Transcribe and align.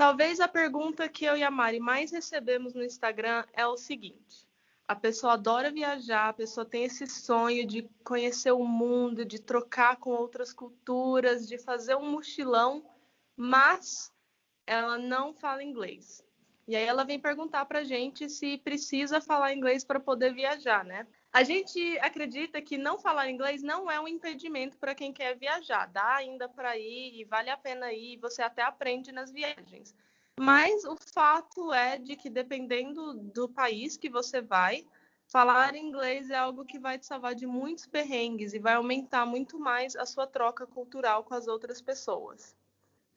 Talvez 0.00 0.40
a 0.40 0.48
pergunta 0.48 1.10
que 1.10 1.26
eu 1.26 1.36
e 1.36 1.42
a 1.42 1.50
Mari 1.50 1.78
mais 1.78 2.10
recebemos 2.10 2.72
no 2.72 2.82
Instagram 2.82 3.44
é 3.52 3.66
o 3.66 3.76
seguinte: 3.76 4.48
a 4.88 4.96
pessoa 4.96 5.34
adora 5.34 5.70
viajar, 5.70 6.30
a 6.30 6.32
pessoa 6.32 6.64
tem 6.64 6.84
esse 6.84 7.06
sonho 7.06 7.66
de 7.66 7.82
conhecer 8.02 8.50
o 8.50 8.64
mundo, 8.64 9.26
de 9.26 9.38
trocar 9.38 9.96
com 9.96 10.08
outras 10.08 10.54
culturas, 10.54 11.46
de 11.46 11.58
fazer 11.58 11.96
um 11.96 12.12
mochilão, 12.12 12.82
mas 13.36 14.10
ela 14.66 14.96
não 14.96 15.34
fala 15.34 15.62
inglês. 15.62 16.24
E 16.66 16.74
aí 16.74 16.84
ela 16.86 17.04
vem 17.04 17.20
perguntar 17.20 17.66
para 17.66 17.84
gente 17.84 18.26
se 18.30 18.56
precisa 18.56 19.20
falar 19.20 19.52
inglês 19.52 19.84
para 19.84 20.00
poder 20.00 20.32
viajar, 20.32 20.82
né? 20.82 21.06
A 21.32 21.44
gente 21.44 21.96
acredita 22.00 22.60
que 22.60 22.76
não 22.76 22.98
falar 22.98 23.30
inglês 23.30 23.62
não 23.62 23.88
é 23.88 24.00
um 24.00 24.08
impedimento 24.08 24.76
para 24.76 24.96
quem 24.96 25.12
quer 25.12 25.36
viajar. 25.36 25.86
Dá 25.86 26.16
ainda 26.16 26.48
para 26.48 26.76
ir 26.76 27.20
e 27.20 27.24
vale 27.24 27.50
a 27.50 27.56
pena 27.56 27.92
ir, 27.92 28.18
você 28.18 28.42
até 28.42 28.62
aprende 28.62 29.12
nas 29.12 29.30
viagens. 29.30 29.94
Mas 30.38 30.84
o 30.84 30.96
fato 30.96 31.72
é 31.72 31.98
de 31.98 32.16
que 32.16 32.28
dependendo 32.28 33.14
do 33.14 33.48
país 33.48 33.96
que 33.96 34.08
você 34.08 34.40
vai, 34.40 34.84
falar 35.28 35.76
inglês 35.76 36.30
é 36.30 36.36
algo 36.36 36.64
que 36.64 36.80
vai 36.80 36.98
te 36.98 37.06
salvar 37.06 37.36
de 37.36 37.46
muitos 37.46 37.86
perrengues 37.86 38.52
e 38.52 38.58
vai 38.58 38.74
aumentar 38.74 39.24
muito 39.24 39.56
mais 39.58 39.94
a 39.94 40.04
sua 40.04 40.26
troca 40.26 40.66
cultural 40.66 41.22
com 41.22 41.34
as 41.34 41.46
outras 41.46 41.80
pessoas. 41.80 42.56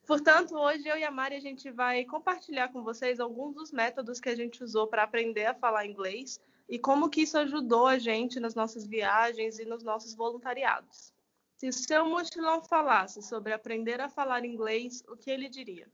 Portanto, 0.06 0.54
hoje 0.54 0.86
eu 0.86 0.96
e 0.96 1.02
a 1.02 1.10
Mari 1.10 1.34
a 1.34 1.40
gente 1.40 1.70
vai 1.70 2.04
compartilhar 2.04 2.68
com 2.68 2.84
vocês 2.84 3.18
alguns 3.18 3.54
dos 3.54 3.72
métodos 3.72 4.20
que 4.20 4.28
a 4.28 4.36
gente 4.36 4.62
usou 4.62 4.86
para 4.86 5.02
aprender 5.02 5.46
a 5.46 5.54
falar 5.54 5.86
inglês 5.86 6.40
e 6.68 6.78
como 6.78 7.10
que 7.10 7.22
isso 7.22 7.38
ajudou 7.38 7.86
a 7.86 7.98
gente 7.98 8.40
nas 8.40 8.54
nossas 8.54 8.86
viagens 8.86 9.58
e 9.58 9.64
nos 9.64 9.82
nossos 9.82 10.14
voluntariados. 10.14 11.12
Se 11.56 11.68
o 11.68 11.72
seu 11.72 12.08
mochilão 12.08 12.62
falasse 12.62 13.22
sobre 13.22 13.52
aprender 13.52 14.00
a 14.00 14.08
falar 14.08 14.44
inglês, 14.44 15.02
o 15.08 15.16
que 15.16 15.30
ele 15.30 15.48
diria? 15.48 15.88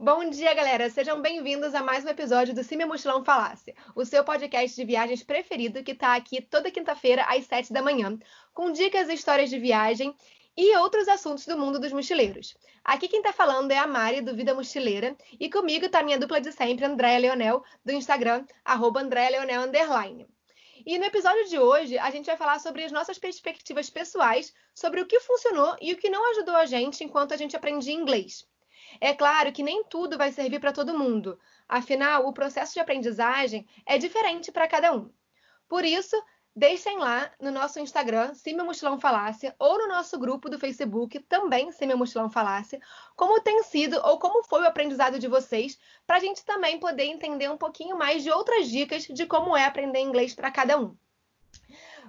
Bom 0.00 0.30
dia, 0.30 0.54
galera! 0.54 0.88
Sejam 0.88 1.20
bem-vindos 1.20 1.74
a 1.74 1.82
mais 1.82 2.04
um 2.04 2.08
episódio 2.08 2.54
do 2.54 2.62
Cime 2.62 2.84
Mochilão 2.84 3.24
Falácia, 3.24 3.74
o 3.96 4.04
seu 4.04 4.22
podcast 4.22 4.76
de 4.76 4.86
viagens 4.86 5.24
preferido 5.24 5.82
que 5.82 5.90
está 5.90 6.14
aqui 6.14 6.40
toda 6.40 6.70
quinta-feira 6.70 7.24
às 7.24 7.44
7 7.46 7.72
da 7.72 7.82
manhã, 7.82 8.16
com 8.54 8.70
dicas 8.70 9.08
e 9.08 9.14
histórias 9.14 9.50
de 9.50 9.58
viagem 9.58 10.14
e 10.60 10.76
outros 10.76 11.06
assuntos 11.06 11.46
do 11.46 11.56
mundo 11.56 11.78
dos 11.78 11.92
mochileiros. 11.92 12.56
Aqui 12.82 13.06
quem 13.06 13.20
está 13.20 13.32
falando 13.32 13.70
é 13.70 13.78
a 13.78 13.86
Mari, 13.86 14.20
do 14.20 14.34
Vida 14.34 14.52
Mochileira, 14.52 15.16
e 15.38 15.48
comigo 15.48 15.86
está 15.86 16.02
minha 16.02 16.18
dupla 16.18 16.40
de 16.40 16.50
sempre, 16.50 16.84
Andréa 16.84 17.16
Leonel, 17.16 17.62
do 17.84 17.92
Instagram, 17.92 18.44
arroba. 18.64 19.00
E 20.84 20.98
no 20.98 21.04
episódio 21.04 21.48
de 21.48 21.60
hoje, 21.60 21.96
a 21.96 22.10
gente 22.10 22.26
vai 22.26 22.36
falar 22.36 22.58
sobre 22.58 22.82
as 22.82 22.90
nossas 22.90 23.20
perspectivas 23.20 23.88
pessoais 23.88 24.52
sobre 24.74 25.00
o 25.00 25.06
que 25.06 25.20
funcionou 25.20 25.76
e 25.80 25.92
o 25.92 25.96
que 25.96 26.10
não 26.10 26.28
ajudou 26.32 26.56
a 26.56 26.66
gente 26.66 27.04
enquanto 27.04 27.32
a 27.32 27.36
gente 27.36 27.54
aprendia 27.54 27.94
inglês. 27.94 28.44
É 29.00 29.14
claro 29.14 29.52
que 29.52 29.62
nem 29.62 29.84
tudo 29.84 30.18
vai 30.18 30.32
servir 30.32 30.58
para 30.58 30.72
todo 30.72 30.98
mundo, 30.98 31.38
afinal, 31.68 32.26
o 32.26 32.32
processo 32.32 32.74
de 32.74 32.80
aprendizagem 32.80 33.64
é 33.86 33.96
diferente 33.96 34.50
para 34.50 34.66
cada 34.66 34.92
um. 34.92 35.08
Por 35.68 35.84
isso, 35.84 36.20
deixem 36.58 36.98
lá 36.98 37.30
no 37.40 37.52
nosso 37.52 37.78
Instagram, 37.78 38.34
Sim 38.34 38.56
Mochilão 38.56 38.98
Falácia, 38.98 39.54
ou 39.60 39.78
no 39.78 39.86
nosso 39.86 40.18
grupo 40.18 40.50
do 40.50 40.58
Facebook, 40.58 41.20
também 41.20 41.70
Sim 41.70 41.94
Mochilão 41.94 42.28
Falácia, 42.28 42.80
como 43.14 43.40
tem 43.40 43.62
sido 43.62 43.96
ou 44.04 44.18
como 44.18 44.42
foi 44.42 44.62
o 44.62 44.66
aprendizado 44.66 45.20
de 45.20 45.28
vocês, 45.28 45.78
para 46.04 46.16
a 46.16 46.20
gente 46.20 46.44
também 46.44 46.80
poder 46.80 47.04
entender 47.04 47.48
um 47.48 47.56
pouquinho 47.56 47.96
mais 47.96 48.24
de 48.24 48.30
outras 48.32 48.68
dicas 48.68 49.04
de 49.04 49.24
como 49.24 49.56
é 49.56 49.64
aprender 49.64 50.00
inglês 50.00 50.34
para 50.34 50.50
cada 50.50 50.76
um. 50.76 50.96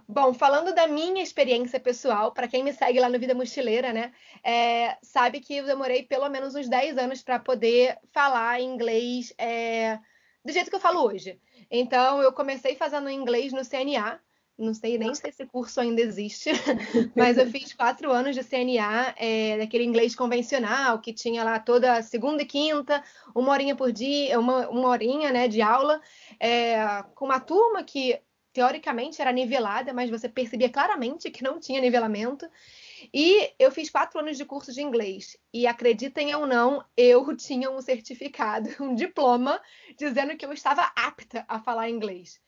Bom, 0.07 0.33
falando 0.33 0.73
da 0.73 0.87
minha 0.87 1.21
experiência 1.21 1.79
pessoal, 1.79 2.31
para 2.31 2.47
quem 2.47 2.63
me 2.63 2.73
segue 2.73 2.99
lá 2.99 3.07
no 3.07 3.19
Vida 3.19 3.35
Mochileira, 3.35 3.93
né, 3.93 4.11
é, 4.43 4.97
sabe 5.03 5.39
que 5.41 5.57
eu 5.57 5.65
demorei 5.67 6.01
pelo 6.01 6.27
menos 6.27 6.55
uns 6.55 6.67
10 6.67 6.97
anos 6.97 7.21
para 7.21 7.37
poder 7.37 7.99
falar 8.11 8.59
inglês 8.59 9.31
é, 9.37 9.99
do 10.43 10.51
jeito 10.51 10.71
que 10.71 10.75
eu 10.75 10.79
falo 10.79 11.05
hoje. 11.05 11.39
Então, 11.69 12.23
eu 12.23 12.33
comecei 12.33 12.75
fazendo 12.75 13.11
inglês 13.11 13.53
no 13.53 13.63
CNA, 13.63 14.19
não 14.59 14.73
sei 14.73 14.97
nem 14.97 15.15
se 15.15 15.27
esse 15.27 15.45
curso 15.45 15.79
ainda 15.79 16.01
existe, 16.01 16.51
mas 17.15 17.37
eu 17.37 17.47
fiz 17.49 17.73
quatro 17.73 18.11
anos 18.11 18.35
de 18.35 18.43
CNA, 18.43 19.15
é, 19.17 19.57
daquele 19.57 19.85
inglês 19.85 20.15
convencional, 20.15 20.99
que 20.99 21.13
tinha 21.13 21.43
lá 21.43 21.59
toda 21.59 22.01
segunda 22.03 22.43
e 22.43 22.45
quinta, 22.45 23.01
uma 23.33 23.51
horinha 23.51 23.75
por 23.75 23.91
dia, 23.91 24.39
uma, 24.39 24.69
uma 24.69 24.89
horinha 24.89 25.31
né, 25.31 25.47
de 25.47 25.61
aula, 25.61 26.01
é, 26.39 27.03
com 27.15 27.25
uma 27.25 27.39
turma 27.39 27.83
que 27.83 28.19
teoricamente 28.51 29.21
era 29.21 29.31
nivelada, 29.31 29.93
mas 29.93 30.09
você 30.09 30.27
percebia 30.27 30.69
claramente 30.69 31.31
que 31.31 31.43
não 31.43 31.59
tinha 31.59 31.79
nivelamento. 31.79 32.45
E 33.13 33.53
eu 33.57 33.71
fiz 33.71 33.89
quatro 33.89 34.19
anos 34.19 34.37
de 34.37 34.43
curso 34.43 34.73
de 34.73 34.81
inglês. 34.81 35.37
E 35.53 35.65
acreditem 35.65 36.35
ou 36.35 36.45
não, 36.45 36.83
eu 36.97 37.35
tinha 37.37 37.71
um 37.71 37.81
certificado, 37.81 38.69
um 38.83 38.93
diploma, 38.93 39.61
dizendo 39.97 40.35
que 40.35 40.45
eu 40.45 40.51
estava 40.51 40.91
apta 40.95 41.45
a 41.47 41.59
falar 41.59 41.89
inglês. 41.89 42.41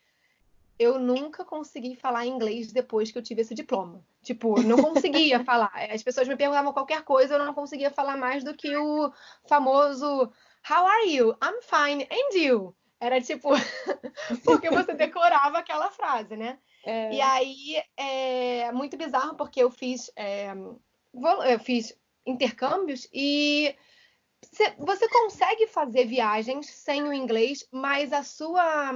Eu 0.80 1.00
nunca 1.00 1.46
consegui 1.46 1.96
falar 1.96 2.26
inglês 2.26 2.72
depois 2.72 3.12
que 3.12 3.18
eu 3.18 3.22
tive 3.22 3.42
esse 3.42 3.54
diploma. 3.54 4.04
Tipo, 4.24 4.62
não 4.62 4.82
conseguia 4.82 5.44
falar. 5.46 5.72
As 5.92 6.04
pessoas 6.04 6.28
me 6.28 6.36
perguntavam 6.36 6.74
qualquer 6.74 7.04
coisa, 7.04 7.36
eu 7.36 7.46
não 7.46 7.54
conseguia 7.54 7.92
falar 7.92 8.18
mais 8.18 8.44
do 8.44 8.54
que 8.54 8.76
o 8.76 9.12
famoso 9.48 10.32
How 10.70 10.86
are 10.86 11.10
you? 11.10 11.36
I'm 11.42 11.62
fine. 11.62 12.08
And 12.10 12.38
you? 12.38 12.76
Era 13.00 13.20
tipo, 13.20 13.50
porque 14.46 14.70
você 14.70 14.94
decorava 14.94 15.58
aquela 15.58 15.90
frase, 15.90 16.38
né? 16.38 16.60
É... 16.86 17.14
E 17.14 17.22
aí 17.22 17.84
é 17.98 18.72
muito 18.72 18.96
bizarro 18.96 19.36
porque 19.36 19.62
eu 19.62 19.72
fiz, 19.72 20.12
é, 20.16 20.54
eu 21.50 21.60
fiz 21.60 21.98
intercâmbios 22.26 23.08
e 23.12 23.76
você 24.78 25.10
consegue 25.10 25.66
fazer 25.68 26.06
viagens 26.06 26.68
sem 26.68 27.04
o 27.04 27.14
inglês, 27.14 27.68
mas 27.72 28.14
a 28.14 28.24
sua 28.24 28.94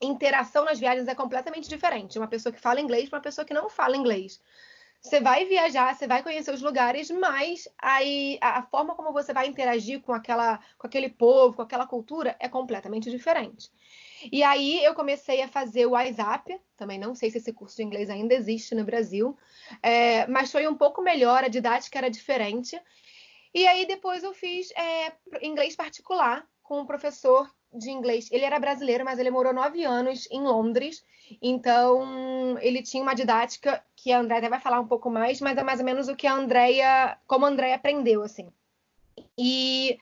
interação 0.00 0.64
nas 0.64 0.78
viagens 0.78 1.08
é 1.08 1.14
completamente 1.14 1.68
diferente. 1.68 2.18
Uma 2.18 2.28
pessoa 2.28 2.52
que 2.52 2.60
fala 2.60 2.80
inglês 2.80 3.08
para 3.08 3.18
uma 3.18 3.22
pessoa 3.22 3.44
que 3.44 3.54
não 3.54 3.68
fala 3.68 3.96
inglês. 3.96 4.40
Você 5.02 5.18
vai 5.18 5.46
viajar, 5.46 5.94
você 5.94 6.06
vai 6.06 6.22
conhecer 6.22 6.52
os 6.52 6.60
lugares, 6.60 7.10
mas 7.10 7.66
aí 7.78 8.38
a 8.40 8.62
forma 8.62 8.94
como 8.94 9.12
você 9.12 9.32
vai 9.32 9.46
interagir 9.46 10.00
com 10.02 10.12
aquela, 10.12 10.60
com 10.76 10.86
aquele 10.86 11.08
povo, 11.08 11.56
com 11.56 11.62
aquela 11.62 11.86
cultura 11.86 12.36
é 12.38 12.48
completamente 12.48 13.10
diferente. 13.10 13.70
E 14.30 14.42
aí 14.42 14.84
eu 14.84 14.94
comecei 14.94 15.40
a 15.40 15.48
fazer 15.48 15.86
o 15.86 15.92
WhatsApp, 15.92 16.60
também 16.76 16.98
não 16.98 17.14
sei 17.14 17.30
se 17.30 17.38
esse 17.38 17.50
curso 17.50 17.76
de 17.76 17.82
inglês 17.82 18.10
ainda 18.10 18.34
existe 18.34 18.74
no 18.74 18.84
Brasil, 18.84 19.36
é, 19.82 20.26
mas 20.26 20.52
foi 20.52 20.68
um 20.68 20.74
pouco 20.74 21.00
melhor, 21.00 21.44
a 21.44 21.48
didática 21.48 21.98
era 21.98 22.10
diferente. 22.10 22.78
E 23.54 23.66
aí 23.66 23.86
depois 23.86 24.22
eu 24.22 24.34
fiz 24.34 24.70
é, 24.72 25.12
inglês 25.40 25.74
particular 25.74 26.46
com 26.62 26.80
um 26.80 26.86
professor 26.86 27.50
de 27.72 27.90
inglês. 27.90 28.28
Ele 28.30 28.44
era 28.44 28.58
brasileiro, 28.58 29.04
mas 29.04 29.18
ele 29.18 29.30
morou 29.30 29.52
nove 29.52 29.84
anos 29.84 30.28
em 30.30 30.42
Londres. 30.42 31.04
Então, 31.40 32.58
ele 32.60 32.82
tinha 32.82 33.02
uma 33.02 33.14
didática 33.14 33.82
que 33.94 34.12
a 34.12 34.18
Andréia 34.18 34.40
até 34.40 34.48
vai 34.48 34.60
falar 34.60 34.80
um 34.80 34.88
pouco 34.88 35.10
mais, 35.10 35.40
mas 35.40 35.56
é 35.56 35.62
mais 35.62 35.80
ou 35.80 35.86
menos 35.86 36.08
o 36.08 36.16
que 36.16 36.26
a 36.26 36.34
Andréia, 36.34 37.18
como 37.26 37.46
a 37.46 37.48
Andréia 37.48 37.76
aprendeu, 37.76 38.22
assim. 38.22 38.48
E 39.38 39.98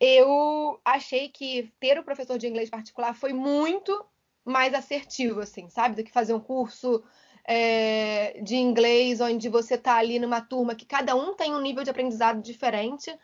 eu 0.00 0.80
achei 0.84 1.28
que 1.28 1.72
ter 1.78 1.98
o 1.98 2.04
professor 2.04 2.38
de 2.38 2.46
inglês 2.46 2.70
particular 2.70 3.14
foi 3.14 3.32
muito 3.32 4.04
mais 4.44 4.74
assertivo, 4.74 5.40
assim, 5.40 5.68
sabe? 5.68 5.96
Do 5.96 6.04
que 6.04 6.12
fazer 6.12 6.34
um 6.34 6.40
curso 6.40 7.02
é, 7.46 8.40
de 8.42 8.56
inglês 8.56 9.20
onde 9.20 9.48
você 9.48 9.76
tá 9.76 9.96
ali 9.96 10.18
numa 10.18 10.40
turma 10.40 10.74
que 10.74 10.86
cada 10.86 11.14
um 11.14 11.34
tem 11.34 11.54
um 11.54 11.60
nível 11.60 11.84
de 11.84 11.90
aprendizado 11.90 12.42
diferente. 12.42 13.14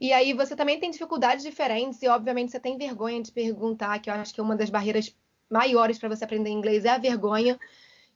E 0.00 0.12
aí 0.12 0.32
você 0.32 0.54
também 0.54 0.78
tem 0.78 0.90
dificuldades 0.90 1.44
diferentes 1.44 2.02
e, 2.02 2.08
obviamente, 2.08 2.52
você 2.52 2.60
tem 2.60 2.76
vergonha 2.76 3.22
de 3.22 3.32
perguntar, 3.32 3.98
que 3.98 4.10
eu 4.10 4.14
acho 4.14 4.34
que 4.34 4.40
é 4.40 4.42
uma 4.42 4.56
das 4.56 4.70
barreiras 4.70 5.14
maiores 5.50 5.98
para 5.98 6.08
você 6.08 6.24
aprender 6.24 6.50
inglês 6.50 6.84
é 6.84 6.90
a 6.90 6.98
vergonha 6.98 7.58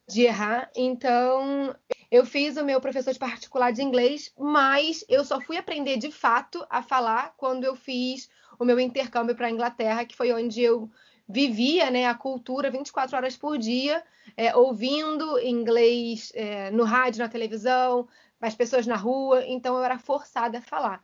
de 0.07 0.23
errar. 0.23 0.71
Então, 0.77 1.75
eu 2.11 2.27
fiz 2.27 2.57
o 2.57 2.65
meu 2.65 2.81
professor 2.81 3.13
de 3.13 3.19
particular 3.19 3.73
de 3.73 3.83
inglês, 3.83 4.33
mas 4.39 5.05
eu 5.09 5.25
só 5.25 5.41
fui 5.41 5.57
aprender 5.57 5.97
de 5.97 6.11
fato 6.11 6.65
a 6.69 6.83
falar 6.83 7.35
quando 7.37 7.65
eu 7.65 7.75
fiz 7.75 8.29
o 8.59 8.65
meu 8.65 8.79
intercâmbio 8.79 9.35
para 9.35 9.47
a 9.47 9.51
Inglaterra, 9.51 10.05
que 10.05 10.17
foi 10.17 10.33
onde 10.33 10.61
eu 10.61 10.91
vivia 11.29 11.91
né, 11.91 12.07
a 12.07 12.15
cultura 12.15 12.71
24 12.71 13.17
horas 13.17 13.37
por 13.37 13.57
dia, 13.57 14.05
é, 14.37 14.55
ouvindo 14.55 15.39
inglês 15.41 16.31
é, 16.35 16.71
no 16.71 16.85
rádio, 16.85 17.23
na 17.23 17.29
televisão, 17.29 18.07
as 18.41 18.55
pessoas 18.55 18.87
na 18.87 18.97
rua, 18.97 19.45
então 19.47 19.77
eu 19.77 19.85
era 19.85 19.99
forçada 19.99 20.59
a 20.59 20.63
falar. 20.63 21.03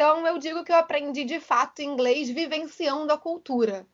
Então 0.00 0.26
eu 0.26 0.38
digo 0.38 0.64
que 0.64 0.72
eu 0.72 0.76
aprendi 0.76 1.26
de 1.26 1.38
fato 1.38 1.82
inglês 1.82 2.30
vivenciando 2.30 3.12
a 3.12 3.18
cultura. 3.18 3.86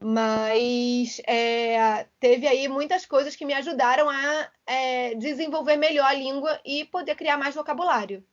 Mas 0.00 1.20
é, 1.26 2.06
teve 2.18 2.48
aí 2.48 2.66
muitas 2.68 3.04
coisas 3.04 3.36
que 3.36 3.44
me 3.44 3.52
ajudaram 3.52 4.08
a 4.08 4.50
é, 4.66 5.14
desenvolver 5.14 5.76
melhor 5.76 6.06
a 6.06 6.14
língua 6.14 6.58
e 6.64 6.86
poder 6.86 7.16
criar 7.16 7.36
mais 7.36 7.54
vocabulário. 7.54 8.24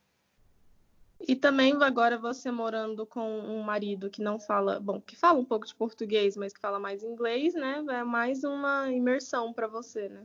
E 1.28 1.36
também 1.36 1.74
agora 1.84 2.18
você 2.18 2.50
morando 2.52 3.06
com 3.06 3.30
um 3.42 3.62
marido 3.64 4.10
que 4.10 4.22
não 4.22 4.40
fala, 4.40 4.80
bom, 4.80 5.02
que 5.02 5.18
fala 5.18 5.38
um 5.38 5.46
pouco 5.46 5.68
de 5.68 5.76
português, 5.76 6.38
mas 6.38 6.54
que 6.54 6.62
fala 6.62 6.80
mais 6.80 7.04
inglês, 7.04 7.54
né? 7.54 7.84
É 7.90 8.02
mais 8.06 8.46
uma 8.46 8.90
imersão 8.94 9.52
para 9.52 9.68
você, 9.68 10.08
né? 10.08 10.24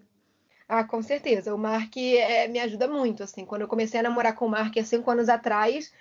Ah, 0.69 0.85
com 0.85 1.03
certeza. 1.03 1.53
O 1.53 1.59
Mark 1.59 1.97
é, 1.97 2.47
me 2.47 2.61
ajuda 2.61 2.87
muito, 2.87 3.25
assim. 3.25 3.45
Quando 3.45 3.63
eu 3.63 3.69
comecei 3.69 3.99
a 3.99 4.03
namorar 4.05 4.37
com 4.37 4.47
o 4.47 4.49
Mark 4.49 4.77
há 4.79 4.85
cinco 4.85 5.11
anos 5.11 5.29
atrás, 5.29 5.93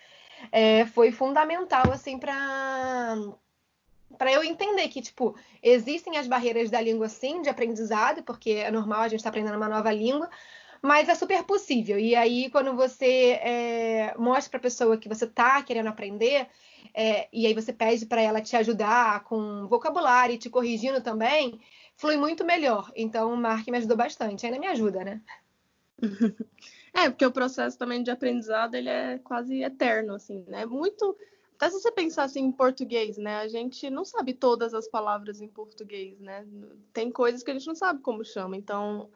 é, 0.51 0.86
foi 0.88 1.12
fundamental, 1.12 1.92
assim, 1.92 2.18
para 2.18 3.16
para 4.18 4.31
eu 4.31 4.44
entender 4.44 4.88
que, 4.90 5.01
tipo, 5.01 5.36
existem 5.62 6.18
as 6.18 6.28
barreiras 6.28 6.69
da 6.69 6.80
língua, 6.80 7.10
sim, 7.10 7.42
de 7.42 7.50
aprendizado, 7.50 8.24
porque 8.24 8.51
é 8.51 8.72
normal 8.72 9.01
a 9.01 9.07
gente 9.07 9.19
estar 9.19 9.31
tá 9.31 9.38
aprendendo 9.38 9.57
uma 9.57 9.68
nova 9.68 9.92
língua, 9.92 10.30
mas 10.81 11.10
é 11.10 11.16
super 11.16 11.44
possível. 11.44 11.98
E 11.98 12.16
aí, 12.16 12.50
quando 12.50 12.75
você 12.75 13.40
é, 13.42 14.16
mostra 14.18 14.51
para 14.51 14.60
a 14.60 14.62
pessoa 14.62 14.98
que 14.98 15.10
você 15.10 15.25
está 15.25 15.62
querendo 15.63 15.88
aprender, 15.88 16.48
é, 16.94 17.28
e 17.34 17.48
aí 17.48 17.54
você 17.54 17.74
pede 17.74 18.06
para 18.06 18.22
ela 18.22 18.42
te 18.42 18.56
ajudar 18.56 19.24
com 19.24 19.68
vocabulário 19.68 20.36
e 20.36 20.38
te 20.38 20.50
corrigindo 20.50 21.01
também, 21.01 21.60
flui 21.96 22.18
muito 22.18 22.46
melhor. 22.46 22.92
Então, 22.96 23.34
o 23.34 23.38
Mark 23.38 23.68
me 23.68 23.78
ajudou 23.78 23.98
bastante, 23.98 24.46
ainda 24.46 24.60
me 24.60 24.68
ajuda, 24.68 25.04
né? 25.04 25.22
É, 26.94 27.10
porque 27.10 27.25
o 27.25 27.31
processo 27.31 27.78
também 27.78 28.04
de 28.04 28.12
aprendizado 28.12 28.75
ele 28.75 28.90
é 28.90 29.18
quase 29.19 29.63
eterno, 29.63 30.13
assim, 30.13 30.45
né? 30.48 30.66
Muito. 30.66 31.18
Até 31.56 31.69
se 31.69 31.81
você 31.81 31.92
pensar 31.92 32.24
assim 32.24 32.42
em 32.42 32.51
português, 32.51 33.18
né? 33.18 33.38
A 33.38 33.48
gente 33.48 33.90
não 33.90 34.06
sabe 34.06 34.34
todas 34.34 34.74
as 34.74 34.88
palavras 34.88 35.42
em 35.42 35.48
português, 35.48 36.19
né? 36.19 36.45
Tem 36.94 37.12
coisas 37.12 37.42
que 37.42 37.51
a 37.51 37.54
gente 37.54 37.68
não 37.68 37.75
sabe 37.75 38.01
como 38.01 38.24
chama. 38.24 38.56
Então, 38.56 39.10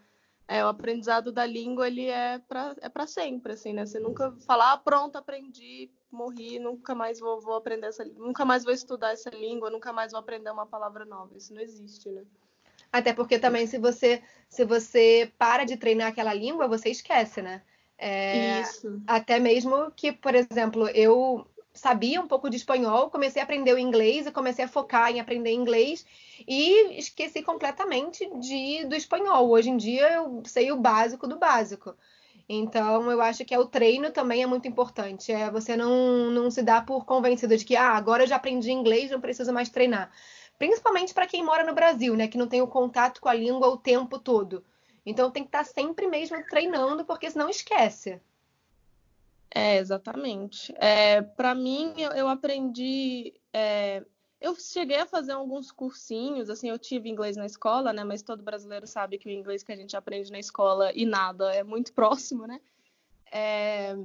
é, 0.48 0.64
o 0.64 0.68
aprendizado 0.70 1.32
da 1.32 1.46
língua 1.46 1.88
ele 1.88 2.08
é 2.08 2.40
para 2.40 2.76
é 2.82 3.06
sempre, 3.06 3.54
assim, 3.54 3.74
né? 3.74 3.86
Você 3.86 4.00
nunca 4.00 4.32
falar, 4.46 4.74
ah, 4.74 4.78
pronto, 4.78 5.18
aprendi, 5.18 5.92
morri, 6.10 6.58
nunca 6.58 6.96
mais 6.96 7.20
vou, 7.20 7.40
vou 7.42 7.56
aprender 7.56 7.88
essa, 7.88 8.06
nunca 8.06 8.46
mais 8.46 8.64
vou 8.64 8.74
estudar 8.74 9.12
essa 9.12 9.30
língua, 9.30 9.70
nunca 9.70 9.94
mais 9.94 10.14
vou 10.14 10.20
aprender 10.20 10.50
uma 10.50 10.66
palavra 10.66 11.06
nova. 11.06 11.38
Isso 11.38 11.54
não 11.54 11.62
existe, 11.62 12.10
né? 12.10 12.24
Até 12.92 13.14
porque 13.14 13.38
também 13.40 13.68
se 13.68 13.78
você 13.78 14.22
se 14.50 14.64
você 14.64 15.32
para 15.38 15.66
de 15.66 15.78
treinar 15.78 16.08
aquela 16.08 16.34
língua, 16.34 16.68
você 16.68 16.90
esquece, 16.90 17.42
né? 17.42 17.62
É, 17.98 18.62
Isso. 18.62 19.02
Até 19.06 19.40
mesmo 19.40 19.92
que, 19.92 20.12
por 20.12 20.34
exemplo, 20.36 20.88
eu 20.90 21.46
sabia 21.74 22.20
um 22.20 22.28
pouco 22.28 22.50
de 22.50 22.58
espanhol, 22.58 23.10
comecei 23.10 23.42
a 23.42 23.46
aprender 23.46 23.74
o 23.74 23.78
inglês 23.78 24.26
e 24.26 24.32
comecei 24.32 24.66
a 24.66 24.68
focar 24.68 25.12
em 25.12 25.20
aprender 25.20 25.52
inglês 25.52 26.06
e 26.48 26.98
esqueci 26.98 27.42
completamente 27.44 28.28
de, 28.40 28.86
do 28.86 28.96
espanhol. 28.96 29.50
Hoje 29.50 29.70
em 29.70 29.78
dia 29.78 30.12
eu 30.14 30.42
sei 30.46 30.72
o 30.72 30.78
básico 30.78 31.28
do 31.28 31.38
básico. 31.38 31.96
Então, 32.50 33.12
eu 33.12 33.22
acho 33.22 33.44
que 33.44 33.54
é 33.54 33.60
o 33.60 33.66
treino 33.68 34.10
também 34.12 34.42
é 34.42 34.48
muito 34.48 34.68
importante. 34.68 35.32
É 35.32 35.52
você 35.52 35.76
não, 35.76 36.32
não 36.32 36.50
se 36.50 36.64
dar 36.64 36.86
por 36.86 37.06
convencido 37.06 37.56
de 37.58 37.66
que 37.66 37.76
ah, 37.76 37.92
agora 37.92 38.24
eu 38.24 38.28
já 38.28 38.38
aprendi 38.38 38.72
inglês, 38.72 39.12
não 39.12 39.20
preciso 39.20 39.52
mais 39.54 39.70
treinar. 39.70 40.12
Principalmente 40.58 41.14
para 41.14 41.28
quem 41.28 41.44
mora 41.44 41.64
no 41.64 41.74
Brasil, 41.74 42.16
né, 42.16 42.28
que 42.28 42.38
não 42.38 42.48
tem 42.48 42.62
o 42.62 42.68
contato 42.68 43.22
com 43.22 43.30
a 43.30 43.34
língua 43.34 43.68
o 43.68 43.78
tempo 43.78 44.18
todo. 44.18 44.66
Então 45.06 45.32
tem 45.32 45.44
que 45.44 45.50
estar 45.50 45.64
tá 45.64 45.72
sempre 45.72 46.08
mesmo 46.08 46.44
treinando, 46.50 47.06
porque 47.06 47.30
senão 47.30 47.50
esquece. 47.50 48.20
É, 49.50 49.78
exatamente. 49.78 50.74
É, 50.78 51.22
para 51.22 51.56
mim, 51.56 51.94
eu, 51.98 52.12
eu 52.12 52.28
aprendi. 52.28 53.34
É, 53.54 54.04
eu 54.40 54.56
cheguei 54.56 54.98
a 54.98 55.06
fazer 55.06 55.32
alguns 55.32 55.72
cursinhos, 55.72 56.50
assim, 56.50 56.70
eu 56.70 56.78
tive 56.78 57.10
inglês 57.10 57.38
na 57.38 57.46
escola, 57.46 57.94
né? 57.94 58.04
Mas 58.04 58.22
todo 58.22 58.44
brasileiro 58.44 58.86
sabe 58.86 59.18
que 59.18 59.30
o 59.30 59.32
inglês 59.32 59.64
que 59.64 59.72
a 59.72 59.76
gente 59.76 59.96
aprende 59.96 60.32
na 60.32 60.40
escola 60.40 60.92
e 60.94 61.06
nada 61.06 61.54
é 61.54 61.64
muito 61.64 61.94
próximo, 61.96 62.46
né? 62.46 62.60
É, 63.32 63.96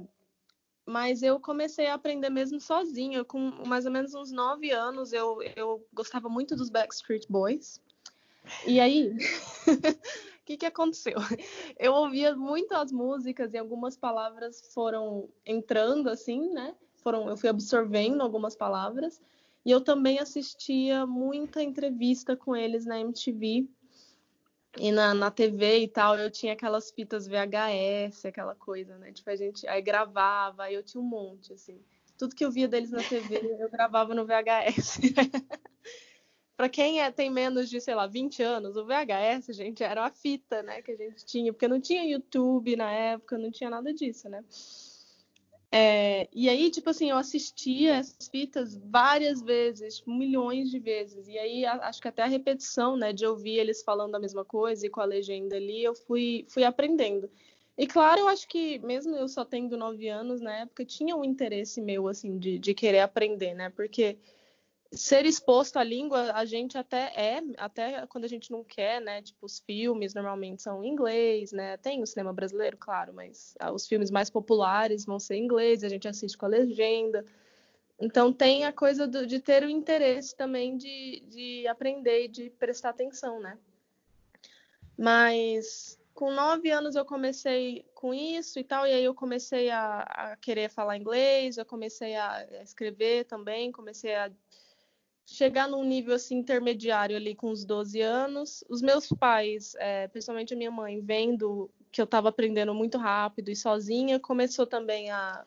mas 0.85 1.23
eu 1.23 1.39
comecei 1.39 1.87
a 1.87 1.93
aprender 1.93 2.29
mesmo 2.29 2.59
sozinha. 2.59 3.23
Com 3.23 3.39
mais 3.65 3.85
ou 3.85 3.91
menos 3.91 4.13
uns 4.13 4.31
nove 4.31 4.71
anos, 4.71 5.13
eu, 5.13 5.41
eu 5.55 5.85
gostava 5.93 6.29
muito 6.29 6.55
dos 6.55 6.69
Backstreet 6.69 7.25
Boys. 7.29 7.81
E 8.67 8.79
aí, 8.79 9.11
o 9.11 9.17
que, 10.45 10.57
que 10.57 10.65
aconteceu? 10.65 11.17
Eu 11.79 11.93
ouvia 11.93 12.35
muito 12.35 12.73
as 12.73 12.91
músicas 12.91 13.53
e 13.53 13.57
algumas 13.57 13.95
palavras 13.95 14.61
foram 14.73 15.29
entrando 15.45 16.09
assim, 16.09 16.49
né? 16.51 16.75
Foram, 16.95 17.29
eu 17.29 17.37
fui 17.37 17.49
absorvendo 17.49 18.21
algumas 18.21 18.55
palavras. 18.55 19.21
E 19.65 19.71
eu 19.71 19.79
também 19.79 20.19
assistia 20.19 21.05
muita 21.05 21.63
entrevista 21.63 22.35
com 22.35 22.53
eles 22.53 22.85
na 22.85 22.99
MTV 22.99 23.65
e 24.77 24.91
na, 24.91 25.13
na 25.13 25.31
TV 25.31 25.79
e 25.79 25.87
tal. 25.87 26.17
Eu 26.17 26.31
tinha 26.31 26.53
aquelas 26.53 26.91
fitas 26.91 27.27
VHS, 27.27 28.25
aquela 28.25 28.55
coisa, 28.55 28.97
né? 28.97 29.11
Tipo, 29.11 29.29
a 29.29 29.35
gente 29.35 29.67
aí 29.67 29.81
gravava, 29.81 30.63
aí 30.63 30.73
eu 30.73 30.83
tinha 30.83 31.01
um 31.01 31.05
monte, 31.05 31.53
assim. 31.53 31.79
Tudo 32.17 32.35
que 32.35 32.45
eu 32.45 32.51
via 32.51 32.67
deles 32.67 32.91
na 32.91 33.03
TV, 33.03 33.57
eu 33.59 33.69
gravava 33.69 34.13
no 34.13 34.25
VHS. 34.25 34.99
para 36.55 36.69
quem 36.69 37.01
é, 37.01 37.11
tem 37.11 37.29
menos 37.29 37.69
de, 37.69 37.81
sei 37.81 37.95
lá, 37.95 38.07
20 38.07 38.41
anos, 38.43 38.77
o 38.77 38.85
VHS, 38.85 39.55
gente, 39.55 39.83
era 39.83 40.05
a 40.05 40.11
fita, 40.11 40.61
né, 40.61 40.81
que 40.81 40.91
a 40.91 40.95
gente 40.95 41.25
tinha, 41.25 41.51
porque 41.51 41.67
não 41.67 41.81
tinha 41.81 42.05
YouTube 42.05 42.75
na 42.75 42.91
época, 42.91 43.37
não 43.37 43.51
tinha 43.51 43.69
nada 43.69 43.93
disso, 43.93 44.29
né? 44.29 44.43
É, 45.75 46.29
e 46.31 46.47
aí, 46.49 46.69
tipo 46.69 46.91
assim, 46.91 47.09
eu 47.09 47.17
assistia 47.17 47.95
essas 47.95 48.27
fitas 48.27 48.75
várias 48.75 49.41
vezes, 49.41 50.03
milhões 50.05 50.69
de 50.69 50.77
vezes. 50.77 51.27
E 51.27 51.35
aí, 51.35 51.65
acho 51.65 51.99
que 51.99 52.07
até 52.07 52.21
a 52.21 52.27
repetição, 52.27 52.95
né, 52.95 53.11
de 53.11 53.25
ouvir 53.25 53.57
eles 53.57 53.81
falando 53.81 54.13
a 54.13 54.19
mesma 54.19 54.45
coisa 54.45 54.85
e 54.85 54.89
com 54.89 55.01
a 55.01 55.05
legenda 55.05 55.55
ali, 55.55 55.83
eu 55.83 55.95
fui, 55.95 56.45
fui 56.47 56.63
aprendendo. 56.63 57.27
E 57.75 57.87
claro, 57.87 58.19
eu 58.21 58.27
acho 58.27 58.47
que 58.47 58.77
mesmo 58.85 59.15
eu 59.15 59.27
só 59.27 59.43
tendo 59.43 59.75
nove 59.75 60.07
anos 60.07 60.41
na 60.41 60.57
época, 60.59 60.85
tinha 60.85 61.15
um 61.15 61.23
interesse 61.23 61.81
meu, 61.81 62.07
assim, 62.07 62.37
de, 62.37 62.59
de 62.59 62.75
querer 62.75 62.99
aprender, 62.99 63.55
né? 63.55 63.71
Porque 63.71 64.19
ser 64.93 65.25
exposto 65.25 65.77
à 65.77 65.83
língua, 65.83 66.31
a 66.33 66.45
gente 66.45 66.77
até 66.77 67.11
é, 67.15 67.43
até 67.57 68.05
quando 68.07 68.25
a 68.25 68.27
gente 68.27 68.51
não 68.51 68.63
quer, 68.63 69.01
né? 69.01 69.21
Tipo, 69.21 69.45
os 69.45 69.59
filmes 69.59 70.13
normalmente 70.13 70.61
são 70.61 70.83
em 70.83 70.89
inglês, 70.89 71.51
né? 71.51 71.77
Tem 71.77 72.01
o 72.01 72.07
cinema 72.07 72.31
brasileiro, 72.31 72.77
claro, 72.77 73.13
mas 73.13 73.55
ah, 73.59 73.71
os 73.71 73.87
filmes 73.87 74.11
mais 74.11 74.29
populares 74.29 75.05
vão 75.05 75.19
ser 75.19 75.35
em 75.35 75.43
inglês, 75.43 75.83
a 75.83 75.89
gente 75.89 76.07
assiste 76.07 76.37
com 76.37 76.45
a 76.45 76.49
legenda. 76.49 77.25
Então 77.99 78.31
tem 78.31 78.65
a 78.65 78.73
coisa 78.73 79.07
do, 79.07 79.25
de 79.25 79.39
ter 79.39 79.63
o 79.63 79.69
interesse 79.69 80.35
também 80.35 80.77
de, 80.77 81.23
de 81.27 81.67
aprender 81.67 82.25
e 82.25 82.27
de 82.27 82.49
prestar 82.51 82.89
atenção, 82.89 83.39
né? 83.39 83.57
Mas 84.97 85.99
com 86.13 86.31
nove 86.31 86.69
anos 86.69 86.95
eu 86.95 87.05
comecei 87.05 87.83
com 87.95 88.13
isso 88.13 88.59
e 88.59 88.63
tal, 88.63 88.85
e 88.85 88.91
aí 88.91 89.03
eu 89.03 89.15
comecei 89.15 89.71
a, 89.71 90.01
a 90.01 90.37
querer 90.37 90.69
falar 90.69 90.97
inglês, 90.97 91.57
eu 91.57 91.65
comecei 91.65 92.15
a 92.15 92.45
escrever 92.61 93.25
também, 93.25 93.71
comecei 93.71 94.13
a 94.13 94.31
chegar 95.25 95.67
num 95.67 95.83
nível 95.83 96.15
assim 96.15 96.37
intermediário 96.37 97.15
ali 97.15 97.35
com 97.35 97.49
os 97.49 97.63
12 97.63 98.01
anos. 98.01 98.63
Os 98.69 98.81
meus 98.81 99.07
pais, 99.07 99.75
é, 99.75 100.07
principalmente 100.07 100.53
a 100.53 100.57
minha 100.57 100.71
mãe, 100.71 100.99
vendo 100.99 101.69
que 101.91 102.01
eu 102.01 102.05
estava 102.05 102.29
aprendendo 102.29 102.73
muito 102.73 102.97
rápido 102.97 103.49
e 103.49 103.55
sozinha, 103.55 104.19
começou 104.19 104.65
também 104.65 105.11
a, 105.11 105.45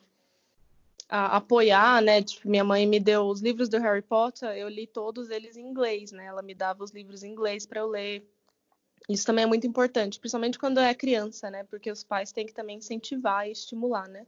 a 1.09 1.37
apoiar, 1.37 2.01
né? 2.01 2.21
Tipo, 2.23 2.49
minha 2.49 2.63
mãe 2.63 2.87
me 2.87 2.99
deu 2.99 3.25
os 3.27 3.41
livros 3.41 3.69
do 3.69 3.79
Harry 3.79 4.01
Potter, 4.01 4.49
eu 4.57 4.69
li 4.69 4.87
todos 4.87 5.29
eles 5.29 5.57
em 5.57 5.67
inglês, 5.67 6.11
né? 6.11 6.25
Ela 6.25 6.41
me 6.41 6.53
dava 6.53 6.83
os 6.83 6.91
livros 6.91 7.23
em 7.23 7.31
inglês 7.31 7.65
para 7.65 7.81
eu 7.81 7.87
ler. 7.87 8.25
Isso 9.07 9.25
também 9.25 9.43
é 9.43 9.47
muito 9.47 9.67
importante, 9.67 10.19
principalmente 10.19 10.57
quando 10.57 10.79
é 10.79 10.93
criança, 10.93 11.49
né? 11.49 11.63
Porque 11.65 11.91
os 11.91 12.03
pais 12.03 12.31
têm 12.31 12.45
que 12.45 12.53
também 12.53 12.77
incentivar 12.77 13.47
e 13.47 13.51
estimular, 13.51 14.07
né? 14.07 14.25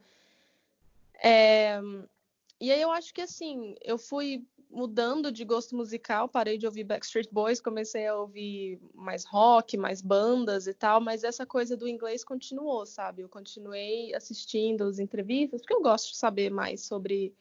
É... 1.23 1.79
E 2.62 2.71
aí 2.71 2.81
eu 2.81 2.91
acho 2.91 3.13
que 3.13 3.21
assim, 3.21 3.75
eu 3.81 3.97
fui 3.97 4.45
mudando 4.69 5.31
de 5.31 5.43
gosto 5.43 5.75
musical, 5.75 6.29
parei 6.29 6.57
de 6.57 6.65
ouvir 6.65 6.83
Backstreet 6.83 7.27
Boys, 7.31 7.59
comecei 7.59 8.05
a 8.07 8.15
ouvir 8.15 8.79
mais 8.93 9.25
rock, 9.25 9.75
mais 9.75 10.01
bandas 10.01 10.67
e 10.67 10.73
tal, 10.73 11.01
mas 11.01 11.23
essa 11.23 11.45
coisa 11.45 11.75
do 11.75 11.88
inglês 11.88 12.23
continuou, 12.23 12.85
sabe? 12.85 13.23
Eu 13.23 13.29
continuei 13.29 14.13
assistindo 14.13 14.83
as 14.83 14.99
entrevistas, 14.99 15.61
porque 15.61 15.73
eu 15.73 15.81
gosto 15.81 16.11
de 16.11 16.17
saber 16.17 16.51
mais 16.51 16.81
sobre 16.81 17.33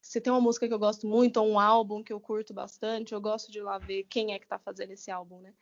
se 0.00 0.20
tem 0.20 0.32
uma 0.32 0.40
música 0.40 0.68
que 0.68 0.74
eu 0.74 0.78
gosto 0.78 1.06
muito 1.06 1.38
ou 1.38 1.48
um 1.48 1.58
álbum 1.58 2.02
que 2.02 2.12
eu 2.12 2.20
curto 2.20 2.54
bastante, 2.54 3.12
eu 3.12 3.20
gosto 3.20 3.50
de 3.50 3.58
ir 3.58 3.62
lá 3.62 3.76
ver 3.76 4.04
quem 4.04 4.32
é 4.32 4.38
que 4.38 4.46
tá 4.46 4.56
fazendo 4.56 4.92
esse 4.92 5.10
álbum, 5.10 5.40
né? 5.40 5.52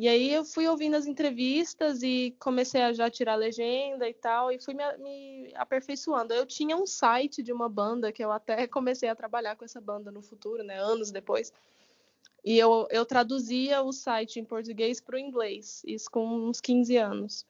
E 0.00 0.06
aí 0.06 0.32
eu 0.32 0.44
fui 0.44 0.68
ouvindo 0.68 0.94
as 0.94 1.06
entrevistas 1.06 2.04
e 2.04 2.32
comecei 2.38 2.80
a 2.82 2.92
já 2.92 3.10
tirar 3.10 3.34
legenda 3.34 4.08
e 4.08 4.14
tal, 4.14 4.52
e 4.52 4.60
fui 4.60 4.72
me, 4.72 4.84
me, 4.98 5.52
aperfeiçoando. 5.56 6.32
Eu 6.32 6.46
tinha 6.46 6.76
um 6.76 6.86
site 6.86 7.42
de 7.42 7.52
uma 7.52 7.68
banda 7.68 8.12
que 8.12 8.24
eu 8.24 8.30
até 8.30 8.64
comecei 8.68 9.08
a 9.08 9.16
trabalhar 9.16 9.56
com 9.56 9.64
essa 9.64 9.80
banda 9.80 10.12
no 10.12 10.22
futuro, 10.22 10.62
né, 10.62 10.80
anos 10.80 11.10
depois. 11.10 11.52
E 12.44 12.56
eu, 12.56 12.86
eu 12.92 13.04
traduzia 13.04 13.82
o 13.82 13.92
site 13.92 14.38
em 14.38 14.44
português 14.44 15.00
para 15.00 15.16
o 15.16 15.18
inglês, 15.18 15.82
isso 15.84 16.08
com 16.08 16.24
uns 16.48 16.60
15 16.60 16.96
anos. 16.96 17.44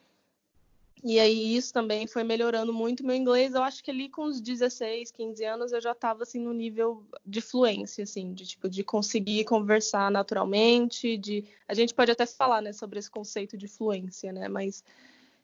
E 1.05 1.19
aí 1.21 1.57
isso 1.57 1.73
também 1.73 2.07
foi 2.07 2.25
melhorando 2.25 2.73
muito 2.73 3.05
meu 3.05 3.15
inglês. 3.15 3.55
Eu 3.55 3.63
acho 3.63 3.83
que 3.83 3.91
ali 3.91 4.09
com 4.09 4.25
os 4.25 4.41
16, 4.41 5.11
15 5.13 5.45
anos 5.45 5.73
eu 5.73 5.81
já 5.81 5.93
estava 5.93 6.25
assim 6.25 6.41
no 6.41 6.53
nível 6.53 7.05
de 7.25 7.41
fluência, 7.41 8.05
assim, 8.05 8.33
de 8.33 8.47
tipo 8.47 8.69
de 8.69 8.83
conseguir 8.83 9.45
conversar 9.45 10.11
naturalmente, 10.11 11.17
de 11.17 11.45
a 11.69 11.75
gente 11.75 11.95
pode 11.95 12.11
até 12.11 12.27
falar, 12.27 12.61
né, 12.61 12.73
sobre 12.73 12.99
esse 12.99 13.11
conceito 13.11 13.57
de 13.57 13.69
fluência, 13.69 14.33
né, 14.33 14.49
mas 14.49 14.83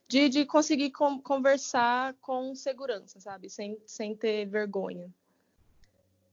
de, 0.07 0.29
de 0.29 0.45
conseguir 0.45 0.91
com, 0.91 1.19
conversar 1.19 2.13
com 2.21 2.53
segurança, 2.53 3.19
sabe? 3.19 3.49
Sem, 3.49 3.77
sem 3.85 4.15
ter 4.15 4.45
vergonha. 4.45 5.09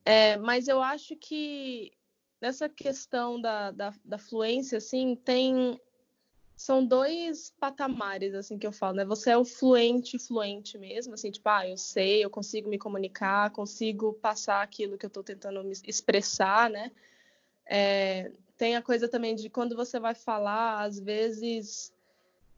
É, 0.04 0.36
mas 0.36 0.68
eu 0.68 0.82
acho 0.82 1.16
que 1.16 1.92
nessa 2.40 2.68
questão 2.68 3.40
da, 3.40 3.70
da, 3.70 3.94
da 4.04 4.18
fluência, 4.18 4.78
assim, 4.78 5.14
tem 5.14 5.80
são 6.56 6.84
dois 6.84 7.52
patamares 7.58 8.34
assim 8.34 8.58
que 8.58 8.66
eu 8.66 8.72
falo, 8.72 8.96
né? 8.96 9.04
Você 9.04 9.30
é 9.30 9.36
o 9.36 9.44
fluente, 9.44 10.18
fluente 10.18 10.78
mesmo, 10.78 11.14
assim, 11.14 11.30
tipo, 11.30 11.48
ah, 11.48 11.68
eu 11.68 11.76
sei, 11.76 12.24
eu 12.24 12.30
consigo 12.30 12.68
me 12.68 12.78
comunicar, 12.78 13.50
consigo 13.50 14.12
passar 14.14 14.62
aquilo 14.62 14.96
que 14.96 15.04
eu 15.04 15.08
estou 15.08 15.24
tentando 15.24 15.64
me 15.64 15.72
expressar, 15.86 16.70
né? 16.70 16.92
É, 17.66 18.30
tem 18.56 18.76
a 18.76 18.82
coisa 18.82 19.08
também 19.08 19.34
de 19.34 19.50
quando 19.50 19.74
você 19.74 19.98
vai 19.98 20.14
falar, 20.14 20.82
às 20.82 21.00
vezes, 21.00 21.92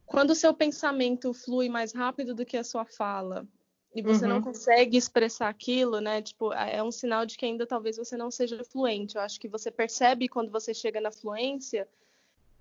quando 0.05 0.31
o 0.31 0.35
seu 0.35 0.53
pensamento 0.53 1.33
flui 1.33 1.69
mais 1.69 1.93
rápido 1.93 2.35
do 2.35 2.45
que 2.45 2.57
a 2.57 2.65
sua 2.65 2.85
fala 2.85 3.47
e 3.95 4.03
você 4.03 4.25
uhum. 4.25 4.31
não 4.31 4.43
consegue 4.43 4.97
expressar 4.97 5.49
aquilo, 5.49 6.01
né? 6.01 6.21
Tipo, 6.21 6.53
é 6.53 6.83
um 6.83 6.91
sinal 6.91 7.25
de 7.25 7.39
que 7.39 7.47
ainda 7.47 7.65
talvez 7.65 7.97
você 7.97 8.17
não 8.17 8.31
seja 8.31 8.63
fluente. 8.65 9.15
Eu 9.15 9.23
acho 9.23 9.41
que 9.41 9.49
você 9.49 9.71
percebe 9.71 10.29
quando 10.29 10.51
você 10.51 10.75
chega 10.75 11.01
na 11.01 11.13
fluência 11.13 11.89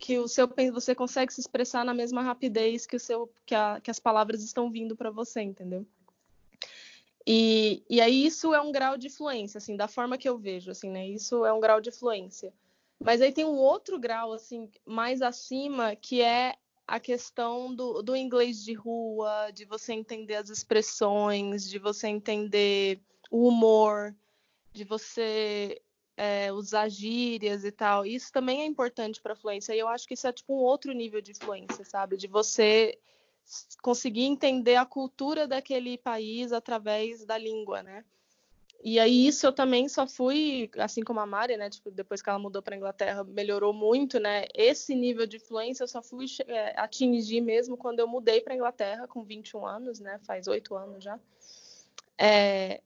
que 0.03 0.19
o 0.19 0.27
seu 0.27 0.49
você 0.73 0.93
consegue 0.93 1.33
se 1.33 1.39
expressar 1.39 1.85
na 1.85 1.93
mesma 1.93 2.21
rapidez 2.21 2.85
que 2.85 2.97
o 2.97 2.99
seu 2.99 3.31
que, 3.45 3.55
a, 3.55 3.79
que 3.79 3.89
as 3.89 3.99
palavras 3.99 4.43
estão 4.43 4.69
vindo 4.69 4.97
para 4.97 5.09
você, 5.09 5.41
entendeu? 5.41 5.87
E, 7.25 7.81
e 7.89 8.01
aí 8.01 8.25
isso 8.25 8.53
é 8.53 8.59
um 8.59 8.69
grau 8.69 8.97
de 8.97 9.09
fluência, 9.09 9.59
assim, 9.59 9.77
da 9.77 9.87
forma 9.87 10.17
que 10.17 10.27
eu 10.27 10.37
vejo, 10.37 10.71
assim, 10.71 10.89
né? 10.89 11.07
Isso 11.07 11.45
é 11.45 11.53
um 11.53 11.59
grau 11.61 11.79
de 11.79 11.89
fluência. 11.89 12.53
Mas 12.99 13.21
aí 13.21 13.31
tem 13.31 13.45
um 13.45 13.55
outro 13.55 13.97
grau, 13.97 14.33
assim, 14.33 14.69
mais 14.85 15.21
acima, 15.21 15.95
que 15.95 16.21
é 16.21 16.53
a 16.85 16.99
questão 16.99 17.73
do, 17.73 18.01
do 18.01 18.13
inglês 18.13 18.61
de 18.61 18.73
rua, 18.73 19.51
de 19.53 19.63
você 19.63 19.93
entender 19.93 20.35
as 20.35 20.49
expressões, 20.49 21.69
de 21.69 21.79
você 21.79 22.09
entender 22.09 22.99
o 23.31 23.47
humor, 23.47 24.13
de 24.73 24.83
você 24.83 25.81
é, 26.15 26.51
usar 26.51 26.89
gírias 26.89 27.63
e 27.63 27.71
tal. 27.71 28.05
Isso 28.05 28.31
também 28.31 28.61
é 28.61 28.65
importante 28.65 29.21
para 29.21 29.35
fluência. 29.35 29.75
E 29.75 29.79
eu 29.79 29.87
acho 29.87 30.07
que 30.07 30.13
isso 30.13 30.27
é 30.27 30.33
tipo 30.33 30.53
um 30.53 30.63
outro 30.63 30.91
nível 30.93 31.21
de 31.21 31.33
fluência, 31.33 31.83
sabe? 31.85 32.17
De 32.17 32.27
você 32.27 32.97
conseguir 33.81 34.23
entender 34.23 34.75
a 34.75 34.85
cultura 34.85 35.47
daquele 35.47 35.97
país 35.97 36.51
através 36.51 37.25
da 37.25 37.37
língua, 37.37 37.83
né? 37.83 38.05
E 38.83 38.99
aí 38.99 39.27
isso 39.27 39.45
eu 39.45 39.53
também 39.53 39.87
só 39.87 40.05
fui, 40.05 40.69
assim 40.77 41.03
como 41.03 41.21
a 41.21 41.25
Mari, 41.25 41.55
né? 41.55 41.69
Tipo, 41.69 41.89
depois 41.89 42.21
que 42.21 42.29
ela 42.29 42.37
mudou 42.37 42.61
para 42.61 42.75
Inglaterra, 42.75 43.23
melhorou 43.23 43.71
muito, 43.71 44.19
né? 44.19 44.45
Esse 44.53 44.93
nível 44.93 45.25
de 45.25 45.39
fluência 45.39 45.83
eu 45.83 45.87
só 45.87 46.01
fui 46.01 46.25
é, 46.47 46.77
atingir 46.77 47.39
mesmo 47.39 47.77
quando 47.77 47.99
eu 47.99 48.07
mudei 48.07 48.41
para 48.41 48.55
Inglaterra 48.55 49.07
com 49.07 49.23
21 49.23 49.65
anos, 49.65 50.01
né? 50.01 50.19
Faz 50.25 50.47
oito 50.47 50.75
anos 50.75 51.01
já. 51.01 51.17
É, 52.17 52.81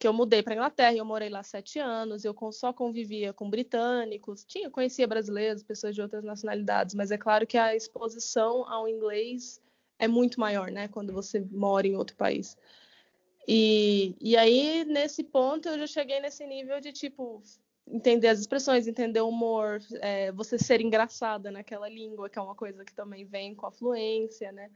que 0.00 0.08
eu 0.08 0.14
mudei 0.14 0.42
para 0.42 0.54
Inglaterra, 0.54 0.96
eu 0.96 1.04
morei 1.04 1.28
lá 1.28 1.42
sete 1.42 1.78
anos, 1.78 2.24
eu 2.24 2.34
só 2.52 2.72
convivia 2.72 3.34
com 3.34 3.50
britânicos, 3.50 4.42
tinha 4.46 4.70
conhecia 4.70 5.06
brasileiros, 5.06 5.62
pessoas 5.62 5.94
de 5.94 6.00
outras 6.00 6.24
nacionalidades, 6.24 6.94
mas 6.94 7.10
é 7.10 7.18
claro 7.18 7.46
que 7.46 7.58
a 7.58 7.76
exposição 7.76 8.66
ao 8.66 8.88
inglês 8.88 9.60
é 9.98 10.08
muito 10.08 10.40
maior, 10.40 10.70
né, 10.70 10.88
quando 10.88 11.12
você 11.12 11.46
mora 11.52 11.86
em 11.86 11.96
outro 11.96 12.16
país. 12.16 12.56
E, 13.46 14.16
e 14.18 14.38
aí, 14.38 14.86
nesse 14.86 15.22
ponto, 15.22 15.68
eu 15.68 15.78
já 15.80 15.86
cheguei 15.86 16.18
nesse 16.18 16.46
nível 16.46 16.80
de, 16.80 16.92
tipo, 16.92 17.42
entender 17.86 18.28
as 18.28 18.40
expressões, 18.40 18.88
entender 18.88 19.20
o 19.20 19.28
humor, 19.28 19.80
é, 20.00 20.32
você 20.32 20.58
ser 20.58 20.80
engraçada 20.80 21.50
naquela 21.50 21.90
língua, 21.90 22.30
que 22.30 22.38
é 22.38 22.42
uma 22.42 22.54
coisa 22.54 22.86
que 22.86 22.94
também 22.94 23.26
vem 23.26 23.54
com 23.54 23.66
a 23.66 23.70
fluência, 23.70 24.50
né? 24.50 24.70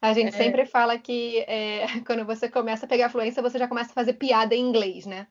A 0.00 0.12
gente 0.12 0.28
é... 0.28 0.32
sempre 0.32 0.66
fala 0.66 0.98
que 0.98 1.38
é, 1.40 1.86
quando 2.06 2.24
você 2.24 2.48
começa 2.48 2.86
a 2.86 2.88
pegar 2.88 3.08
fluência, 3.08 3.42
você 3.42 3.58
já 3.58 3.68
começa 3.68 3.90
a 3.90 3.94
fazer 3.94 4.14
piada 4.14 4.54
em 4.54 4.60
inglês, 4.60 5.06
né? 5.06 5.26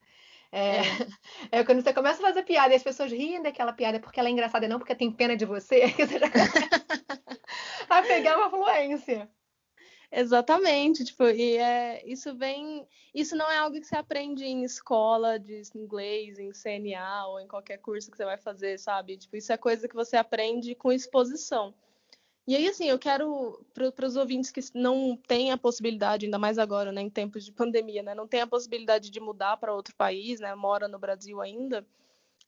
É, 0.52 0.78
é. 0.78 0.82
é, 1.60 1.64
quando 1.64 1.82
você 1.82 1.92
começa 1.92 2.22
a 2.22 2.26
fazer 2.26 2.42
piada 2.42 2.72
e 2.72 2.76
as 2.76 2.82
pessoas 2.82 3.10
riem 3.10 3.42
daquela 3.42 3.72
piada 3.72 4.00
porque 4.00 4.18
ela 4.18 4.28
é 4.28 4.32
engraçada 4.32 4.64
e 4.64 4.68
não 4.68 4.78
porque 4.78 4.94
tem 4.94 5.10
pena 5.10 5.36
de 5.36 5.44
você, 5.44 5.90
que 5.92 6.06
você 6.06 6.18
já 6.18 6.30
começa 6.30 6.58
a 7.88 8.02
pegar 8.02 8.36
uma 8.36 8.50
fluência. 8.50 9.28
Exatamente, 10.10 11.04
tipo, 11.04 11.24
e 11.24 11.56
é, 11.56 12.02
isso 12.06 12.34
vem, 12.36 12.86
isso 13.12 13.34
não 13.34 13.50
é 13.50 13.58
algo 13.58 13.78
que 13.78 13.86
você 13.86 13.96
aprende 13.96 14.44
em 14.44 14.62
escola 14.62 15.36
de 15.36 15.62
inglês, 15.74 16.38
em 16.38 16.52
CNA 16.52 17.26
ou 17.26 17.40
em 17.40 17.48
qualquer 17.48 17.78
curso 17.78 18.10
que 18.10 18.16
você 18.16 18.24
vai 18.24 18.38
fazer, 18.38 18.78
sabe? 18.78 19.16
Tipo, 19.16 19.36
isso 19.36 19.52
é 19.52 19.56
coisa 19.56 19.88
que 19.88 19.94
você 19.94 20.16
aprende 20.16 20.76
com 20.76 20.92
exposição. 20.92 21.74
E 22.46 22.54
aí, 22.54 22.68
assim, 22.68 22.88
eu 22.88 22.98
quero, 22.98 23.60
para 23.74 24.06
os 24.06 24.14
ouvintes 24.14 24.52
que 24.52 24.60
não 24.72 25.16
têm 25.16 25.50
a 25.50 25.58
possibilidade, 25.58 26.26
ainda 26.26 26.38
mais 26.38 26.58
agora, 26.58 26.92
né, 26.92 27.00
em 27.00 27.10
tempos 27.10 27.44
de 27.44 27.50
pandemia, 27.50 28.04
né, 28.04 28.14
não 28.14 28.28
tem 28.28 28.40
a 28.40 28.46
possibilidade 28.46 29.10
de 29.10 29.18
mudar 29.18 29.56
para 29.56 29.74
outro 29.74 29.96
país, 29.96 30.38
né, 30.38 30.54
mora 30.54 30.86
no 30.86 30.98
Brasil 30.98 31.40
ainda, 31.40 31.84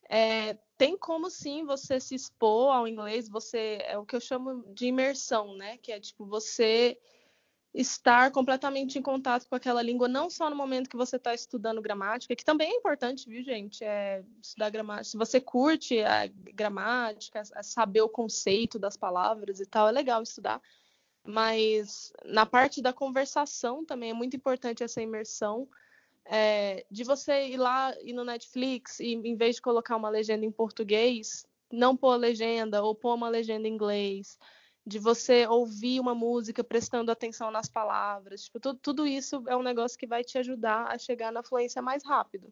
é, 0.08 0.56
tem 0.76 0.96
como 0.96 1.28
sim 1.28 1.64
você 1.64 1.98
se 1.98 2.14
expor 2.14 2.72
ao 2.72 2.86
inglês, 2.86 3.28
você, 3.28 3.78
é 3.82 3.98
o 3.98 4.06
que 4.06 4.14
eu 4.14 4.20
chamo 4.20 4.64
de 4.72 4.86
imersão, 4.86 5.56
né, 5.56 5.76
que 5.78 5.90
é 5.90 5.98
tipo, 5.98 6.24
você 6.24 6.96
estar 7.74 8.30
completamente 8.30 8.98
em 8.98 9.02
contato 9.02 9.46
com 9.48 9.54
aquela 9.54 9.82
língua, 9.82 10.08
não 10.08 10.30
só 10.30 10.48
no 10.48 10.56
momento 10.56 10.88
que 10.88 10.96
você 10.96 11.16
está 11.16 11.34
estudando 11.34 11.82
gramática, 11.82 12.34
que 12.34 12.44
também 12.44 12.72
é 12.72 12.76
importante, 12.76 13.28
viu, 13.28 13.42
gente? 13.42 13.84
É 13.84 14.24
estudar 14.42 14.70
gramática. 14.70 15.04
Se 15.04 15.16
você 15.16 15.40
curte 15.40 16.00
a 16.00 16.26
gramática, 16.54 17.42
saber 17.62 18.00
o 18.00 18.08
conceito 18.08 18.78
das 18.78 18.96
palavras 18.96 19.60
e 19.60 19.66
tal, 19.66 19.88
é 19.88 19.92
legal 19.92 20.22
estudar. 20.22 20.60
Mas 21.24 22.12
na 22.24 22.46
parte 22.46 22.80
da 22.80 22.92
conversação 22.92 23.84
também 23.84 24.10
é 24.10 24.14
muito 24.14 24.36
importante 24.36 24.82
essa 24.82 25.02
imersão. 25.02 25.68
É, 26.30 26.84
de 26.90 27.04
você 27.04 27.48
ir 27.48 27.56
lá 27.56 27.94
e 28.02 28.12
no 28.12 28.22
Netflix 28.22 29.00
e 29.00 29.14
em 29.14 29.34
vez 29.34 29.56
de 29.56 29.62
colocar 29.62 29.96
uma 29.96 30.10
legenda 30.10 30.44
em 30.44 30.50
português, 30.50 31.46
não 31.70 31.96
pôr 31.96 32.16
legenda 32.16 32.82
ou 32.82 32.94
pôr 32.94 33.14
uma 33.14 33.28
legenda 33.28 33.66
em 33.66 33.72
inglês 33.72 34.38
de 34.88 34.98
você 34.98 35.46
ouvir 35.46 36.00
uma 36.00 36.14
música 36.14 36.64
prestando 36.64 37.12
atenção 37.12 37.50
nas 37.50 37.68
palavras. 37.68 38.44
Tipo, 38.44 38.58
tudo, 38.58 38.78
tudo 38.80 39.06
isso 39.06 39.44
é 39.46 39.56
um 39.56 39.62
negócio 39.62 39.98
que 39.98 40.06
vai 40.06 40.24
te 40.24 40.38
ajudar 40.38 40.90
a 40.90 40.98
chegar 40.98 41.30
na 41.30 41.42
fluência 41.42 41.82
mais 41.82 42.02
rápido. 42.02 42.50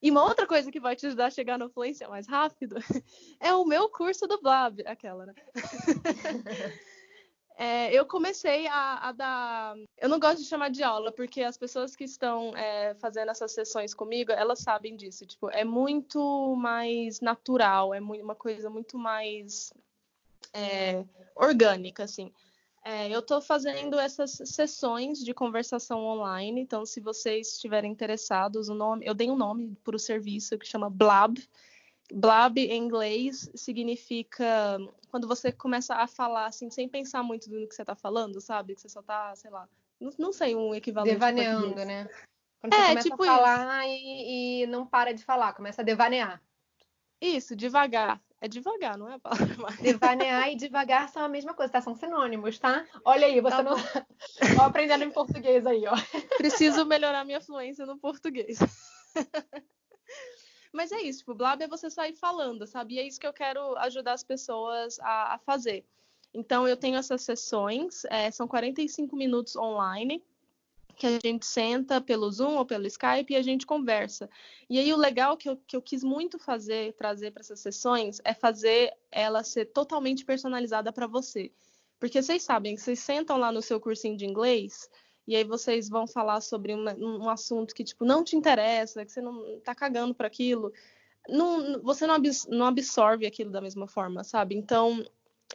E 0.00 0.10
uma 0.10 0.22
outra 0.22 0.46
coisa 0.46 0.70
que 0.70 0.78
vai 0.78 0.94
te 0.94 1.06
ajudar 1.06 1.26
a 1.26 1.30
chegar 1.30 1.58
na 1.58 1.68
fluência 1.68 2.08
mais 2.08 2.28
rápido 2.28 2.76
é 3.40 3.52
o 3.54 3.64
meu 3.64 3.88
curso 3.88 4.26
do 4.26 4.40
Blab, 4.40 4.82
aquela, 4.86 5.26
né? 5.26 5.34
é, 7.56 7.92
eu 7.92 8.06
comecei 8.06 8.66
a, 8.68 9.08
a, 9.08 9.12
dar. 9.12 9.74
Eu 9.98 10.08
não 10.08 10.20
gosto 10.20 10.42
de 10.42 10.48
chamar 10.48 10.70
de 10.70 10.82
aula, 10.82 11.10
porque 11.10 11.42
as 11.42 11.56
pessoas 11.56 11.96
que 11.96 12.04
estão 12.04 12.54
é, 12.56 12.94
fazendo 12.96 13.30
essas 13.30 13.52
sessões 13.52 13.94
comigo, 13.94 14.30
elas 14.30 14.60
sabem 14.60 14.94
disso. 14.94 15.26
Tipo, 15.26 15.50
é 15.50 15.64
muito 15.64 16.54
mais 16.54 17.20
natural, 17.20 17.92
é 17.92 17.98
muito, 17.98 18.22
uma 18.22 18.36
coisa 18.36 18.70
muito 18.70 18.96
mais 18.98 19.72
é, 20.54 21.04
orgânica, 21.34 22.04
assim. 22.04 22.32
É, 22.84 23.08
eu 23.08 23.20
estou 23.20 23.40
fazendo 23.40 23.98
essas 23.98 24.32
sessões 24.44 25.18
de 25.24 25.32
conversação 25.32 26.04
online, 26.04 26.60
então 26.60 26.84
se 26.84 27.00
vocês 27.00 27.54
estiverem 27.54 27.90
interessados, 27.90 28.68
o 28.68 28.74
nome, 28.74 29.06
eu 29.06 29.14
dei 29.14 29.30
um 29.30 29.36
nome 29.36 29.74
para 29.82 29.96
o 29.96 29.98
serviço 29.98 30.58
que 30.58 30.66
chama 30.66 30.90
Blab. 30.90 31.42
Blab 32.12 32.58
em 32.58 32.76
inglês 32.76 33.50
significa 33.54 34.78
quando 35.10 35.26
você 35.26 35.50
começa 35.50 35.94
a 35.94 36.06
falar 36.06 36.46
assim, 36.46 36.70
sem 36.70 36.86
pensar 36.86 37.22
muito 37.22 37.50
no 37.50 37.66
que 37.66 37.74
você 37.74 37.82
está 37.82 37.94
falando, 37.94 38.38
sabe? 38.40 38.74
Que 38.74 38.82
você 38.82 38.88
só 38.90 39.00
está, 39.00 39.34
sei 39.34 39.50
lá, 39.50 39.66
não, 39.98 40.10
não 40.18 40.32
sei 40.32 40.54
um 40.54 40.74
equivalente. 40.74 41.14
Devaneando, 41.14 41.84
né? 41.84 42.08
Quando 42.60 42.74
você 42.74 42.80
é, 42.80 42.88
começa 42.88 43.10
tipo 43.10 43.22
a 43.22 43.26
falar 43.26 43.86
e, 43.86 44.62
e, 44.62 44.66
não 44.66 44.86
para 44.86 45.12
de 45.12 45.24
falar, 45.24 45.54
começa 45.54 45.80
a 45.80 45.84
devanear. 45.84 46.42
Isso, 47.20 47.56
devagar. 47.56 48.20
É 48.44 48.48
devagar, 48.48 48.98
não 48.98 49.08
é 49.08 49.14
a 49.14 49.18
palavra 49.18 49.56
mais. 49.56 49.78
Devanear 49.78 50.50
e 50.50 50.54
devagar 50.54 51.08
são 51.08 51.24
a 51.24 51.28
mesma 51.28 51.54
coisa, 51.54 51.72
tá? 51.72 51.80
São 51.80 51.94
sinônimos, 51.94 52.58
tá? 52.58 52.84
Olha 53.02 53.26
aí, 53.26 53.40
você 53.40 53.56
tá 53.56 53.62
não. 53.62 53.72
Ó, 54.58 54.60
aprendendo 54.68 55.02
em 55.02 55.10
português 55.10 55.66
aí, 55.66 55.86
ó. 55.86 55.94
Preciso 56.36 56.84
melhorar 56.84 57.24
minha 57.24 57.40
fluência 57.40 57.86
no 57.86 57.96
português. 57.96 58.58
Mas 60.74 60.92
é 60.92 61.00
isso, 61.00 61.20
tipo, 61.20 61.34
blab 61.34 61.62
é 61.62 61.66
você 61.66 61.88
sair 61.88 62.12
falando, 62.12 62.66
sabe? 62.66 62.96
E 62.96 62.98
é 62.98 63.06
isso 63.06 63.18
que 63.18 63.26
eu 63.26 63.32
quero 63.32 63.78
ajudar 63.78 64.12
as 64.12 64.22
pessoas 64.22 65.00
a, 65.00 65.36
a 65.36 65.38
fazer. 65.38 65.82
Então, 66.34 66.68
eu 66.68 66.76
tenho 66.76 66.98
essas 66.98 67.22
sessões, 67.22 68.04
é, 68.10 68.30
são 68.30 68.46
45 68.46 69.16
minutos 69.16 69.56
online 69.56 70.22
que 70.94 71.06
a 71.06 71.18
gente 71.22 71.44
senta 71.46 72.00
pelo 72.00 72.30
Zoom 72.30 72.56
ou 72.56 72.64
pelo 72.64 72.86
Skype 72.86 73.32
e 73.32 73.36
a 73.36 73.42
gente 73.42 73.66
conversa. 73.66 74.28
E 74.68 74.78
aí 74.78 74.92
o 74.92 74.96
legal 74.96 75.36
que 75.36 75.48
eu, 75.48 75.56
que 75.56 75.76
eu 75.76 75.82
quis 75.82 76.02
muito 76.02 76.38
fazer, 76.38 76.94
trazer 76.94 77.32
para 77.32 77.40
essas 77.40 77.60
sessões, 77.60 78.20
é 78.24 78.32
fazer 78.32 78.92
ela 79.10 79.42
ser 79.42 79.66
totalmente 79.66 80.24
personalizada 80.24 80.92
para 80.92 81.06
você. 81.06 81.52
Porque 81.98 82.22
vocês 82.22 82.42
sabem 82.42 82.76
vocês 82.76 82.98
sentam 82.98 83.36
lá 83.36 83.50
no 83.50 83.62
seu 83.62 83.80
cursinho 83.80 84.16
de 84.16 84.26
inglês 84.26 84.88
e 85.26 85.34
aí 85.34 85.44
vocês 85.44 85.88
vão 85.88 86.06
falar 86.06 86.40
sobre 86.40 86.74
uma, 86.74 86.94
um 86.94 87.28
assunto 87.28 87.74
que 87.74 87.84
tipo 87.84 88.04
não 88.04 88.22
te 88.22 88.36
interessa, 88.36 89.04
que 89.04 89.12
você 89.12 89.20
não 89.20 89.60
tá 89.60 89.74
cagando 89.74 90.14
para 90.14 90.26
aquilo. 90.26 90.72
Não, 91.26 91.80
você 91.82 92.06
não 92.06 92.66
absorve 92.66 93.26
aquilo 93.26 93.50
da 93.50 93.60
mesma 93.60 93.86
forma, 93.86 94.22
sabe? 94.22 94.54
Então 94.54 95.02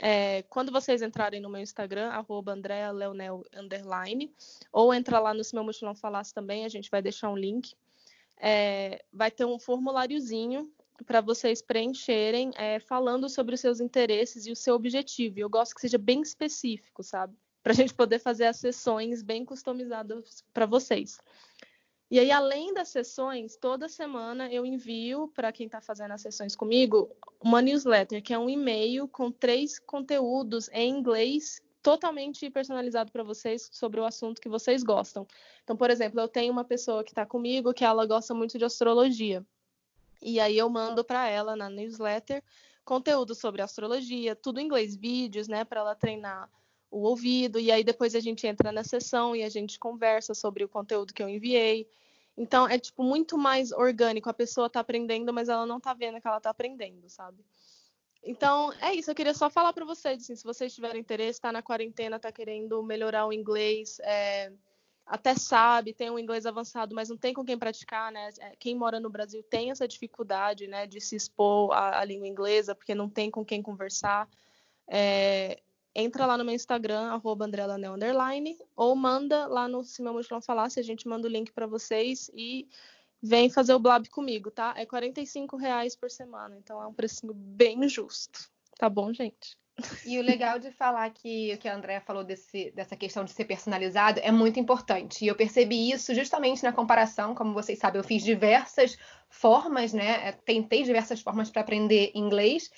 é, 0.02 0.44
quando 0.44 0.72
vocês 0.72 1.02
entrarem 1.02 1.42
no 1.42 1.50
meu 1.50 1.62
Instagram, 1.62 2.10
arroba 2.10 2.54
underline, 2.54 4.34
ou 4.72 4.94
entra 4.94 5.20
lá 5.20 5.34
no 5.34 5.44
Se 5.44 5.54
Meu 5.54 5.64
Mochilão 5.64 5.94
Falasse 5.94 6.34
também, 6.34 6.66
a 6.66 6.70
gente 6.70 6.90
vai 6.90 7.02
deixar 7.02 7.30
um 7.30 7.38
link. 7.38 7.76
É, 8.42 9.04
vai 9.12 9.30
ter 9.30 9.44
um 9.44 9.60
formuláriozinho 9.60 10.72
para 11.06 11.20
vocês 11.22 11.62
preencherem, 11.62 12.52
é, 12.56 12.80
falando 12.80 13.30
sobre 13.30 13.56
os 13.56 13.62
seus 13.62 13.80
interesses 13.80 14.46
e 14.46 14.52
o 14.52 14.56
seu 14.56 14.76
objetivo. 14.76 15.40
Eu 15.40 15.50
gosto 15.50 15.76
que 15.76 15.82
seja 15.82 15.98
bem 15.98 16.22
específico, 16.22 17.04
sabe? 17.04 17.36
Para 17.62 17.74
a 17.74 17.76
gente 17.76 17.94
poder 17.94 18.20
fazer 18.20 18.46
as 18.46 18.58
sessões 18.58 19.22
bem 19.22 19.44
customizadas 19.44 20.44
para 20.54 20.66
vocês. 20.66 21.20
E 22.12 22.18
aí, 22.18 22.32
além 22.32 22.74
das 22.74 22.90
sessões, 22.90 23.56
toda 23.56 23.88
semana 23.88 24.52
eu 24.52 24.66
envio 24.66 25.28
para 25.28 25.52
quem 25.52 25.68
está 25.68 25.80
fazendo 25.80 26.12
as 26.12 26.22
sessões 26.22 26.56
comigo 26.56 27.16
uma 27.40 27.62
newsletter, 27.62 28.24
que 28.24 28.34
é 28.34 28.40
um 28.40 28.50
e-mail 28.50 29.08
com 29.08 29.32
três 29.32 29.78
conteúdos 29.78 30.70
em 30.74 30.90
inglês 30.90 31.62
totalmente 31.84 32.50
personalizado 32.50 33.12
para 33.12 33.24
vocês 33.24 33.70
sobre 33.72 34.00
o 34.00 34.06
assunto 34.06 34.42
que 34.42 34.50
vocês 34.50 34.84
gostam. 34.84 35.28
Então, 35.64 35.78
por 35.78 35.92
exemplo, 35.92 36.20
eu 36.20 36.28
tenho 36.28 36.52
uma 36.52 36.66
pessoa 36.66 37.04
que 37.04 37.12
está 37.12 37.26
comigo 37.26 37.74
que 37.74 37.86
ela 37.86 38.06
gosta 38.06 38.34
muito 38.34 38.58
de 38.58 38.66
astrologia. 38.66 39.46
E 40.22 40.40
aí 40.40 40.58
eu 40.58 40.70
mando 40.70 41.04
para 41.04 41.30
ela 41.30 41.56
na 41.56 41.70
newsletter 41.70 42.44
conteúdo 42.84 43.36
sobre 43.36 43.62
astrologia, 43.62 44.36
tudo 44.36 44.60
em 44.60 44.66
inglês, 44.66 44.96
vídeos, 44.96 45.48
né, 45.48 45.64
para 45.64 45.82
ela 45.82 45.96
treinar 45.96 46.50
o 46.92 47.02
ouvido, 47.02 47.60
e 47.60 47.72
aí 47.72 47.84
depois 47.84 48.16
a 48.16 48.20
gente 48.20 48.48
entra 48.48 48.72
na 48.72 48.84
sessão 48.84 49.36
e 49.36 49.44
a 49.44 49.50
gente 49.50 49.80
conversa 49.80 50.34
sobre 50.34 50.64
o 50.64 50.70
conteúdo 50.70 51.14
que 51.14 51.22
eu 51.22 51.30
enviei. 51.30 51.88
Então 52.36 52.68
é 52.68 52.80
tipo 52.80 53.04
muito 53.04 53.38
mais 53.38 53.72
orgânico, 53.72 54.30
a 54.30 54.34
pessoa 54.34 54.68
está 54.68 54.80
aprendendo, 54.80 55.34
mas 55.34 55.50
ela 55.50 55.66
não 55.66 55.78
está 55.78 55.94
vendo 55.94 56.20
que 56.20 56.28
ela 56.28 56.38
está 56.38 56.50
aprendendo, 56.50 57.10
sabe? 57.10 57.44
Então 58.24 58.74
é 58.82 58.94
isso, 58.94 59.12
eu 59.12 59.16
queria 59.16 59.34
só 59.34 59.50
falar 59.50 59.72
para 59.74 59.86
vocês, 59.86 60.24
assim, 60.24 60.36
se 60.36 60.44
vocês 60.44 60.74
tiverem 60.74 61.02
interesse, 61.02 61.38
está 61.38 61.52
na 61.52 61.62
quarentena, 61.62 62.18
está 62.18 62.32
querendo 62.32 62.82
melhorar 62.84 63.26
o 63.28 63.34
inglês, 63.34 64.00
é, 64.02 64.52
até 65.06 65.34
sabe, 65.36 65.94
tem 65.94 66.10
um 66.10 66.20
inglês 66.20 66.46
avançado, 66.46 66.94
mas 66.94 67.10
não 67.10 67.18
tem 67.18 67.34
com 67.34 67.44
quem 67.44 67.58
praticar, 67.58 68.12
né? 68.12 68.30
É, 68.40 68.56
quem 68.58 68.76
mora 68.76 69.00
no 69.00 69.10
Brasil 69.10 69.42
tem 69.44 69.72
essa 69.72 69.88
dificuldade, 69.88 70.68
né, 70.68 70.86
de 70.86 71.02
se 71.02 71.16
expor 71.16 71.72
à, 71.72 72.00
à 72.00 72.06
língua 72.06 72.28
inglesa, 72.28 72.76
porque 72.76 72.94
não 72.94 73.10
tem 73.10 73.32
com 73.32 73.44
quem 73.44 73.62
conversar. 73.62 74.30
É, 74.88 75.60
entra 76.00 76.26
lá 76.26 76.38
no 76.38 76.46
meu 76.46 76.54
Instagram, 76.54 77.12
arroba 77.12 77.46
underline, 77.46 78.58
ou 78.76 78.96
manda 78.96 79.48
lá 79.48 79.68
no 79.68 79.84
Se 79.84 80.02
Meu 80.02 80.14
Mochilão 80.14 80.42
Falasse, 80.42 80.80
a 80.80 80.84
gente 80.84 81.08
manda 81.08 81.28
o 81.28 81.32
link 81.32 81.52
para 81.52 81.68
vocês 81.68 82.30
e 82.34 82.68
vem 83.22 83.50
fazer 83.50 83.74
o 83.74 83.80
blab 83.80 84.10
comigo, 84.10 84.50
tá? 84.50 84.74
É 84.78 84.86
45 84.86 85.58
reais 85.58 85.96
por 85.96 86.10
semana, 86.10 86.58
então 86.58 86.82
é 86.82 86.88
um 86.88 86.94
precinho 86.94 87.34
bem 87.34 87.88
justo. 87.88 88.50
Tá 88.78 88.90
bom, 88.90 89.14
gente? 89.14 89.58
E 90.06 90.20
o 90.20 90.22
legal 90.22 90.60
de 90.60 90.72
falar 90.72 91.10
que 91.10 91.54
o 91.54 91.58
que 91.58 91.68
a 91.68 91.76
Andrea 91.76 92.02
falou 92.02 92.24
desse, 92.24 92.72
dessa 92.72 92.96
questão 92.96 93.24
de 93.24 93.32
ser 93.32 93.46
personalizado 93.46 94.20
é 94.24 94.32
muito 94.32 94.60
importante. 94.60 95.24
E 95.24 95.28
eu 95.28 95.36
percebi 95.36 95.92
isso 95.92 96.14
justamente 96.14 96.64
na 96.64 96.72
comparação, 96.72 97.36
como 97.36 97.54
vocês 97.54 97.80
sabem, 97.80 98.00
eu 98.00 98.04
fiz 98.04 98.24
diversas 98.24 98.98
formas, 99.30 99.94
né? 99.94 100.30
É, 100.30 100.32
tentei 100.32 100.84
diversas 100.84 101.22
formas 101.22 101.50
para 101.50 101.62
aprender 101.62 102.12
inglês. 102.16 102.70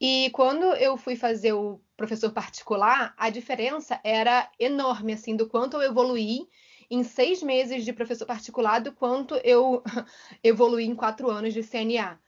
E 0.00 0.30
quando 0.32 0.64
eu 0.74 0.96
fui 0.96 1.16
fazer 1.16 1.52
o 1.52 1.80
professor 1.96 2.32
particular, 2.32 3.14
a 3.16 3.30
diferença 3.30 4.00
era 4.02 4.50
enorme, 4.58 5.12
assim, 5.12 5.36
do 5.36 5.48
quanto 5.48 5.76
eu 5.76 5.82
evoluí 5.82 6.48
em 6.90 7.04
seis 7.04 7.42
meses 7.42 7.84
de 7.84 7.92
professor 7.92 8.26
particular 8.26 8.80
do 8.80 8.92
quanto 8.92 9.36
eu 9.44 9.82
evoluí 10.42 10.84
em 10.84 10.94
quatro 10.94 11.30
anos 11.30 11.54
de 11.54 11.62
CNA. 11.62 12.18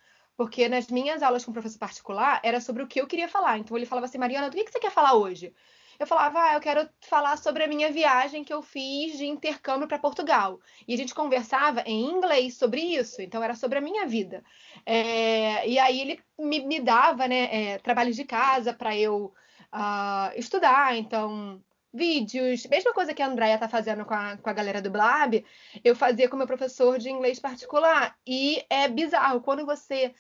Porque 0.43 0.69
nas 0.69 0.89
minhas 0.89 1.23
aulas 1.23 1.45
com 1.45 1.53
professor 1.53 1.79
particular 1.79 2.41
era 2.43 2.61
sobre 2.61 2.83
o 2.83 2.87
que 2.89 3.01
eu 3.01 3.07
queria 3.07 3.29
falar. 3.29 3.59
Então 3.59 3.77
ele 3.77 3.87
falava 3.87 4.07
assim, 4.07 4.19
Mariana, 4.19 4.51
do 4.51 4.57
que, 4.57 4.65
que 4.65 4.73
você 4.73 4.81
quer 4.81 4.91
falar 4.91 5.15
hoje? 5.15 5.55
Eu 6.01 6.05
falava, 6.05 6.43
ah, 6.43 6.55
eu 6.55 6.61
quero 6.61 6.89
falar 7.01 7.39
sobre 7.39 7.63
a 7.63 7.69
minha 7.69 7.93
viagem 7.93 8.43
que 8.43 8.53
eu 8.53 8.61
fiz 8.61 9.17
de 9.17 9.25
intercâmbio 9.25 9.87
para 9.87 10.01
Portugal. 10.01 10.59
E 10.89 10.95
a 10.95 10.97
gente 10.97 11.15
conversava 11.15 11.83
em 11.87 12.11
inglês 12.11 12.57
sobre 12.57 12.81
isso, 12.81 13.23
então 13.23 13.41
era 13.41 13.55
sobre 13.55 13.79
a 13.79 13.81
minha 13.81 14.05
vida. 14.05 14.43
É, 14.85 15.69
e 15.69 15.79
aí 15.79 16.01
ele 16.01 16.21
me, 16.37 16.59
me 16.67 16.81
dava 16.81 17.29
né, 17.29 17.75
é, 17.75 17.79
trabalhos 17.79 18.17
de 18.17 18.25
casa 18.25 18.75
para 18.75 18.97
eu 18.97 19.33
uh, 19.73 20.37
estudar, 20.37 20.97
então 20.97 21.63
vídeos, 21.93 22.67
mesma 22.67 22.93
coisa 22.95 23.13
que 23.13 23.23
a 23.23 23.27
Andrea 23.27 23.59
tá 23.59 23.69
fazendo 23.69 24.05
com 24.05 24.15
a, 24.15 24.37
com 24.39 24.49
a 24.49 24.53
galera 24.53 24.81
do 24.81 24.91
Blab, 24.91 25.45
eu 25.85 25.95
fazia 25.95 26.29
com 26.29 26.37
meu 26.37 26.47
professor 26.47 26.99
de 26.99 27.11
inglês 27.11 27.39
particular. 27.39 28.17
E 28.27 28.65
é 28.71 28.89
bizarro, 28.89 29.43
quando 29.43 29.67
você 29.67 30.15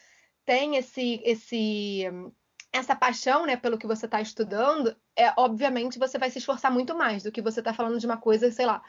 tem 0.44 0.76
esse, 0.76 1.20
esse 1.24 2.05
essa 2.72 2.96
paixão, 2.96 3.44
né, 3.46 3.57
pelo 3.57 3.78
que 3.78 3.87
você 3.87 4.07
está 4.07 4.20
estudando, 4.20 4.96
é 5.14 5.33
obviamente 5.37 5.98
você 5.98 6.18
vai 6.18 6.31
se 6.31 6.38
esforçar 6.38 6.72
muito 6.72 6.96
mais 6.96 7.22
do 7.22 7.31
que 7.31 7.42
você 7.42 7.61
está 7.61 7.74
falando 7.74 7.98
de 7.98 8.07
uma 8.07 8.16
coisa, 8.16 8.50
sei 8.50 8.64
lá, 8.64 8.83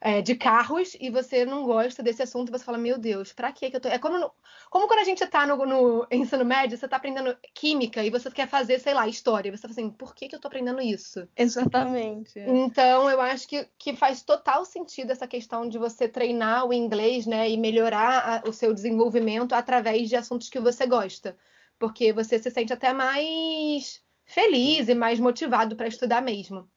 é, 0.00 0.22
de 0.22 0.36
carros 0.36 0.96
e 1.00 1.10
você 1.10 1.44
não 1.44 1.64
gosta 1.64 2.02
desse 2.02 2.22
assunto, 2.22 2.52
você 2.52 2.64
fala, 2.64 2.78
meu 2.78 2.98
Deus, 2.98 3.32
pra 3.32 3.52
que 3.52 3.66
eu 3.72 3.80
tô. 3.80 3.88
É 3.88 3.98
como, 3.98 4.30
como 4.70 4.86
quando 4.86 5.00
a 5.00 5.04
gente 5.04 5.26
tá 5.26 5.46
no, 5.46 5.56
no 5.66 6.06
ensino 6.10 6.44
médio, 6.44 6.78
você 6.78 6.86
tá 6.86 6.96
aprendendo 6.96 7.36
química 7.54 8.02
e 8.04 8.10
você 8.10 8.30
quer 8.30 8.48
fazer, 8.48 8.78
sei 8.78 8.94
lá, 8.94 9.08
história. 9.08 9.50
Você 9.50 9.62
fala 9.62 9.72
assim, 9.72 9.90
por 9.90 10.14
que, 10.14 10.28
que 10.28 10.36
eu 10.36 10.40
tô 10.40 10.46
aprendendo 10.46 10.80
isso? 10.80 11.26
Exatamente. 11.36 12.38
Então, 12.38 13.10
eu 13.10 13.20
acho 13.20 13.48
que, 13.48 13.68
que 13.76 13.96
faz 13.96 14.22
total 14.22 14.64
sentido 14.64 15.10
essa 15.10 15.26
questão 15.26 15.68
de 15.68 15.78
você 15.78 16.08
treinar 16.08 16.66
o 16.66 16.72
inglês, 16.72 17.26
né, 17.26 17.50
e 17.50 17.56
melhorar 17.56 18.42
a, 18.44 18.48
o 18.48 18.52
seu 18.52 18.72
desenvolvimento 18.72 19.52
através 19.52 20.08
de 20.08 20.16
assuntos 20.16 20.48
que 20.48 20.60
você 20.60 20.86
gosta. 20.86 21.36
Porque 21.78 22.12
você 22.12 22.38
se 22.38 22.50
sente 22.50 22.72
até 22.72 22.92
mais 22.92 24.00
feliz 24.24 24.88
e 24.88 24.94
mais 24.94 25.18
motivado 25.18 25.74
para 25.74 25.88
estudar 25.88 26.20
mesmo 26.20 26.68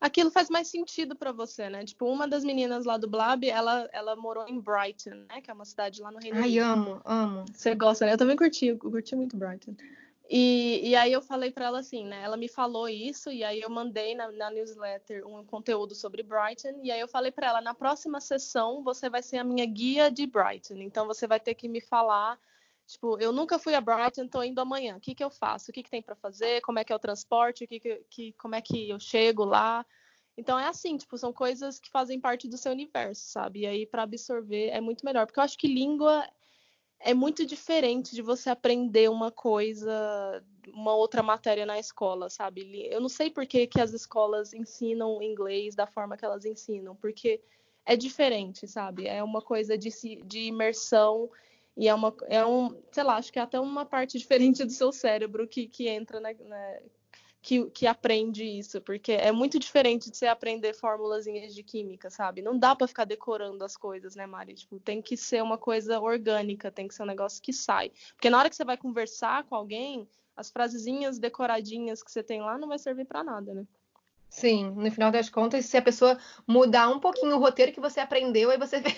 aquilo 0.00 0.30
faz 0.30 0.48
mais 0.48 0.68
sentido 0.68 1.16
para 1.16 1.32
você, 1.32 1.68
né? 1.68 1.84
Tipo, 1.84 2.06
uma 2.06 2.28
das 2.28 2.44
meninas 2.44 2.84
lá 2.84 2.96
do 2.96 3.08
Blab, 3.08 3.48
ela, 3.48 3.88
ela 3.92 4.16
morou 4.16 4.46
em 4.46 4.60
Brighton, 4.60 5.26
né? 5.28 5.40
Que 5.40 5.50
é 5.50 5.54
uma 5.54 5.64
cidade 5.64 6.00
lá 6.00 6.10
no 6.10 6.18
Reino 6.18 6.38
Unido. 6.38 6.52
Ai, 6.52 6.58
amo, 6.58 7.00
amo. 7.04 7.44
Você 7.52 7.74
gosta, 7.74 8.06
né? 8.06 8.12
Eu 8.12 8.18
também 8.18 8.36
curti, 8.36 8.66
eu 8.66 8.78
curti 8.78 9.16
muito 9.16 9.36
Brighton. 9.36 9.74
E, 10.28 10.80
e 10.82 10.96
aí 10.96 11.12
eu 11.12 11.22
falei 11.22 11.52
para 11.52 11.66
ela 11.66 11.78
assim, 11.78 12.04
né? 12.04 12.22
Ela 12.22 12.36
me 12.36 12.48
falou 12.48 12.88
isso 12.88 13.30
e 13.30 13.44
aí 13.44 13.60
eu 13.60 13.70
mandei 13.70 14.14
na, 14.14 14.30
na 14.32 14.50
newsletter 14.50 15.26
um 15.26 15.44
conteúdo 15.44 15.94
sobre 15.94 16.22
Brighton 16.22 16.80
e 16.82 16.90
aí 16.90 16.98
eu 16.98 17.06
falei 17.06 17.30
para 17.30 17.46
ela 17.46 17.60
na 17.60 17.72
próxima 17.72 18.20
sessão 18.20 18.82
você 18.82 19.08
vai 19.08 19.22
ser 19.22 19.38
a 19.38 19.44
minha 19.44 19.64
guia 19.64 20.10
de 20.10 20.26
Brighton, 20.26 20.78
então 20.78 21.06
você 21.06 21.28
vai 21.28 21.38
ter 21.38 21.54
que 21.54 21.68
me 21.68 21.80
falar 21.80 22.40
Tipo, 22.86 23.18
eu 23.20 23.32
nunca 23.32 23.58
fui 23.58 23.74
a 23.74 23.80
Brighton, 23.80 24.28
tô 24.28 24.42
indo 24.42 24.60
amanhã. 24.60 24.96
O 24.96 25.00
que, 25.00 25.14
que 25.14 25.24
eu 25.24 25.30
faço? 25.30 25.70
O 25.70 25.74
que, 25.74 25.82
que 25.82 25.90
tem 25.90 26.02
para 26.02 26.14
fazer? 26.14 26.60
Como 26.60 26.78
é 26.78 26.84
que 26.84 26.92
é 26.92 26.96
o 26.96 27.00
transporte? 27.00 27.64
O 27.64 27.68
que, 27.68 27.80
que, 27.80 28.04
que, 28.08 28.32
como 28.34 28.54
é 28.54 28.60
que 28.60 28.88
eu 28.88 29.00
chego 29.00 29.44
lá? 29.44 29.84
Então 30.36 30.58
é 30.58 30.68
assim, 30.68 30.96
tipo, 30.96 31.16
são 31.16 31.32
coisas 31.32 31.80
que 31.80 31.90
fazem 31.90 32.20
parte 32.20 32.46
do 32.48 32.58
seu 32.58 32.70
universo, 32.70 33.22
sabe? 33.28 33.60
E 33.60 33.66
aí 33.66 33.86
para 33.86 34.02
absorver 34.02 34.68
é 34.68 34.80
muito 34.80 35.04
melhor, 35.04 35.26
porque 35.26 35.40
eu 35.40 35.44
acho 35.44 35.58
que 35.58 35.66
língua 35.66 36.28
é 37.00 37.14
muito 37.14 37.44
diferente 37.44 38.14
de 38.14 38.22
você 38.22 38.50
aprender 38.50 39.08
uma 39.10 39.30
coisa, 39.30 40.44
uma 40.68 40.94
outra 40.94 41.22
matéria 41.22 41.66
na 41.66 41.78
escola, 41.78 42.28
sabe? 42.28 42.86
Eu 42.90 43.00
não 43.00 43.08
sei 43.08 43.30
por 43.30 43.46
que, 43.46 43.66
que 43.66 43.80
as 43.80 43.92
escolas 43.92 44.52
ensinam 44.52 45.22
inglês 45.22 45.74
da 45.74 45.86
forma 45.86 46.16
que 46.16 46.24
elas 46.24 46.44
ensinam, 46.44 46.94
porque 46.94 47.40
é 47.84 47.96
diferente, 47.96 48.66
sabe? 48.66 49.06
É 49.06 49.22
uma 49.22 49.40
coisa 49.40 49.76
de, 49.76 49.90
de 50.24 50.40
imersão 50.40 51.30
e 51.76 51.88
é, 51.88 51.94
uma, 51.94 52.14
é 52.28 52.44
um, 52.44 52.80
sei 52.90 53.02
lá, 53.02 53.16
acho 53.16 53.32
que 53.32 53.38
é 53.38 53.42
até 53.42 53.60
uma 53.60 53.84
parte 53.84 54.16
diferente 54.18 54.64
do 54.64 54.72
seu 54.72 54.90
cérebro 54.90 55.46
que, 55.46 55.68
que 55.68 55.88
entra, 55.88 56.20
na, 56.20 56.32
na 56.32 56.78
que, 57.42 57.70
que, 57.70 57.86
aprende 57.86 58.42
isso, 58.42 58.80
porque 58.80 59.12
é 59.12 59.30
muito 59.30 59.56
diferente 59.56 60.10
de 60.10 60.16
você 60.16 60.26
aprender 60.26 60.74
fórmulas 60.74 61.24
de 61.24 61.62
química, 61.62 62.10
sabe? 62.10 62.42
Não 62.42 62.58
dá 62.58 62.74
para 62.74 62.88
ficar 62.88 63.04
decorando 63.04 63.62
as 63.62 63.76
coisas, 63.76 64.16
né, 64.16 64.26
Mari? 64.26 64.54
Tipo, 64.54 64.80
tem 64.80 65.00
que 65.00 65.16
ser 65.16 65.44
uma 65.44 65.56
coisa 65.56 66.00
orgânica, 66.00 66.72
tem 66.72 66.88
que 66.88 66.94
ser 66.94 67.04
um 67.04 67.06
negócio 67.06 67.40
que 67.40 67.52
sai. 67.52 67.92
Porque 68.14 68.28
na 68.28 68.38
hora 68.38 68.50
que 68.50 68.56
você 68.56 68.64
vai 68.64 68.76
conversar 68.76 69.44
com 69.44 69.54
alguém, 69.54 70.08
as 70.36 70.50
frasezinhas 70.50 71.20
decoradinhas 71.20 72.02
que 72.02 72.10
você 72.10 72.22
tem 72.22 72.40
lá 72.40 72.58
não 72.58 72.66
vai 72.66 72.80
servir 72.80 73.04
para 73.04 73.22
nada, 73.22 73.54
né? 73.54 73.64
Sim, 74.28 74.70
no 74.76 74.90
final 74.90 75.10
das 75.10 75.30
contas, 75.30 75.64
se 75.64 75.76
a 75.76 75.82
pessoa 75.82 76.18
mudar 76.46 76.88
um 76.88 76.98
pouquinho 76.98 77.36
o 77.36 77.38
roteiro 77.38 77.72
que 77.72 77.80
você 77.80 78.00
aprendeu, 78.00 78.50
aí 78.50 78.58
você 78.58 78.80
vê 78.80 78.90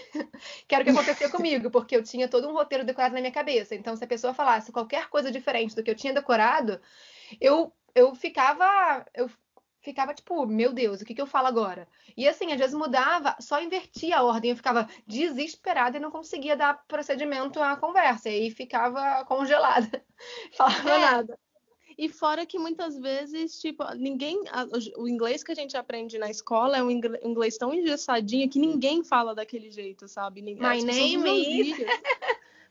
que 0.66 0.74
era 0.74 0.82
o 0.82 0.84
que 0.84 0.90
aconteceu 0.90 1.30
comigo, 1.30 1.70
porque 1.70 1.96
eu 1.96 2.02
tinha 2.02 2.28
todo 2.28 2.48
um 2.48 2.52
roteiro 2.52 2.84
decorado 2.84 3.14
na 3.14 3.20
minha 3.20 3.32
cabeça. 3.32 3.74
Então, 3.74 3.94
se 3.94 4.02
a 4.02 4.08
pessoa 4.08 4.34
falasse 4.34 4.72
qualquer 4.72 5.08
coisa 5.08 5.30
diferente 5.30 5.76
do 5.76 5.82
que 5.82 5.90
eu 5.90 5.94
tinha 5.94 6.12
decorado, 6.12 6.80
eu, 7.40 7.72
eu 7.94 8.14
ficava. 8.14 9.06
Eu 9.14 9.30
ficava 9.80 10.12
tipo, 10.12 10.44
meu 10.46 10.72
Deus, 10.72 11.00
o 11.00 11.04
que, 11.04 11.14
que 11.14 11.20
eu 11.20 11.26
falo 11.26 11.46
agora? 11.46 11.88
E 12.16 12.28
assim, 12.28 12.52
às 12.52 12.58
vezes 12.58 12.74
mudava, 12.74 13.36
só 13.40 13.62
invertia 13.62 14.18
a 14.18 14.22
ordem, 14.22 14.50
eu 14.50 14.56
ficava 14.56 14.88
desesperada 15.06 15.96
e 15.96 16.00
não 16.00 16.10
conseguia 16.10 16.56
dar 16.56 16.84
procedimento 16.86 17.62
à 17.62 17.76
conversa, 17.76 18.28
e 18.28 18.50
ficava 18.50 19.24
congelada, 19.24 20.04
falava 20.56 20.90
é. 20.90 20.98
nada. 20.98 21.38
E 21.98 22.08
fora 22.08 22.46
que 22.46 22.60
muitas 22.60 22.96
vezes, 22.96 23.60
tipo, 23.60 23.84
ninguém. 23.94 24.44
O 24.96 25.08
inglês 25.08 25.42
que 25.42 25.50
a 25.50 25.54
gente 25.54 25.76
aprende 25.76 26.16
na 26.16 26.30
escola 26.30 26.78
é 26.78 26.82
um 26.82 26.90
inglês 26.92 27.58
tão 27.58 27.74
engessadinho 27.74 28.48
que 28.48 28.60
ninguém 28.60 29.02
fala 29.02 29.34
daquele 29.34 29.68
jeito, 29.68 30.06
sabe? 30.06 30.40
My 30.40 30.80
name 30.84 31.70
is. 31.70 31.76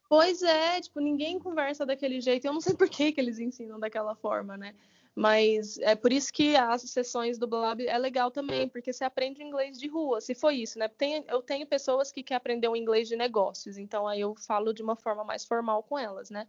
Pois 0.09 0.41
é, 0.41 0.79
tipo, 0.79 1.01
ninguém 1.01 1.37
conversa 1.37 1.85
daquele 1.85 2.21
jeito. 2.21 2.45
Eu 2.45 2.53
não 2.53 2.61
sei 2.61 2.73
por 2.73 2.87
que, 2.87 3.11
que 3.11 3.19
eles 3.19 3.39
ensinam 3.39 3.77
daquela 3.77 4.15
forma, 4.15 4.55
né? 4.55 4.73
Mas 5.13 5.77
é 5.79 5.95
por 5.95 6.13
isso 6.13 6.31
que 6.31 6.55
as 6.55 6.83
sessões 6.83 7.37
do 7.37 7.47
Blab 7.47 7.85
é 7.85 7.97
legal 7.97 8.31
também, 8.31 8.69
porque 8.69 8.93
você 8.93 9.03
aprende 9.03 9.43
inglês 9.43 9.77
de 9.77 9.87
rua, 9.87 10.21
se 10.21 10.33
foi 10.33 10.57
isso, 10.57 10.79
né? 10.79 10.87
Tem, 10.87 11.25
eu 11.27 11.41
tenho 11.41 11.65
pessoas 11.65 12.11
que 12.11 12.23
querem 12.23 12.37
aprender 12.37 12.67
o 12.67 12.75
inglês 12.75 13.07
de 13.07 13.17
negócios, 13.17 13.77
então 13.79 14.07
aí 14.07 14.21
eu 14.21 14.35
falo 14.35 14.71
de 14.71 14.83
uma 14.83 14.95
forma 14.95 15.23
mais 15.23 15.43
formal 15.43 15.81
com 15.81 15.97
elas, 15.97 16.29
né? 16.29 16.47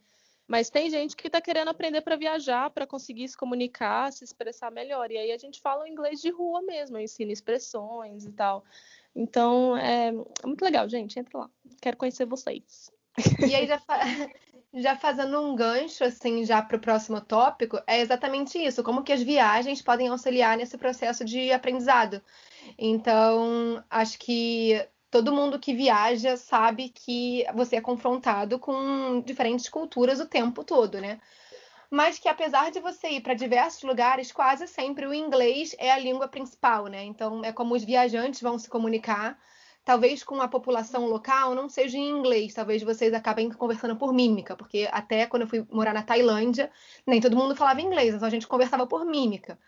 Mas 0.48 0.70
tem 0.70 0.88
gente 0.88 1.14
que 1.14 1.26
está 1.26 1.42
querendo 1.42 1.68
aprender 1.68 2.00
para 2.00 2.16
viajar, 2.16 2.70
para 2.70 2.86
conseguir 2.86 3.28
se 3.28 3.36
comunicar, 3.36 4.10
se 4.10 4.24
expressar 4.24 4.70
melhor. 4.70 5.10
E 5.10 5.18
aí 5.18 5.30
a 5.30 5.36
gente 5.36 5.60
fala 5.60 5.84
o 5.84 5.86
inglês 5.86 6.22
de 6.22 6.30
rua 6.30 6.62
mesmo, 6.62 6.96
eu 6.96 7.02
ensino 7.02 7.30
expressões 7.30 8.24
e 8.24 8.32
tal. 8.32 8.64
Então 9.14 9.76
é, 9.76 10.08
é 10.08 10.46
muito 10.46 10.62
legal, 10.62 10.88
gente. 10.88 11.18
Entra 11.18 11.40
lá. 11.40 11.50
Quero 11.82 11.98
conhecer 11.98 12.24
vocês. 12.24 12.90
E 13.46 13.54
aí 13.54 13.66
já, 13.66 13.78
fa... 13.78 13.98
já 14.72 14.96
fazendo 14.96 15.38
um 15.38 15.54
gancho 15.54 16.02
assim 16.02 16.44
já 16.46 16.62
para 16.62 16.78
o 16.78 16.80
próximo 16.80 17.20
tópico, 17.20 17.78
é 17.86 18.00
exatamente 18.00 18.58
isso, 18.58 18.82
como 18.82 19.02
que 19.02 19.12
as 19.12 19.22
viagens 19.22 19.82
podem 19.82 20.08
auxiliar 20.08 20.56
nesse 20.56 20.78
processo 20.78 21.26
de 21.26 21.52
aprendizado. 21.52 22.22
Então, 22.78 23.84
acho 23.90 24.18
que 24.18 24.82
todo 25.10 25.32
mundo 25.32 25.58
que 25.58 25.74
viaja 25.74 26.36
sabe 26.36 26.90
que 26.90 27.44
você 27.54 27.76
é 27.76 27.80
confrontado 27.80 28.58
com 28.58 29.20
diferentes 29.22 29.68
culturas 29.68 30.20
o 30.20 30.26
tempo 30.26 30.62
todo, 30.64 31.00
né? 31.00 31.20
Mas 31.90 32.18
que 32.18 32.28
apesar 32.28 32.70
de 32.70 32.80
você 32.80 33.08
ir 33.08 33.22
para 33.22 33.32
diversos 33.32 33.82
lugares, 33.82 34.30
quase 34.30 34.66
sempre 34.66 35.06
o 35.06 35.14
inglês 35.14 35.74
é 35.78 35.90
a 35.90 35.98
língua 35.98 36.28
principal, 36.28 36.86
né? 36.86 37.02
Então 37.04 37.42
é 37.42 37.52
como 37.52 37.74
os 37.74 37.82
viajantes 37.82 38.42
vão 38.42 38.58
se 38.58 38.68
comunicar. 38.68 39.38
Talvez 39.84 40.22
com 40.22 40.38
a 40.42 40.48
população 40.48 41.06
local 41.06 41.54
não 41.54 41.66
seja 41.66 41.96
em 41.96 42.10
inglês, 42.10 42.52
talvez 42.52 42.82
vocês 42.82 43.14
acabem 43.14 43.50
conversando 43.50 43.96
por 43.96 44.12
mímica, 44.12 44.54
porque 44.54 44.86
até 44.92 45.24
quando 45.24 45.42
eu 45.42 45.48
fui 45.48 45.66
morar 45.70 45.94
na 45.94 46.02
Tailândia, 46.02 46.70
nem 47.06 47.22
todo 47.22 47.36
mundo 47.36 47.56
falava 47.56 47.80
inglês, 47.80 48.14
então 48.14 48.28
a 48.28 48.30
gente 48.30 48.46
conversava 48.46 48.86
por 48.86 49.06
mímica. 49.06 49.58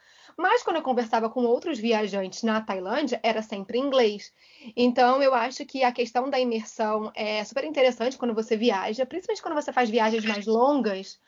Mas 0.40 0.62
quando 0.62 0.76
eu 0.76 0.82
conversava 0.82 1.28
com 1.28 1.44
outros 1.44 1.78
viajantes 1.78 2.42
na 2.42 2.62
Tailândia, 2.62 3.20
era 3.22 3.42
sempre 3.42 3.76
em 3.76 3.82
inglês. 3.82 4.32
Então, 4.74 5.22
eu 5.22 5.34
acho 5.34 5.66
que 5.66 5.84
a 5.84 5.92
questão 5.92 6.30
da 6.30 6.40
imersão 6.40 7.12
é 7.14 7.44
super 7.44 7.62
interessante 7.62 8.16
quando 8.16 8.32
você 8.32 8.56
viaja, 8.56 9.04
principalmente 9.04 9.42
quando 9.42 9.54
você 9.54 9.70
faz 9.70 9.90
viagens 9.90 10.24
mais 10.24 10.46
longas, 10.46 11.20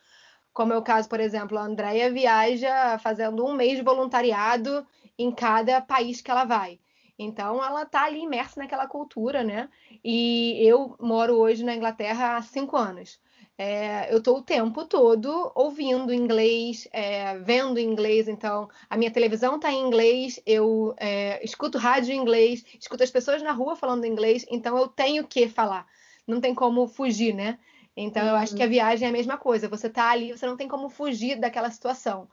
como 0.50 0.72
é 0.72 0.78
o 0.78 0.82
caso, 0.82 1.10
por 1.10 1.20
exemplo, 1.20 1.58
a 1.58 1.62
Andrea 1.62 2.10
viaja 2.10 2.98
fazendo 3.00 3.44
um 3.44 3.52
mês 3.52 3.76
de 3.76 3.82
voluntariado 3.82 4.86
em 5.18 5.30
cada 5.30 5.82
país 5.82 6.22
que 6.22 6.30
ela 6.30 6.46
vai. 6.46 6.80
Então, 7.18 7.62
ela 7.62 7.82
está 7.82 8.04
ali 8.04 8.22
imersa 8.22 8.58
naquela 8.62 8.86
cultura, 8.86 9.44
né? 9.44 9.68
E 10.02 10.56
eu 10.66 10.96
moro 10.98 11.34
hoje 11.36 11.62
na 11.62 11.74
Inglaterra 11.74 12.38
há 12.38 12.42
cinco 12.42 12.78
anos. 12.78 13.20
É, 13.64 14.12
eu 14.12 14.18
estou 14.18 14.38
o 14.38 14.42
tempo 14.42 14.84
todo 14.84 15.52
ouvindo 15.54 16.12
inglês, 16.12 16.88
é, 16.92 17.38
vendo 17.38 17.78
inglês, 17.78 18.26
então 18.26 18.68
a 18.90 18.96
minha 18.96 19.10
televisão 19.12 19.54
está 19.54 19.70
em 19.70 19.86
inglês, 19.86 20.42
eu 20.44 20.92
é, 20.98 21.40
escuto 21.44 21.78
rádio 21.78 22.12
em 22.12 22.16
inglês, 22.16 22.64
escuto 22.80 23.04
as 23.04 23.10
pessoas 23.12 23.40
na 23.40 23.52
rua 23.52 23.76
falando 23.76 24.04
inglês, 24.04 24.44
então 24.50 24.76
eu 24.76 24.88
tenho 24.88 25.24
que 25.24 25.46
falar. 25.46 25.86
Não 26.26 26.40
tem 26.40 26.52
como 26.52 26.88
fugir, 26.88 27.32
né? 27.32 27.56
Então 27.96 28.24
uhum. 28.24 28.30
eu 28.30 28.34
acho 28.34 28.56
que 28.56 28.62
a 28.62 28.64
uhum. 28.64 28.72
viagem 28.72 29.06
é 29.06 29.10
a 29.10 29.12
mesma 29.12 29.38
coisa. 29.38 29.68
Você 29.68 29.86
está 29.86 30.10
ali, 30.10 30.32
você 30.32 30.44
não 30.44 30.56
tem 30.56 30.66
como 30.66 30.88
fugir 30.88 31.38
daquela 31.38 31.70
situação. 31.70 32.28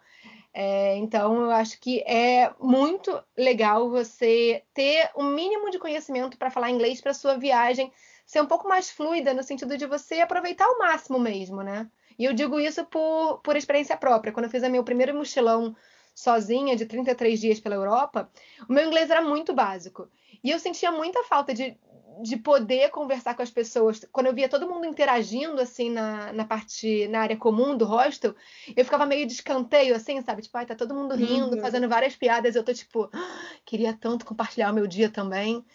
É, 0.52 0.98
então, 0.98 1.44
eu 1.44 1.52
acho 1.52 1.80
que 1.80 2.00
é 2.08 2.52
muito 2.60 3.24
legal 3.38 3.88
você 3.88 4.64
ter 4.74 5.12
o 5.14 5.22
um 5.22 5.32
mínimo 5.36 5.70
de 5.70 5.78
conhecimento 5.78 6.40
para 6.40 6.50
falar 6.50 6.72
inglês 6.72 7.00
para 7.00 7.14
sua 7.14 7.38
viagem 7.38 7.92
ser 8.30 8.44
um 8.44 8.46
pouco 8.46 8.70
mais 8.70 8.92
fluida, 8.92 9.34
no 9.34 9.42
sentido 9.42 9.76
de 9.76 9.88
você 9.88 10.20
aproveitar 10.20 10.66
ao 10.66 10.78
máximo 10.78 11.18
mesmo, 11.18 11.64
né? 11.64 11.90
E 12.18 12.26
eu 12.26 12.32
digo 12.32 12.60
isso 12.60 12.86
por, 12.86 13.40
por 13.40 13.56
experiência 13.56 13.98
própria. 13.98 14.32
Quando 14.32 14.44
eu 14.44 14.52
fiz 14.52 14.62
meu 14.70 14.84
primeiro 14.84 15.16
mochilão 15.16 15.76
sozinha, 16.14 16.76
de 16.76 16.86
33 16.86 17.40
dias 17.40 17.60
pela 17.60 17.74
Europa, 17.74 18.30
o 18.70 18.72
meu 18.72 18.86
inglês 18.86 19.10
era 19.10 19.20
muito 19.20 19.52
básico. 19.52 20.08
E 20.44 20.52
eu 20.52 20.60
sentia 20.60 20.92
muita 20.92 21.24
falta 21.24 21.56
de, 21.56 21.76
de 22.22 22.38
poder 22.38 22.92
conversar 22.92 23.34
com 23.34 23.42
as 23.42 23.50
pessoas. 23.50 24.06
Quando 24.12 24.28
eu 24.28 24.36
via 24.36 24.48
todo 24.48 24.70
mundo 24.70 24.86
interagindo, 24.86 25.60
assim, 25.60 25.90
na, 25.90 26.32
na 26.32 26.46
parte, 26.46 27.08
na 27.08 27.22
área 27.22 27.36
comum 27.36 27.76
do 27.76 27.86
hostel, 27.86 28.36
eu 28.78 28.86
ficava 28.86 29.08
meio 29.08 29.26
de 29.26 29.34
escanteio, 29.34 29.96
assim, 29.96 30.22
sabe? 30.22 30.44
Tipo, 30.44 30.56
ai, 30.60 30.68
tá 30.68 30.76
todo 30.76 30.94
mundo 30.94 31.16
rindo, 31.16 31.56
uhum. 31.56 31.62
fazendo 31.62 31.90
várias 31.90 32.16
piadas. 32.16 32.56
Eu 32.56 32.64
tô 32.64 32.76
tipo, 32.76 33.10
ah, 33.12 33.42
queria 33.66 33.92
tanto 33.92 34.24
compartilhar 34.24 34.70
o 34.70 34.76
meu 34.76 34.86
dia 34.86 35.10
também. 35.10 35.66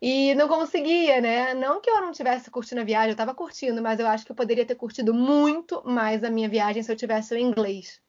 E 0.00 0.34
não 0.34 0.46
conseguia, 0.46 1.20
né? 1.20 1.54
Não 1.54 1.80
que 1.80 1.90
eu 1.90 2.00
não 2.00 2.12
tivesse 2.12 2.50
curtindo 2.50 2.80
a 2.80 2.84
viagem, 2.84 3.08
eu 3.08 3.12
estava 3.12 3.34
curtindo, 3.34 3.82
mas 3.82 3.98
eu 3.98 4.06
acho 4.06 4.24
que 4.24 4.30
eu 4.30 4.36
poderia 4.36 4.64
ter 4.64 4.76
curtido 4.76 5.12
muito 5.12 5.82
mais 5.84 6.22
a 6.22 6.30
minha 6.30 6.48
viagem 6.48 6.82
se 6.82 6.90
eu 6.90 6.96
tivesse 6.96 7.34
o 7.34 7.38
inglês. 7.38 8.00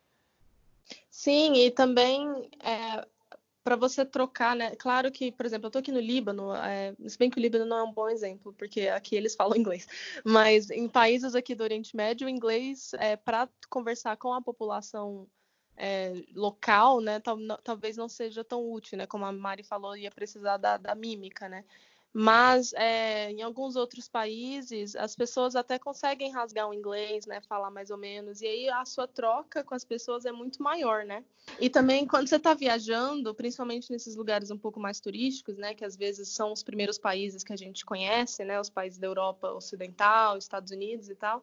Sim, 1.09 1.55
e 1.55 1.71
também 1.71 2.49
é, 2.63 3.05
para 3.63 3.75
você 3.75 4.05
trocar, 4.05 4.55
né? 4.55 4.75
Claro 4.75 5.11
que, 5.11 5.31
por 5.31 5.45
exemplo, 5.45 5.65
eu 5.65 5.69
estou 5.69 5.79
aqui 5.79 5.91
no 5.91 5.99
Líbano, 5.99 6.53
é, 6.55 6.93
se 7.07 7.17
bem 7.17 7.29
que 7.29 7.39
o 7.39 7.41
Líbano 7.41 7.65
não 7.65 7.77
é 7.77 7.83
um 7.83 7.91
bom 7.91 8.07
exemplo, 8.07 8.53
porque 8.53 8.87
aqui 8.87 9.15
eles 9.15 9.35
falam 9.35 9.57
inglês, 9.57 9.87
mas 10.23 10.69
em 10.69 10.87
países 10.87 11.35
aqui 11.35 11.55
do 11.55 11.63
Oriente 11.63 11.95
Médio, 11.95 12.27
o 12.27 12.29
inglês 12.29 12.91
é 12.99 13.15
para 13.15 13.49
conversar 13.69 14.15
com 14.17 14.33
a 14.33 14.41
população 14.41 15.27
é, 15.79 16.13
local, 16.35 16.99
né, 16.99 17.21
tal, 17.21 17.37
talvez 17.63 17.95
não 17.95 18.09
seja 18.09 18.43
tão 18.43 18.69
útil, 18.69 18.97
né, 18.97 19.07
como 19.07 19.23
a 19.23 19.31
Mari 19.31 19.63
falou, 19.63 19.95
ia 19.95 20.11
precisar 20.11 20.57
da, 20.57 20.75
da 20.75 20.93
mímica, 20.93 21.47
né, 21.47 21.63
mas 22.11 22.73
é, 22.73 23.31
em 23.31 23.41
alguns 23.41 23.77
outros 23.77 24.09
países 24.09 24.93
as 24.95 25.15
pessoas 25.15 25.55
até 25.55 25.79
conseguem 25.79 26.31
rasgar 26.33 26.67
o 26.67 26.73
inglês, 26.73 27.25
né, 27.25 27.39
falar 27.39 27.71
mais 27.71 27.91
ou 27.91 27.97
menos, 27.97 28.41
e 28.41 28.47
aí 28.47 28.69
a 28.69 28.83
sua 28.83 29.07
troca 29.07 29.63
com 29.63 29.73
as 29.73 29.85
pessoas 29.85 30.25
é 30.25 30.33
muito 30.33 30.61
maior, 30.61 31.05
né, 31.05 31.23
e 31.61 31.69
também 31.69 32.05
quando 32.05 32.27
você 32.27 32.35
está 32.35 32.53
viajando, 32.53 33.33
principalmente 33.33 33.89
nesses 33.89 34.17
lugares 34.17 34.51
um 34.51 34.57
pouco 34.57 34.81
mais 34.81 34.99
turísticos, 34.99 35.55
né, 35.55 35.73
que 35.73 35.85
às 35.85 35.95
vezes 35.95 36.27
são 36.27 36.51
os 36.51 36.61
primeiros 36.61 36.97
países 36.97 37.41
que 37.41 37.53
a 37.53 37.57
gente 37.57 37.85
conhece, 37.85 38.43
né, 38.43 38.59
os 38.59 38.69
países 38.69 38.99
da 38.99 39.07
Europa 39.07 39.49
Ocidental, 39.53 40.37
Estados 40.37 40.73
Unidos 40.73 41.09
e 41.09 41.15
tal, 41.15 41.41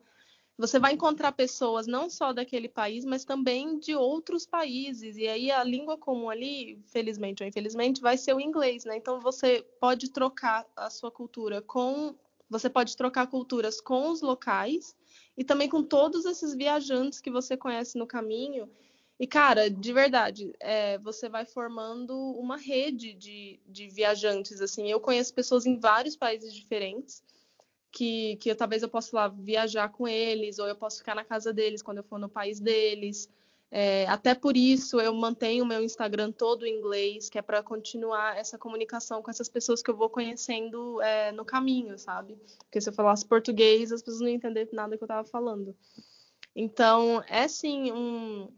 você 0.58 0.78
vai 0.78 0.94
encontrar 0.94 1.32
pessoas 1.32 1.86
não 1.86 2.08
só 2.08 2.32
daquele 2.32 2.68
país, 2.68 3.04
mas 3.04 3.24
também 3.24 3.78
de 3.78 3.94
outros 3.94 4.46
países. 4.46 5.16
E 5.16 5.28
aí 5.28 5.50
a 5.50 5.62
língua 5.62 5.98
comum 5.98 6.30
ali, 6.30 6.82
felizmente 6.86 7.42
ou 7.42 7.48
infelizmente, 7.48 8.00
vai 8.00 8.16
ser 8.16 8.34
o 8.34 8.40
inglês, 8.40 8.84
né? 8.84 8.96
Então 8.96 9.20
você 9.20 9.62
pode 9.78 10.10
trocar 10.10 10.66
a 10.74 10.88
sua 10.88 11.10
cultura 11.10 11.60
com. 11.60 12.14
Você 12.48 12.70
pode 12.70 12.96
trocar 12.96 13.26
culturas 13.26 13.80
com 13.80 14.08
os 14.08 14.22
locais 14.22 14.96
e 15.36 15.44
também 15.44 15.68
com 15.68 15.82
todos 15.82 16.24
esses 16.24 16.54
viajantes 16.54 17.20
que 17.20 17.30
você 17.30 17.56
conhece 17.56 17.98
no 17.98 18.06
caminho. 18.06 18.70
E, 19.18 19.26
cara, 19.26 19.68
de 19.68 19.92
verdade, 19.92 20.52
é, 20.60 20.98
você 20.98 21.28
vai 21.28 21.44
formando 21.44 22.14
uma 22.14 22.56
rede 22.56 23.14
de, 23.14 23.58
de 23.66 23.88
viajantes. 23.88 24.60
Assim, 24.60 24.90
eu 24.90 25.00
conheço 25.00 25.34
pessoas 25.34 25.66
em 25.66 25.78
vários 25.78 26.16
países 26.16 26.54
diferentes 26.54 27.22
que, 27.92 28.36
que 28.36 28.50
eu, 28.50 28.56
talvez 28.56 28.82
eu 28.82 28.88
possa 28.88 29.16
lá 29.16 29.28
viajar 29.28 29.88
com 29.88 30.06
eles, 30.06 30.58
ou 30.58 30.66
eu 30.66 30.76
posso 30.76 30.98
ficar 30.98 31.14
na 31.14 31.24
casa 31.24 31.52
deles 31.52 31.82
quando 31.82 31.98
eu 31.98 32.04
for 32.04 32.18
no 32.18 32.28
país 32.28 32.60
deles. 32.60 33.28
É, 33.70 34.06
até 34.06 34.34
por 34.34 34.56
isso 34.56 35.00
eu 35.00 35.12
mantenho 35.12 35.64
o 35.64 35.66
meu 35.66 35.82
Instagram 35.82 36.30
todo 36.30 36.64
em 36.64 36.78
inglês, 36.78 37.28
que 37.28 37.38
é 37.38 37.42
para 37.42 37.62
continuar 37.62 38.36
essa 38.36 38.56
comunicação 38.56 39.20
com 39.22 39.30
essas 39.30 39.48
pessoas 39.48 39.82
que 39.82 39.90
eu 39.90 39.96
vou 39.96 40.08
conhecendo 40.08 41.00
é, 41.02 41.32
no 41.32 41.44
caminho, 41.44 41.98
sabe? 41.98 42.38
Porque 42.58 42.80
se 42.80 42.88
eu 42.88 42.92
falasse 42.92 43.26
português, 43.26 43.90
as 43.90 44.02
pessoas 44.02 44.20
não 44.20 44.28
iam 44.28 44.36
entender 44.36 44.68
nada 44.72 44.96
que 44.96 45.02
eu 45.02 45.06
estava 45.06 45.26
falando. 45.28 45.76
Então, 46.54 47.22
é 47.28 47.46
sim 47.48 47.92
um. 47.92 48.48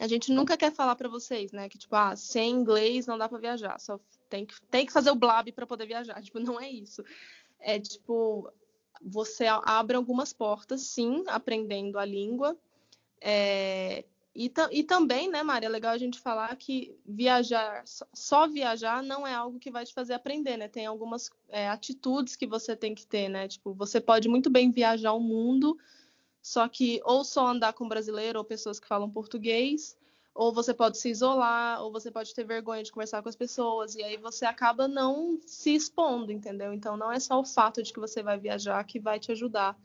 A 0.00 0.06
gente 0.06 0.30
nunca 0.32 0.56
quer 0.56 0.72
falar 0.72 0.96
para 0.96 1.08
vocês, 1.08 1.50
né? 1.50 1.68
Que, 1.68 1.78
tipo, 1.78 1.94
ah, 1.96 2.14
sem 2.14 2.50
inglês 2.50 3.06
não 3.06 3.16
dá 3.16 3.28
para 3.28 3.38
viajar, 3.38 3.80
só 3.80 3.98
tem 4.28 4.44
que, 4.44 4.60
tem 4.70 4.84
que 4.84 4.92
fazer 4.92 5.10
o 5.10 5.14
blab 5.14 5.50
para 5.52 5.66
poder 5.66 5.86
viajar. 5.86 6.20
Tipo, 6.22 6.40
não 6.40 6.60
é 6.60 6.68
isso. 6.68 7.02
É 7.58 7.78
tipo, 7.80 8.52
você 9.02 9.46
abre 9.46 9.96
algumas 9.96 10.32
portas, 10.32 10.82
sim, 10.82 11.24
aprendendo 11.26 11.98
a 11.98 12.04
língua. 12.04 12.56
É, 13.20 14.04
e, 14.34 14.52
e, 14.70 14.84
também, 14.84 15.28
né, 15.28 15.42
Maria, 15.42 15.66
é 15.66 15.70
legal 15.70 15.92
a 15.92 15.98
gente 15.98 16.20
falar 16.20 16.54
que 16.54 16.96
viajar, 17.04 17.82
só 18.14 18.46
viajar 18.46 19.02
não 19.02 19.26
é 19.26 19.34
algo 19.34 19.58
que 19.58 19.68
vai 19.68 19.84
te 19.84 19.92
fazer 19.92 20.14
aprender, 20.14 20.56
né? 20.56 20.68
Tem 20.68 20.86
algumas 20.86 21.28
é, 21.48 21.68
atitudes 21.68 22.36
que 22.36 22.46
você 22.46 22.76
tem 22.76 22.94
que 22.94 23.04
ter, 23.04 23.28
né? 23.28 23.48
Tipo, 23.48 23.74
você 23.74 24.00
pode 24.00 24.28
muito 24.28 24.48
bem 24.48 24.70
viajar 24.70 25.12
o 25.12 25.18
mundo, 25.18 25.76
só 26.40 26.68
que 26.68 27.00
ou 27.04 27.24
só 27.24 27.48
andar 27.48 27.72
com 27.72 27.88
brasileiro 27.88 28.38
ou 28.38 28.44
pessoas 28.44 28.78
que 28.78 28.86
falam 28.86 29.10
português, 29.10 29.97
ou 30.38 30.52
você 30.52 30.72
pode 30.72 30.98
se 30.98 31.08
isolar, 31.08 31.82
ou 31.82 31.90
você 31.90 32.12
pode 32.12 32.32
ter 32.32 32.44
vergonha 32.44 32.84
de 32.84 32.92
conversar 32.92 33.20
com 33.20 33.28
as 33.28 33.34
pessoas, 33.34 33.96
e 33.96 34.04
aí 34.04 34.16
você 34.16 34.46
acaba 34.46 34.86
não 34.86 35.36
se 35.44 35.74
expondo, 35.74 36.30
entendeu? 36.30 36.72
Então 36.72 36.96
não 36.96 37.10
é 37.10 37.18
só 37.18 37.40
o 37.40 37.44
fato 37.44 37.82
de 37.82 37.92
que 37.92 37.98
você 37.98 38.22
vai 38.22 38.38
viajar 38.38 38.84
que 38.84 39.00
vai 39.00 39.18
te 39.18 39.32
ajudar 39.32 39.76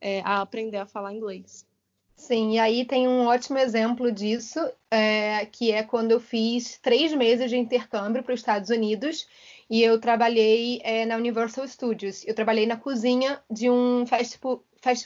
é, 0.00 0.20
a 0.20 0.42
aprender 0.42 0.76
a 0.76 0.86
falar 0.86 1.12
inglês. 1.12 1.66
Sim, 2.14 2.52
e 2.52 2.58
aí 2.60 2.84
tem 2.84 3.08
um 3.08 3.26
ótimo 3.26 3.58
exemplo 3.58 4.12
disso, 4.12 4.60
é, 4.88 5.44
que 5.46 5.72
é 5.72 5.82
quando 5.82 6.12
eu 6.12 6.20
fiz 6.20 6.78
três 6.78 7.12
meses 7.12 7.50
de 7.50 7.56
intercâmbio 7.56 8.22
para 8.22 8.32
os 8.32 8.38
Estados 8.38 8.70
Unidos 8.70 9.26
e 9.68 9.82
eu 9.82 10.00
trabalhei 10.00 10.80
é, 10.84 11.04
na 11.04 11.16
Universal 11.16 11.66
Studios. 11.66 12.24
Eu 12.24 12.32
trabalhei 12.32 12.64
na 12.64 12.76
cozinha 12.76 13.42
de 13.50 13.68
um 13.68 14.06
fast 14.06 14.38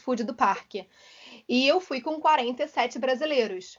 food, 0.03 0.25
do 0.25 0.35
parque. 0.35 0.87
E 1.49 1.67
eu 1.67 1.81
fui 1.81 2.03
com 2.03 2.21
47 2.21 2.99
brasileiros. 2.99 3.79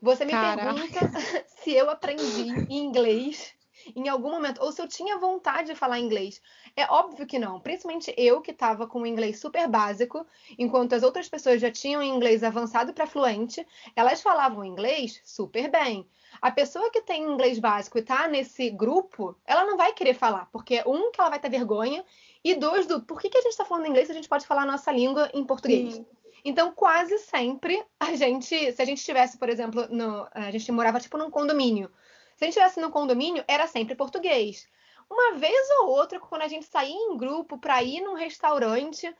Você 0.00 0.24
me 0.24 0.32
Caraca. 0.32 0.74
pergunta 0.74 1.00
se 1.62 1.72
eu 1.72 1.90
aprendi 1.90 2.66
inglês 2.70 3.56
em 3.94 4.08
algum 4.08 4.30
momento, 4.30 4.62
ou 4.62 4.72
se 4.72 4.80
eu 4.80 4.88
tinha 4.88 5.18
vontade 5.18 5.68
de 5.68 5.74
falar 5.74 5.98
inglês. 5.98 6.40
É 6.76 6.84
óbvio 6.86 7.26
que 7.26 7.38
não, 7.38 7.60
principalmente 7.60 8.12
eu 8.16 8.40
que 8.40 8.50
estava 8.50 8.86
com 8.86 9.02
o 9.02 9.06
inglês 9.06 9.40
super 9.40 9.68
básico, 9.68 10.26
enquanto 10.58 10.94
as 10.94 11.02
outras 11.02 11.28
pessoas 11.28 11.60
já 11.60 11.70
tinham 11.70 12.02
inglês 12.02 12.42
avançado 12.42 12.92
para 12.92 13.06
fluente, 13.06 13.66
elas 13.94 14.22
falavam 14.22 14.64
inglês 14.64 15.20
super 15.24 15.70
bem. 15.70 16.06
A 16.40 16.50
pessoa 16.50 16.90
que 16.90 17.00
tem 17.00 17.22
inglês 17.22 17.58
básico 17.58 17.98
e 17.98 18.00
está 18.00 18.28
nesse 18.28 18.70
grupo, 18.70 19.36
ela 19.46 19.64
não 19.64 19.76
vai 19.76 19.92
querer 19.92 20.14
falar, 20.14 20.48
porque 20.52 20.82
um, 20.86 21.10
que 21.10 21.20
ela 21.20 21.30
vai 21.30 21.40
ter 21.40 21.48
vergonha, 21.48 22.04
e 22.44 22.54
dois, 22.54 22.86
do 22.86 23.02
por 23.02 23.20
que, 23.20 23.28
que 23.28 23.38
a 23.38 23.40
gente 23.40 23.52
está 23.52 23.64
falando 23.64 23.86
inglês 23.86 24.06
se 24.06 24.12
a 24.12 24.14
gente 24.14 24.28
pode 24.28 24.46
falar 24.46 24.62
a 24.62 24.66
nossa 24.66 24.92
língua 24.92 25.30
em 25.34 25.44
português? 25.44 25.94
Sim. 25.94 26.06
Então, 26.44 26.72
quase 26.72 27.18
sempre, 27.18 27.84
a 27.98 28.14
gente, 28.14 28.72
se 28.72 28.82
a 28.82 28.84
gente 28.84 28.98
estivesse, 28.98 29.38
por 29.38 29.48
exemplo, 29.48 29.86
no, 29.88 30.28
a 30.32 30.50
gente 30.50 30.70
morava 30.72 31.00
tipo 31.00 31.18
num 31.18 31.30
condomínio. 31.30 31.90
Se 32.36 32.44
a 32.44 32.46
gente 32.46 32.56
estivesse 32.56 32.80
no 32.80 32.90
condomínio, 32.90 33.44
era 33.48 33.66
sempre 33.66 33.94
português. 33.94 34.68
Uma 35.10 35.34
vez 35.34 35.68
ou 35.80 35.88
outra, 35.88 36.20
quando 36.20 36.42
a 36.42 36.48
gente 36.48 36.66
saía 36.66 36.94
em 36.94 37.16
grupo 37.16 37.58
para 37.58 37.82
ir 37.82 38.00
num 38.00 38.14
restaurante, 38.14 39.12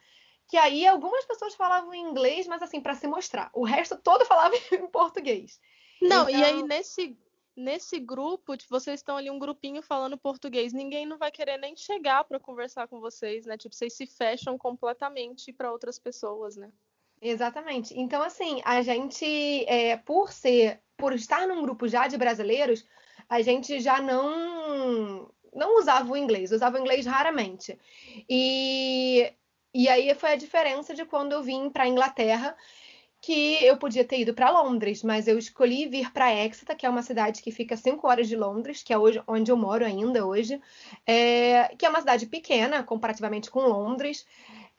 que 0.46 0.56
aí 0.56 0.86
algumas 0.86 1.24
pessoas 1.24 1.54
falavam 1.54 1.94
inglês, 1.94 2.46
mas 2.46 2.62
assim, 2.62 2.80
para 2.80 2.94
se 2.94 3.06
mostrar. 3.06 3.50
O 3.52 3.64
resto 3.64 3.96
todo 3.96 4.24
falava 4.24 4.54
em 4.72 4.86
português. 4.86 5.60
Não, 6.00 6.28
então... 6.28 6.40
e 6.40 6.44
aí 6.44 6.62
nesse, 6.62 7.18
nesse 7.56 7.98
grupo, 7.98 8.56
tipo, 8.56 8.70
vocês 8.70 9.00
estão 9.00 9.16
ali 9.16 9.30
um 9.30 9.38
grupinho 9.38 9.82
falando 9.82 10.16
português, 10.16 10.72
ninguém 10.72 11.04
não 11.04 11.18
vai 11.18 11.32
querer 11.32 11.58
nem 11.58 11.74
chegar 11.74 12.22
para 12.24 12.38
conversar 12.38 12.86
com 12.86 13.00
vocês, 13.00 13.46
né? 13.46 13.58
Tipo, 13.58 13.74
vocês 13.74 13.94
se 13.94 14.06
fecham 14.06 14.56
completamente 14.56 15.52
para 15.52 15.72
outras 15.72 15.98
pessoas, 15.98 16.56
né? 16.56 16.70
Exatamente. 17.20 17.98
Então, 17.98 18.22
assim, 18.22 18.60
a 18.64 18.82
gente, 18.82 19.24
é, 19.66 19.96
por 19.96 20.32
ser, 20.32 20.80
por 20.96 21.12
estar 21.12 21.46
num 21.46 21.62
grupo 21.62 21.88
já 21.88 22.06
de 22.06 22.16
brasileiros, 22.16 22.86
a 23.28 23.42
gente 23.42 23.80
já 23.80 24.00
não 24.00 25.30
não 25.54 25.78
usava 25.78 26.12
o 26.12 26.16
inglês, 26.16 26.52
usava 26.52 26.76
o 26.76 26.80
inglês 26.80 27.06
raramente. 27.06 27.78
E, 28.28 29.32
e 29.74 29.88
aí 29.88 30.14
foi 30.14 30.32
a 30.32 30.36
diferença 30.36 30.94
de 30.94 31.04
quando 31.04 31.32
eu 31.32 31.42
vim 31.42 31.70
para 31.70 31.84
a 31.84 31.88
Inglaterra, 31.88 32.56
que 33.20 33.64
eu 33.64 33.76
podia 33.76 34.04
ter 34.04 34.20
ido 34.20 34.32
para 34.32 34.50
Londres, 34.50 35.02
mas 35.02 35.26
eu 35.26 35.36
escolhi 35.38 35.86
vir 35.88 36.12
para 36.12 36.32
Exeter, 36.44 36.76
que 36.76 36.86
é 36.86 36.88
uma 36.88 37.02
cidade 37.02 37.42
que 37.42 37.50
fica 37.50 37.76
cinco 37.76 38.06
horas 38.06 38.28
de 38.28 38.36
Londres, 38.36 38.82
que 38.82 38.92
é 38.92 38.98
hoje 38.98 39.20
onde 39.26 39.50
eu 39.50 39.56
moro 39.56 39.84
ainda 39.84 40.24
hoje, 40.24 40.60
é, 41.04 41.74
que 41.76 41.84
é 41.84 41.88
uma 41.88 42.00
cidade 42.00 42.26
pequena 42.26 42.84
comparativamente 42.84 43.50
com 43.50 43.60
Londres. 43.60 44.24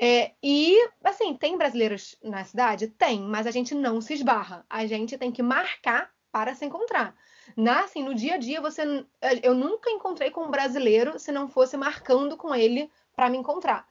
É, 0.02 0.32
e, 0.42 0.78
assim, 1.04 1.36
tem 1.36 1.58
brasileiros 1.58 2.16
na 2.24 2.46
cidade? 2.46 2.88
Tem, 2.88 3.20
mas 3.20 3.46
a 3.46 3.52
gente 3.52 3.76
não 3.76 4.00
se 4.00 4.14
esbarra. 4.14 4.66
A 4.70 4.86
gente 4.86 5.18
tem 5.18 5.30
que 5.30 5.44
marcar 5.44 6.10
para 6.32 6.56
se 6.56 6.66
encontrar. 6.66 7.14
Na, 7.58 7.82
assim, 7.82 8.02
no 8.02 8.16
dia 8.16 8.36
a 8.36 8.38
dia, 8.38 8.62
você, 8.62 9.06
eu 9.44 9.54
nunca 9.54 9.90
encontrei 9.90 10.32
com 10.32 10.46
um 10.46 10.52
brasileiro 10.52 11.20
se 11.20 11.34
não 11.34 11.50
fosse 11.50 11.76
marcando 11.76 12.38
com 12.38 12.56
ele 12.56 12.90
para 13.14 13.30
me 13.30 13.38
encontrar. 13.38 13.86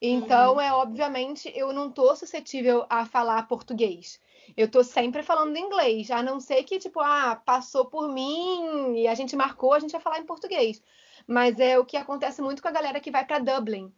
Então, 0.00 0.54
uhum. 0.54 0.60
é 0.60 0.72
obviamente, 0.72 1.52
eu 1.54 1.72
não 1.72 1.90
tô 1.90 2.16
suscetível 2.16 2.86
a 2.88 3.04
falar 3.04 3.46
português. 3.46 4.18
Eu 4.56 4.70
tô 4.70 4.82
sempre 4.82 5.22
falando 5.22 5.56
inglês, 5.56 6.10
a 6.10 6.22
não 6.22 6.40
ser 6.40 6.64
que, 6.64 6.78
tipo, 6.78 6.98
ah, 7.00 7.40
passou 7.44 7.84
por 7.84 8.08
mim 8.08 8.96
e 8.96 9.06
a 9.06 9.14
gente 9.14 9.36
marcou, 9.36 9.74
a 9.74 9.78
gente 9.78 9.92
vai 9.92 10.00
falar 10.00 10.18
em 10.18 10.26
português. 10.26 10.82
Mas 11.26 11.60
é 11.60 11.78
o 11.78 11.84
que 11.84 11.96
acontece 11.96 12.40
muito 12.40 12.62
com 12.62 12.68
a 12.68 12.72
galera 12.72 13.00
que 13.00 13.10
vai 13.10 13.24
para 13.24 13.38
Dublin 13.38 13.92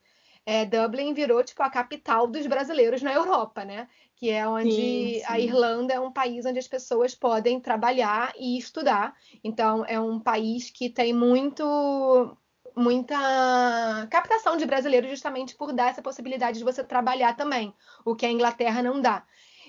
é, 0.47 0.65
Dublin 0.67 1.15
virou 1.15 1.43
tipo 1.43 1.63
a 1.63 1.71
capital 1.71 2.27
dos 2.27 2.47
brasileiros 2.47 3.03
na 3.03 3.13
Europa, 3.13 3.65
né? 3.65 3.89
Que 4.17 4.31
é 4.31 4.47
onde 4.47 4.71
sim, 4.71 5.19
sim. 5.19 5.23
a 5.27 5.39
Irlanda 5.39 5.95
é 5.95 6.01
um 6.01 6.13
país 6.13 6.45
onde 6.45 6.59
as 6.59 6.69
pessoas 6.69 7.15
podem 7.15 7.59
trabalhar 7.61 8.33
e 8.39 8.59
estudar. 8.59 9.15
Então 9.43 9.85
é 9.87 9.99
um 9.99 10.21
país 10.21 10.71
que 10.71 10.91
tem 10.91 11.13
muito 11.13 12.37
muita 12.77 14.09
captação 14.11 14.57
de 14.57 14.67
brasileiros 14.67 15.09
justamente 15.09 15.55
por 15.55 15.73
dar 15.73 15.91
essa 15.91 16.03
possibilidade 16.03 16.59
de 16.59 16.65
você 16.65 16.83
trabalhar 16.83 17.37
também, 17.37 17.73
o 18.05 18.17
que 18.17 18.27
a 18.27 18.31
Inglaterra 18.31 18.83
não 18.83 19.01
dá. 19.01 19.25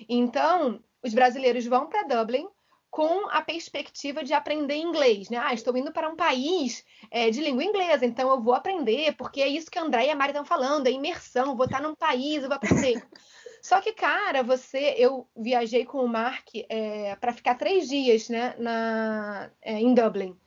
Então, 0.08 0.82
os 1.02 1.14
brasileiros 1.14 1.64
vão 1.66 1.86
para 1.86 2.02
Dublin 2.02 2.48
com 2.90 3.28
a 3.30 3.42
perspectiva 3.42 4.24
de 4.24 4.32
aprender 4.32 4.76
inglês, 4.76 5.28
né? 5.28 5.38
Ah, 5.38 5.52
estou 5.52 5.76
indo 5.76 5.92
para 5.92 6.08
um 6.08 6.16
país 6.16 6.84
é, 7.10 7.30
de 7.30 7.40
língua 7.40 7.64
inglesa, 7.64 8.06
então 8.06 8.30
eu 8.30 8.40
vou 8.40 8.54
aprender, 8.54 9.14
porque 9.16 9.42
é 9.42 9.48
isso 9.48 9.70
que 9.70 9.78
a 9.78 9.82
André 9.82 10.06
e 10.06 10.10
a 10.10 10.16
Mari 10.16 10.30
estão 10.30 10.44
falando, 10.44 10.86
é 10.86 10.90
imersão, 10.90 11.56
vou 11.56 11.66
estar 11.66 11.82
num 11.82 11.94
país, 11.94 12.42
eu 12.42 12.48
vou 12.48 12.56
aprender. 12.56 13.02
Só 13.62 13.80
que, 13.80 13.92
cara, 13.92 14.42
você, 14.42 14.94
eu 14.96 15.28
viajei 15.36 15.84
com 15.84 15.98
o 15.98 16.08
Mark 16.08 16.48
é, 16.68 17.16
para 17.16 17.32
ficar 17.32 17.56
três 17.56 17.88
dias, 17.88 18.28
né, 18.28 18.54
na, 18.58 19.50
é, 19.60 19.72
em 19.72 19.92
Dublin. 19.92 20.38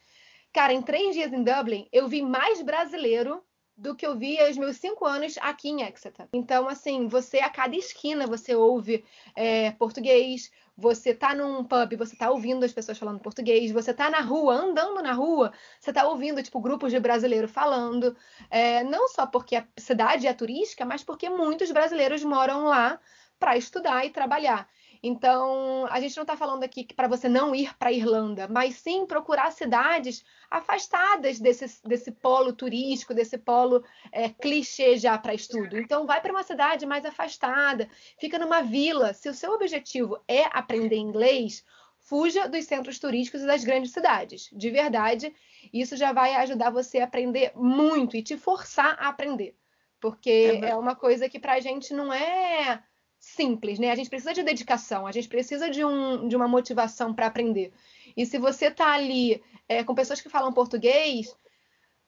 Cara, 0.53 0.73
em 0.73 0.81
três 0.81 1.13
dias 1.13 1.31
em 1.31 1.43
Dublin, 1.43 1.87
eu 1.91 2.07
vi 2.07 2.21
mais 2.21 2.61
brasileiro 2.61 3.43
do 3.79 3.95
que 3.95 4.05
eu 4.05 4.17
vi 4.17 4.39
aos 4.39 4.57
meus 4.57 4.77
cinco 4.77 5.05
anos 5.05 5.37
aqui 5.39 5.69
em 5.69 5.83
Exeter. 5.83 6.27
Então, 6.33 6.67
assim, 6.67 7.07
você 7.07 7.39
a 7.39 7.49
cada 7.49 7.75
esquina 7.75 8.27
você 8.27 8.53
ouve 8.53 9.05
é, 9.35 9.71
português, 9.71 10.51
você 10.79 11.13
tá 11.13 11.35
num 11.35 11.63
pub, 11.63 11.97
você 11.97 12.15
tá 12.15 12.31
ouvindo 12.31 12.63
as 12.63 12.71
pessoas 12.71 12.97
falando 12.97 13.19
português, 13.19 13.71
você 13.71 13.93
tá 13.93 14.09
na 14.09 14.21
rua, 14.21 14.55
andando 14.55 15.01
na 15.01 15.11
rua, 15.13 15.51
você 15.79 15.91
tá 15.91 16.07
ouvindo, 16.07 16.41
tipo, 16.41 16.59
grupos 16.59 16.91
de 16.91 16.99
brasileiros 16.99 17.51
falando. 17.51 18.15
É, 18.49 18.83
não 18.83 19.07
só 19.09 19.27
porque 19.27 19.57
a 19.57 19.65
cidade 19.77 20.25
é 20.27 20.33
turística, 20.33 20.85
mas 20.85 21.03
porque 21.03 21.29
muitos 21.29 21.71
brasileiros 21.71 22.23
moram 22.23 22.65
lá 22.65 22.99
para 23.37 23.57
estudar 23.57 24.05
e 24.05 24.09
trabalhar. 24.09 24.67
Então, 25.01 25.87
a 25.89 25.99
gente 26.01 26.15
não 26.17 26.23
está 26.23 26.35
falando 26.35 26.63
aqui 26.63 26.85
para 26.93 27.07
você 27.07 27.29
não 27.29 27.55
ir 27.55 27.73
para 27.77 27.89
a 27.89 27.93
Irlanda, 27.93 28.47
mas 28.49 28.75
sim 28.75 29.05
procurar 29.05 29.51
cidades 29.51 30.25
afastadas 30.51 31.39
desse, 31.39 31.81
desse 31.87 32.11
polo 32.11 32.51
turístico, 32.51 33.13
desse 33.13 33.37
polo 33.37 33.83
é, 34.11 34.27
clichê 34.27 34.97
já 34.97 35.17
para 35.17 35.33
estudo. 35.33 35.77
Então, 35.77 36.05
vai 36.05 36.19
para 36.19 36.33
uma 36.33 36.43
cidade 36.43 36.85
mais 36.85 37.05
afastada, 37.05 37.89
fica 38.19 38.37
numa 38.37 38.61
vila. 38.61 39.13
Se 39.13 39.29
o 39.29 39.33
seu 39.33 39.53
objetivo 39.53 40.19
é 40.27 40.43
aprender 40.51 40.97
inglês, 40.97 41.63
fuja 41.99 42.49
dos 42.49 42.65
centros 42.65 42.99
turísticos 42.99 43.41
e 43.41 43.47
das 43.47 43.63
grandes 43.63 43.91
cidades. 43.91 44.49
De 44.51 44.69
verdade, 44.69 45.33
isso 45.71 45.95
já 45.95 46.11
vai 46.11 46.35
ajudar 46.35 46.71
você 46.71 46.99
a 46.99 47.05
aprender 47.05 47.51
muito 47.55 48.17
e 48.17 48.23
te 48.23 48.35
forçar 48.35 48.97
a 48.99 49.09
aprender. 49.09 49.55
Porque 50.01 50.59
é, 50.61 50.69
é 50.69 50.75
uma 50.75 50.95
coisa 50.95 51.29
que 51.29 51.39
para 51.39 51.53
a 51.53 51.59
gente 51.59 51.93
não 51.93 52.11
é 52.11 52.83
simples, 53.39 53.79
né? 53.79 53.89
A 53.89 53.95
gente 53.95 54.09
precisa 54.09 54.33
de 54.33 54.43
dedicação, 54.43 55.07
a 55.07 55.11
gente 55.13 55.29
precisa 55.29 55.69
de, 55.69 55.85
um, 55.85 56.27
de 56.27 56.35
uma 56.35 56.47
motivação 56.47 57.13
para 57.13 57.27
aprender. 57.27 57.71
E 58.17 58.25
se 58.25 58.37
você 58.37 58.65
está 58.65 58.91
ali 58.91 59.41
é, 59.67 59.81
com 59.81 59.95
pessoas 59.95 60.19
que 60.19 60.27
falam 60.27 60.51
português, 60.51 61.33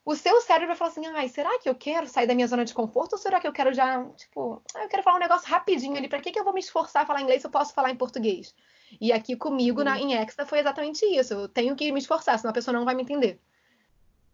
o 0.04 0.14
seu 0.14 0.42
cérebro 0.42 0.68
vai 0.68 0.76
falar 0.76 0.92
assim: 0.92 1.06
ai, 1.08 1.30
será 1.30 1.58
que 1.60 1.70
eu 1.70 1.76
quero 1.76 2.06
sair 2.08 2.28
da 2.28 2.36
minha 2.36 2.48
zona 2.48 2.66
de 2.66 2.74
conforto 2.74 3.14
ou 3.14 3.20
será 3.20 3.40
que 3.40 3.48
eu 3.48 3.54
quero 3.54 3.74
já, 3.74 4.04
tipo, 4.18 4.62
ah, 4.76 4.84
eu 4.84 4.90
quero 4.90 5.04
falar 5.04 5.16
um 5.16 5.22
negócio 5.22 5.48
rapidinho 5.48 5.96
ali, 5.96 6.10
para 6.10 6.20
que, 6.20 6.32
que 6.32 6.40
eu 6.40 6.44
vou 6.44 6.54
me 6.54 6.60
esforçar 6.60 7.04
a 7.04 7.06
falar 7.06 7.22
inglês 7.22 7.42
se 7.42 7.48
eu 7.48 7.52
posso 7.52 7.74
falar 7.74 7.92
em 7.92 7.96
português? 7.96 8.54
E 9.00 9.14
aqui 9.14 9.38
comigo, 9.38 9.84
na, 9.86 9.98
em 9.98 10.14
Extra, 10.16 10.46
foi 10.46 10.60
exatamente 10.60 11.06
isso. 11.06 11.34
Eu 11.34 11.48
tenho 11.48 11.76
que 11.78 11.90
me 11.94 12.00
esforçar, 12.00 12.38
senão 12.38 12.52
a 12.52 12.54
pessoa 12.54 12.78
não 12.78 12.84
vai 12.84 12.94
me 12.94 13.04
entender. 13.04 13.40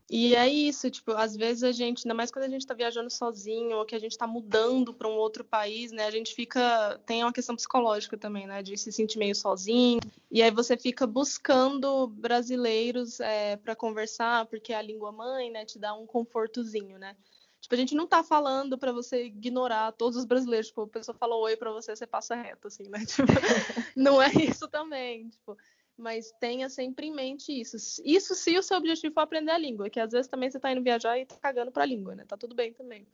E 0.09 0.33
é 0.35 0.47
isso, 0.47 0.89
tipo, 0.89 1.11
às 1.11 1.35
vezes 1.35 1.63
a 1.63 1.71
gente, 1.73 2.05
ainda 2.05 2.13
mais 2.13 2.31
quando 2.31 2.45
a 2.45 2.49
gente 2.49 2.65
tá 2.65 2.73
viajando 2.73 3.09
sozinho 3.09 3.75
ou 3.75 3.85
que 3.85 3.93
a 3.93 3.99
gente 3.99 4.17
tá 4.17 4.25
mudando 4.25 4.93
para 4.93 5.07
um 5.07 5.17
outro 5.17 5.43
país, 5.43 5.91
né? 5.91 6.05
A 6.05 6.11
gente 6.11 6.33
fica. 6.33 6.97
Tem 7.05 7.23
uma 7.23 7.33
questão 7.33 7.57
psicológica 7.57 8.17
também, 8.17 8.47
né? 8.47 8.63
De 8.63 8.77
se 8.77 8.89
sentir 8.89 9.19
meio 9.19 9.35
sozinho. 9.35 9.99
E 10.31 10.41
aí 10.41 10.49
você 10.49 10.77
fica 10.77 11.05
buscando 11.05 12.07
brasileiros 12.07 13.19
é, 13.19 13.57
para 13.57 13.75
conversar, 13.75 14.45
porque 14.45 14.71
a 14.71 14.81
língua 14.81 15.11
mãe, 15.11 15.51
né, 15.51 15.65
te 15.65 15.77
dá 15.77 15.93
um 15.93 16.05
confortozinho, 16.05 16.97
né? 16.97 17.13
Tipo, 17.59 17.75
a 17.75 17.77
gente 17.77 17.95
não 17.95 18.07
tá 18.07 18.23
falando 18.23 18.77
para 18.77 18.93
você 18.93 19.25
ignorar 19.25 19.91
todos 19.91 20.17
os 20.17 20.23
brasileiros. 20.23 20.67
Tipo, 20.67 20.83
a 20.83 20.87
pessoa 20.87 21.17
falou 21.17 21.43
oi 21.43 21.57
para 21.57 21.71
você, 21.71 21.93
você 21.93 22.07
passa 22.07 22.33
reto, 22.33 22.67
assim, 22.67 22.87
né? 22.87 22.99
Tipo, 23.05 23.33
não 23.93 24.21
é 24.21 24.31
isso 24.31 24.69
também. 24.69 25.27
Tipo, 25.27 25.57
mas 25.97 26.31
tenha 26.39 26.69
sempre 26.69 27.07
em 27.07 27.11
mente 27.11 27.51
isso. 27.51 27.77
Isso 28.05 28.35
se 28.35 28.57
o 28.57 28.61
seu 28.61 28.77
objetivo 28.77 29.13
for 29.13 29.21
aprender 29.21 29.51
a 29.51 29.57
língua, 29.57 29.89
que 29.89 29.99
às 29.99 30.11
vezes 30.11 30.27
também 30.27 30.49
você 30.49 30.57
está 30.57 30.71
indo 30.71 30.83
viajar 30.83 31.17
e 31.17 31.25
tá 31.25 31.35
cagando 31.41 31.71
para 31.71 31.83
a 31.83 31.87
língua, 31.87 32.15
né? 32.15 32.23
Tá 32.25 32.37
tudo 32.37 32.55
bem 32.55 32.71
também. 32.71 33.07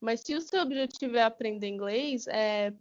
Mas 0.00 0.20
se 0.20 0.34
o 0.34 0.40
seu 0.40 0.62
objetivo 0.62 1.16
é 1.16 1.22
aprender 1.22 1.68
inglês, 1.68 2.26
é, 2.26 2.72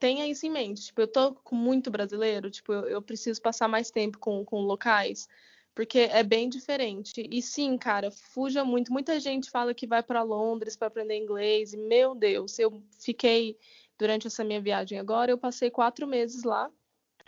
tenha 0.00 0.26
isso 0.26 0.46
em 0.46 0.50
mente. 0.50 0.86
Tipo, 0.86 1.02
eu 1.02 1.06
tô 1.06 1.34
com 1.34 1.54
muito 1.54 1.90
brasileiro, 1.90 2.50
tipo, 2.50 2.72
eu, 2.72 2.88
eu 2.88 3.02
preciso 3.02 3.42
passar 3.42 3.68
mais 3.68 3.90
tempo 3.90 4.18
com, 4.18 4.42
com 4.44 4.62
locais, 4.62 5.28
porque 5.74 5.98
é 6.10 6.22
bem 6.22 6.48
diferente. 6.48 7.28
E 7.30 7.42
sim, 7.42 7.76
cara, 7.76 8.10
fuja 8.10 8.64
muito. 8.64 8.90
Muita 8.90 9.20
gente 9.20 9.50
fala 9.50 9.74
que 9.74 9.86
vai 9.86 10.02
para 10.02 10.22
Londres 10.22 10.74
para 10.74 10.88
aprender 10.88 11.16
inglês, 11.16 11.74
e 11.74 11.76
meu 11.76 12.14
Deus, 12.14 12.58
eu 12.58 12.82
fiquei 12.98 13.58
durante 13.98 14.26
essa 14.26 14.42
minha 14.42 14.60
viagem 14.60 14.98
agora, 14.98 15.30
eu 15.30 15.38
passei 15.38 15.70
quatro 15.70 16.06
meses 16.06 16.44
lá 16.44 16.70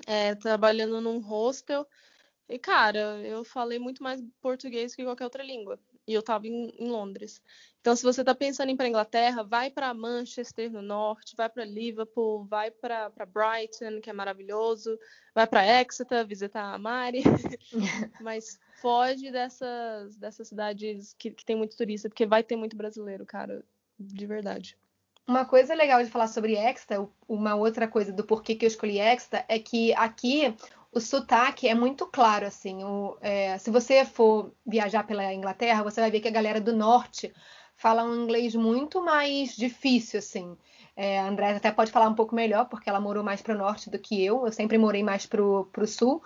é, 0.06 0.34
trabalhando 0.34 1.00
num 1.00 1.18
hostel. 1.18 1.86
E, 2.48 2.58
cara, 2.58 3.20
eu 3.22 3.44
falei 3.44 3.78
muito 3.78 4.02
mais 4.02 4.22
português 4.40 4.94
que 4.94 5.04
qualquer 5.04 5.24
outra 5.24 5.42
língua. 5.42 5.78
e 6.06 6.12
eu 6.12 6.20
estava 6.20 6.46
em, 6.46 6.68
em, 6.78 6.88
Londres. 6.90 7.42
Então, 7.80 7.96
se 7.96 8.02
você 8.02 8.20
está 8.20 8.34
pensando 8.34 8.68
em 8.68 8.74
ir 8.74 8.76
para 8.76 8.88
Inglaterra, 8.88 9.42
vai 9.42 9.70
para 9.70 9.94
Manchester 9.94 10.70
no 10.70 10.82
norte, 10.82 11.34
vai 11.36 11.48
para 11.48 11.64
Liverpool, 11.64 12.44
vai 12.44 12.70
para 12.70 13.10
Brighton, 13.26 14.00
que 14.02 14.10
é 14.10 14.12
maravilhoso, 14.12 14.98
vai 15.34 15.46
para 15.46 15.80
Exeter 15.80 16.26
visitar 16.26 16.74
a 16.74 16.78
Mari, 16.78 17.22
mas 18.20 18.60
foge 18.82 19.30
dessas, 19.30 20.16
dessas 20.16 20.48
cidades 20.48 21.14
que, 21.14 21.30
que 21.30 21.44
tem 21.44 21.56
muito 21.56 21.76
turista, 21.76 22.08
porque 22.08 22.26
vai 22.26 22.42
ter 22.42 22.56
muito 22.56 22.76
brasileiro, 22.76 23.24
cara, 23.24 23.64
de 23.98 24.26
verdade. 24.26 24.76
Uma 25.26 25.46
coisa 25.46 25.74
legal 25.74 26.02
de 26.02 26.10
falar 26.10 26.28
sobre 26.28 26.54
Exeter, 26.54 27.06
uma 27.26 27.54
outra 27.54 27.88
coisa 27.88 28.12
do 28.12 28.24
porquê 28.24 28.54
que 28.54 28.64
eu 28.64 28.68
escolhi 28.68 29.00
Exeter, 29.00 29.44
é 29.48 29.58
que 29.58 29.94
aqui 29.94 30.54
o 30.92 31.00
sotaque 31.00 31.66
é 31.66 31.74
muito 31.74 32.06
claro, 32.06 32.46
assim. 32.46 32.84
O, 32.84 33.16
é, 33.20 33.56
se 33.58 33.70
você 33.70 34.04
for 34.04 34.52
viajar 34.66 35.04
pela 35.04 35.32
Inglaterra, 35.32 35.82
você 35.82 36.00
vai 36.00 36.10
ver 36.10 36.20
que 36.20 36.28
a 36.28 36.32
galera 36.32 36.60
do 36.60 36.76
norte 36.76 37.32
fala 37.76 38.04
um 38.04 38.22
inglês 38.22 38.54
muito 38.54 39.02
mais 39.02 39.56
difícil, 39.56 40.18
assim. 40.18 40.56
É, 40.96 41.18
a 41.18 41.26
Andressa 41.26 41.56
até 41.56 41.72
pode 41.72 41.90
falar 41.90 42.08
um 42.08 42.14
pouco 42.14 42.34
melhor, 42.34 42.66
porque 42.68 42.88
ela 42.88 43.00
morou 43.00 43.24
mais 43.24 43.42
para 43.42 43.54
o 43.54 43.58
norte 43.58 43.90
do 43.90 43.98
que 43.98 44.24
eu. 44.24 44.46
Eu 44.46 44.52
sempre 44.52 44.78
morei 44.78 45.02
mais 45.02 45.26
para 45.26 45.42
o 45.42 45.86
sul. 45.86 46.22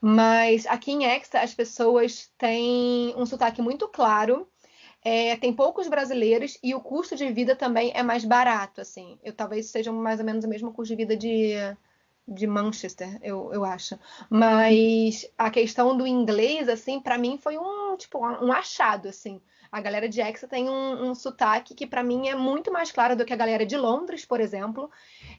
Mas 0.00 0.66
aqui 0.66 0.90
em 0.92 1.04
Exeter, 1.04 1.42
as 1.42 1.54
pessoas 1.54 2.30
têm 2.38 3.14
um 3.16 3.26
sotaque 3.26 3.62
muito 3.62 3.86
claro. 3.88 4.48
É, 5.10 5.36
tem 5.36 5.54
poucos 5.54 5.88
brasileiros 5.88 6.58
e 6.62 6.74
o 6.74 6.80
custo 6.80 7.16
de 7.16 7.32
vida 7.32 7.56
também 7.56 7.90
é 7.94 8.02
mais 8.02 8.24
barato, 8.26 8.80
assim. 8.82 9.18
Eu 9.22 9.32
talvez 9.32 9.70
seja 9.70 9.90
mais 9.90 10.20
ou 10.20 10.26
menos 10.26 10.44
o 10.44 10.48
mesmo 10.48 10.72
custo 10.72 10.94
de 10.94 11.02
vida 11.02 11.16
de 11.16 11.54
de 12.30 12.46
Manchester, 12.46 13.18
eu, 13.22 13.50
eu 13.54 13.64
acho. 13.64 13.98
Mas 14.28 15.24
a 15.38 15.50
questão 15.50 15.96
do 15.96 16.06
inglês, 16.06 16.68
assim, 16.68 17.00
para 17.00 17.16
mim 17.16 17.38
foi 17.38 17.56
um, 17.56 17.96
tipo, 17.96 18.18
um 18.18 18.52
achado, 18.52 19.08
assim. 19.08 19.40
A 19.70 19.80
galera 19.80 20.08
de 20.08 20.20
Exeter 20.20 20.48
tem 20.48 20.68
um, 20.68 21.10
um 21.10 21.14
sotaque 21.14 21.74
que 21.74 21.86
para 21.86 22.02
mim 22.02 22.28
é 22.28 22.34
muito 22.34 22.72
mais 22.72 22.90
claro 22.90 23.14
do 23.14 23.24
que 23.24 23.32
a 23.32 23.36
galera 23.36 23.66
de 23.66 23.76
Londres, 23.76 24.24
por 24.24 24.40
exemplo, 24.40 24.90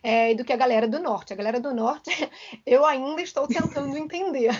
é, 0.03 0.31
e 0.31 0.35
do 0.35 0.45
que 0.45 0.53
a 0.53 0.57
galera 0.57 0.87
do 0.87 0.99
Norte. 0.99 1.33
A 1.33 1.35
galera 1.35 1.59
do 1.59 1.73
Norte, 1.73 2.11
eu 2.65 2.85
ainda 2.85 3.21
estou 3.21 3.47
tentando 3.47 3.97
entender. 3.97 4.51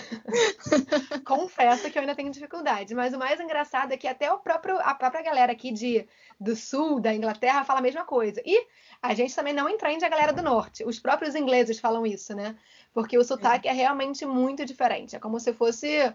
Confesso 1.24 1.90
que 1.90 1.96
eu 1.96 2.00
ainda 2.00 2.14
tenho 2.14 2.30
dificuldade. 2.30 2.94
Mas 2.94 3.14
o 3.14 3.18
mais 3.18 3.40
engraçado 3.40 3.92
é 3.92 3.96
que 3.96 4.08
até 4.08 4.32
o 4.32 4.38
próprio, 4.38 4.78
a 4.80 4.94
própria 4.94 5.22
galera 5.22 5.52
aqui 5.52 5.70
de, 5.70 6.06
do 6.38 6.56
Sul, 6.56 7.00
da 7.00 7.14
Inglaterra, 7.14 7.64
fala 7.64 7.78
a 7.78 7.82
mesma 7.82 8.04
coisa. 8.04 8.42
E 8.44 8.66
a 9.00 9.14
gente 9.14 9.34
também 9.34 9.52
não 9.52 9.68
entende 9.68 10.04
a 10.04 10.08
galera 10.08 10.32
do 10.32 10.42
Norte. 10.42 10.84
Os 10.84 10.98
próprios 10.98 11.34
ingleses 11.34 11.78
falam 11.78 12.04
isso, 12.04 12.34
né? 12.34 12.56
Porque 12.92 13.16
o 13.16 13.24
sotaque 13.24 13.68
é, 13.68 13.70
é 13.70 13.74
realmente 13.74 14.26
muito 14.26 14.64
diferente. 14.64 15.14
É 15.14 15.18
como 15.18 15.38
se 15.38 15.52
fosse 15.52 16.12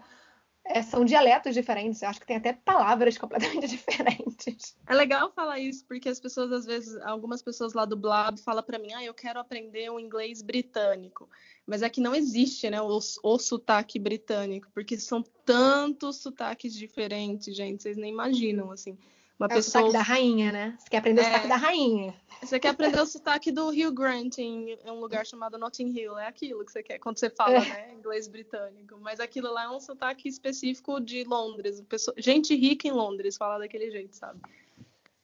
é, 0.68 0.82
são 0.82 1.04
dialetos 1.04 1.54
diferentes. 1.54 2.02
Eu 2.02 2.08
acho 2.08 2.20
que 2.20 2.26
tem 2.26 2.36
até 2.36 2.52
palavras 2.52 3.16
completamente 3.18 3.68
diferentes. 3.68 4.76
É 4.86 4.94
legal 4.94 5.32
falar 5.32 5.58
isso, 5.58 5.84
porque 5.86 6.08
as 6.08 6.20
pessoas, 6.20 6.52
às 6.52 6.66
vezes, 6.66 6.96
algumas 7.02 7.42
pessoas 7.42 7.72
lá 7.72 7.84
do 7.84 7.96
Blab 7.96 8.40
falam 8.40 8.62
para 8.62 8.78
mim, 8.78 8.92
ah, 8.92 9.04
eu 9.04 9.14
quero 9.14 9.38
aprender 9.38 9.90
um 9.90 9.98
inglês 9.98 10.42
britânico. 10.42 11.28
Mas 11.66 11.82
é 11.82 11.88
que 11.88 12.00
não 12.00 12.14
existe, 12.14 12.70
né, 12.70 12.80
o, 12.80 12.98
o 13.22 13.38
sotaque 13.38 13.98
britânico, 13.98 14.68
porque 14.72 14.96
são 14.98 15.22
tantos 15.44 16.16
sotaques 16.18 16.72
diferentes, 16.72 17.54
gente, 17.56 17.82
vocês 17.82 17.96
nem 17.96 18.12
imaginam, 18.12 18.70
assim. 18.70 18.96
Uma 19.38 19.46
é 19.46 19.54
pessoa... 19.54 19.84
o 19.84 19.86
sotaque 19.86 19.92
da 19.92 20.02
rainha, 20.02 20.52
né? 20.52 20.76
Você 20.78 20.88
quer 20.88 20.96
aprender 20.98 21.20
é... 21.20 21.24
o 21.24 21.26
sotaque 21.26 21.48
da 21.48 21.56
rainha. 21.56 22.14
Você 22.42 22.58
quer 22.58 22.68
aprender 22.68 23.00
o 23.00 23.06
sotaque 23.06 23.52
do 23.52 23.68
Hugh 23.68 23.92
Grant 23.92 24.38
em 24.38 24.78
um 24.86 25.00
lugar 25.00 25.26
chamado 25.26 25.58
Notting 25.58 25.88
Hill. 25.88 26.18
É 26.18 26.26
aquilo 26.26 26.64
que 26.64 26.72
você 26.72 26.82
quer 26.82 26.98
quando 26.98 27.18
você 27.18 27.28
fala, 27.28 27.56
é. 27.56 27.60
né? 27.60 27.94
Inglês 27.94 28.28
britânico. 28.28 28.98
Mas 29.00 29.20
aquilo 29.20 29.52
lá 29.52 29.64
é 29.64 29.68
um 29.68 29.80
sotaque 29.80 30.28
específico 30.28 31.00
de 31.00 31.24
Londres. 31.24 31.82
Pessoa... 31.82 32.14
Gente 32.18 32.54
rica 32.54 32.88
em 32.88 32.92
Londres 32.92 33.36
fala 33.36 33.58
daquele 33.58 33.90
jeito, 33.90 34.16
sabe? 34.16 34.40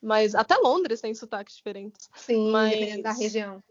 Mas 0.01 0.35
até 0.35 0.57
Londres 0.57 1.01
tem 1.01 1.15
sotaques 1.15 1.57
diferentes. 1.57 2.11
Sim, 2.15 2.51
mas... 2.51 3.03
da 3.03 3.13
região. 3.13 3.63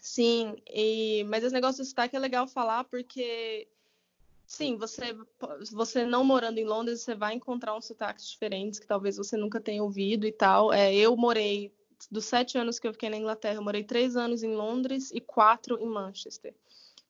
Sim, 0.00 0.56
e... 0.68 1.24
mas 1.28 1.42
esse 1.42 1.54
negócio 1.54 1.82
do 1.82 1.86
sotaque 1.86 2.14
é 2.14 2.18
legal 2.18 2.46
falar 2.46 2.84
porque 2.84 3.68
Sim, 4.52 4.76
você, 4.76 5.16
você 5.72 6.04
não 6.04 6.22
morando 6.22 6.58
em 6.58 6.66
Londres, 6.66 7.00
você 7.00 7.14
vai 7.14 7.32
encontrar 7.32 7.74
uns 7.74 7.86
sotaques 7.86 8.28
diferentes 8.28 8.78
que 8.78 8.86
talvez 8.86 9.16
você 9.16 9.34
nunca 9.34 9.58
tenha 9.58 9.82
ouvido 9.82 10.26
e 10.26 10.30
tal. 10.30 10.70
É, 10.70 10.94
eu 10.94 11.16
morei, 11.16 11.72
dos 12.10 12.26
sete 12.26 12.58
anos 12.58 12.78
que 12.78 12.86
eu 12.86 12.92
fiquei 12.92 13.08
na 13.08 13.16
Inglaterra, 13.16 13.54
eu 13.54 13.62
morei 13.62 13.82
três 13.82 14.14
anos 14.14 14.42
em 14.42 14.54
Londres 14.54 15.10
e 15.10 15.22
quatro 15.22 15.78
em 15.80 15.86
Manchester. 15.86 16.54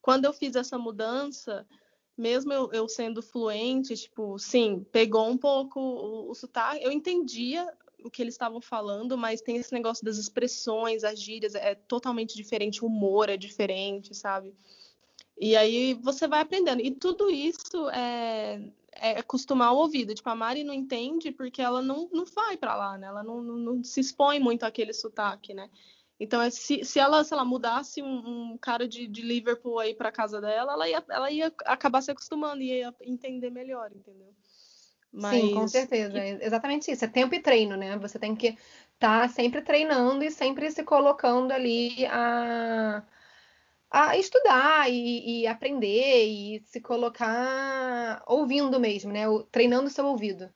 Quando 0.01 0.25
eu 0.25 0.33
fiz 0.33 0.55
essa 0.55 0.79
mudança, 0.79 1.67
mesmo 2.17 2.53
eu, 2.53 2.71
eu 2.73 2.89
sendo 2.89 3.21
fluente, 3.21 3.97
tipo, 3.97 4.39
sim, 4.39 4.87
pegou 4.93 5.29
um 5.29 5.37
pouco 5.37 5.81
o, 5.81 6.31
o 6.31 6.35
sotaque. 6.37 6.85
Eu 6.85 6.93
entendia 6.93 7.67
o 8.05 8.09
que 8.09 8.23
eles 8.23 8.35
estavam 8.35 8.61
falando, 8.61 9.19
mas 9.19 9.41
tem 9.41 9.57
esse 9.57 9.73
negócio 9.73 10.05
das 10.05 10.17
expressões, 10.17 11.03
as 11.03 11.21
gírias, 11.21 11.57
é 11.57 11.75
totalmente 11.75 12.37
diferente, 12.37 12.85
o 12.85 12.87
humor 12.87 13.29
é 13.29 13.37
diferente, 13.37 14.15
sabe? 14.15 14.55
E 15.39 15.57
aí 15.57 15.95
você 15.95 16.29
vai 16.29 16.41
aprendendo. 16.41 16.81
E 16.81 16.91
tudo 16.91 17.31
isso 17.31 17.89
é, 17.91 18.61
é 18.93 19.19
acostumar 19.19 19.73
o 19.73 19.79
ouvido. 19.79 20.15
Tipo, 20.15 20.31
a 20.31 20.35
Mari 20.35 20.63
não 20.65 20.75
entende 20.75 21.33
porque 21.33 21.61
ela 21.61 21.83
não, 21.83 22.09
não 22.13 22.25
vai 22.25 22.57
para 22.57 22.77
lá, 22.77 22.99
né? 22.99 23.07
Ela 23.07 23.23
não, 23.23 23.43
não, 23.43 23.57
não, 23.57 23.85
se 23.85 24.01
expõe 24.01 24.39
muito 24.39 24.65
àquele 24.65 24.93
sotaque, 24.93 25.55
né? 25.55 25.69
Então, 26.21 26.41
é, 26.41 26.51
se, 26.51 26.85
se 26.85 27.01
ela, 27.01 27.25
se 27.25 27.33
ela 27.35 27.45
mudasse 27.45 28.01
um, 28.01 28.53
um 28.53 28.59
cara 28.59 28.87
de, 28.87 29.09
de 29.09 29.23
Liverpool 29.23 29.81
aí 29.81 29.93
para 29.93 30.13
casa 30.13 30.41
dela, 30.41 30.75
ela 30.75 30.89
ia, 30.89 31.05
ela 31.09 31.31
ia 31.31 31.53
acabar 31.65 32.01
se 32.01 32.13
acostumando 32.13 32.63
e 32.63 32.79
ia 32.79 32.95
entender 33.03 33.51
melhor, 33.51 33.91
entendeu? 33.93 34.33
Mas... 35.13 35.41
Sim, 35.41 35.55
com 35.55 35.67
certeza. 35.67 36.17
É 36.17 36.47
exatamente 36.47 36.91
isso. 36.91 37.05
É 37.05 37.09
tempo 37.09 37.35
e 37.35 37.41
treino, 37.41 37.77
né? 37.77 37.99
Você 37.99 38.19
tem 38.19 38.37
que 38.37 38.57
estar 38.95 39.23
tá 39.23 39.29
sempre 39.29 39.61
treinando 39.63 40.23
e 40.23 40.31
sempre 40.31 40.71
se 40.71 40.85
colocando 40.85 41.51
ali 41.51 42.07
a 42.07 43.03
a 43.93 44.17
estudar 44.17 44.91
e, 44.91 45.43
e, 45.43 45.47
aprender 45.47 46.25
e 46.25 46.63
se 46.65 46.81
colocar 46.81 48.23
ouvindo 48.27 48.81
mesmo, 48.81 49.13
né? 49.13 49.25
Treinando 49.51 49.91
seu 49.91 50.07
ouvido. 50.07 50.51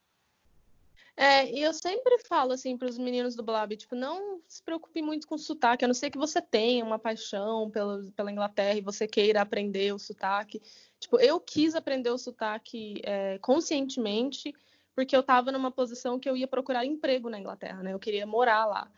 É, 1.15 1.51
e 1.51 1.61
eu 1.61 1.71
sempre 1.71 2.17
falo 2.27 2.51
assim 2.51 2.75
para 2.75 2.87
os 2.87 2.97
meninos 2.97 3.35
do 3.35 3.43
Blab, 3.43 3.75
tipo, 3.75 3.95
não 3.95 4.41
se 4.47 4.61
preocupe 4.63 5.01
muito 5.01 5.27
com 5.27 5.35
o 5.35 5.39
sotaque, 5.39 5.85
a 5.85 5.87
não 5.87 5.93
ser 5.93 6.09
que 6.09 6.17
você 6.17 6.41
tenha 6.41 6.83
uma 6.83 6.97
paixão 6.97 7.69
pela, 7.69 8.03
pela 8.15 8.31
Inglaterra 8.31 8.77
e 8.77 8.81
você 8.81 9.07
queira 9.07 9.41
aprender 9.41 9.93
o 9.93 9.99
sotaque. 9.99 10.59
Tipo, 10.99 11.19
eu 11.19 11.39
quis 11.39 11.75
aprender 11.75 12.09
o 12.09 12.17
sotaque 12.17 13.01
é, 13.03 13.37
conscientemente 13.39 14.53
porque 14.95 15.15
eu 15.15 15.19
estava 15.19 15.51
numa 15.51 15.69
posição 15.69 16.19
que 16.19 16.27
eu 16.27 16.35
ia 16.35 16.47
procurar 16.47 16.83
emprego 16.83 17.29
na 17.29 17.39
Inglaterra, 17.39 17.83
né? 17.83 17.93
Eu 17.93 17.99
queria 17.99 18.25
morar 18.25 18.65
lá. 18.65 18.91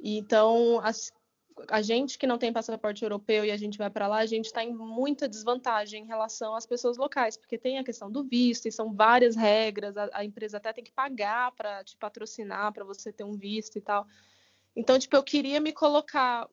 Então, 0.00 0.80
as, 0.82 1.12
a 1.68 1.82
gente 1.82 2.18
que 2.18 2.26
não 2.26 2.38
tem 2.38 2.52
passaporte 2.52 3.02
europeu 3.02 3.44
e 3.44 3.50
a 3.50 3.56
gente 3.56 3.78
vai 3.78 3.90
para 3.90 4.06
lá, 4.06 4.18
a 4.18 4.26
gente 4.26 4.46
está 4.46 4.64
em 4.64 4.72
muita 4.74 5.28
desvantagem 5.28 6.02
em 6.02 6.06
relação 6.06 6.54
às 6.54 6.66
pessoas 6.66 6.96
locais, 6.96 7.36
porque 7.36 7.58
tem 7.58 7.78
a 7.78 7.84
questão 7.84 8.10
do 8.10 8.24
visto 8.24 8.66
e 8.66 8.72
são 8.72 8.92
várias 8.92 9.36
regras, 9.36 9.96
a, 9.96 10.08
a 10.12 10.24
empresa 10.24 10.56
até 10.56 10.72
tem 10.72 10.84
que 10.84 10.92
pagar 10.92 11.52
para 11.52 11.84
te 11.84 11.96
patrocinar, 11.96 12.72
para 12.72 12.84
você 12.84 13.12
ter 13.12 13.24
um 13.24 13.36
visto 13.36 13.76
e 13.76 13.80
tal. 13.80 14.06
Então, 14.74 14.98
tipo, 14.98 15.14
eu 15.14 15.22
queria 15.22 15.60
me 15.60 15.72
colocar, 15.72 16.48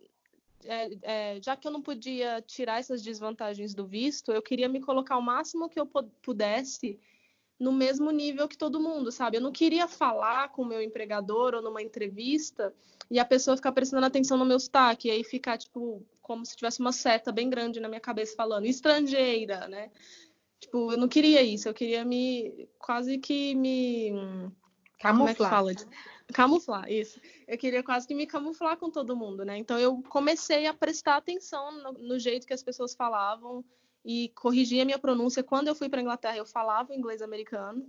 é, 0.65 0.89
é, 1.01 1.41
já 1.41 1.55
que 1.55 1.67
eu 1.67 1.71
não 1.71 1.81
podia 1.81 2.41
tirar 2.41 2.79
essas 2.79 3.01
desvantagens 3.01 3.73
do 3.73 3.87
visto, 3.87 4.31
eu 4.31 4.41
queria 4.41 4.67
me 4.67 4.81
colocar 4.81 5.17
o 5.17 5.21
máximo 5.21 5.69
que 5.69 5.79
eu 5.79 5.85
pudesse 6.21 6.99
no 7.59 7.73
mesmo 7.73 8.09
nível 8.09 8.47
que 8.47 8.57
todo 8.57 8.79
mundo, 8.79 9.11
sabe? 9.11 9.37
Eu 9.37 9.41
não 9.41 9.51
queria 9.51 9.87
falar 9.87 10.49
com 10.49 10.61
o 10.61 10.65
meu 10.65 10.81
empregador 10.81 11.53
ou 11.53 11.61
numa 11.61 11.81
entrevista 11.81 12.73
e 13.11 13.19
a 13.19 13.25
pessoa 13.25 13.57
ficar 13.57 13.73
prestando 13.73 14.05
atenção 14.05 14.37
no 14.37 14.45
meu 14.45 14.59
sotaque 14.59 15.09
e 15.09 15.11
aí 15.11 15.23
ficar, 15.23 15.57
tipo, 15.57 16.01
como 16.21 16.45
se 16.45 16.55
tivesse 16.55 16.79
uma 16.79 16.93
seta 16.93 17.31
bem 17.31 17.49
grande 17.49 17.79
na 17.79 17.89
minha 17.89 17.99
cabeça 17.99 18.35
falando 18.35 18.65
estrangeira, 18.65 19.67
né? 19.67 19.91
Tipo, 20.59 20.93
eu 20.93 20.97
não 20.97 21.07
queria 21.07 21.41
isso, 21.41 21.67
eu 21.67 21.73
queria 21.73 22.05
me 22.05 22.69
quase 22.77 23.17
que 23.17 23.55
me 23.55 24.11
camuflar. 24.99 25.17
Como 25.17 25.29
é 25.29 25.33
que 25.33 25.43
fala? 25.43 25.73
Camuflar, 26.33 26.91
isso. 26.91 27.19
Eu 27.47 27.57
queria 27.57 27.81
quase 27.81 28.07
que 28.07 28.13
me 28.13 28.27
camuflar 28.27 28.77
com 28.77 28.89
todo 28.89 29.15
mundo, 29.15 29.43
né? 29.43 29.57
Então 29.57 29.79
eu 29.79 30.01
comecei 30.03 30.67
a 30.67 30.73
prestar 30.73 31.17
atenção 31.17 31.71
no, 31.71 31.93
no 31.93 32.19
jeito 32.19 32.45
que 32.45 32.53
as 32.53 32.61
pessoas 32.61 32.93
falavam, 32.93 33.65
e 34.03 34.29
corrigi 34.35 34.79
a 34.79 34.85
minha 34.85 34.99
pronúncia. 34.99 35.43
Quando 35.43 35.67
eu 35.67 35.75
fui 35.75 35.89
para 35.89 36.01
Inglaterra, 36.01 36.37
eu 36.37 36.45
falava 36.45 36.95
inglês 36.95 37.21
americano. 37.21 37.85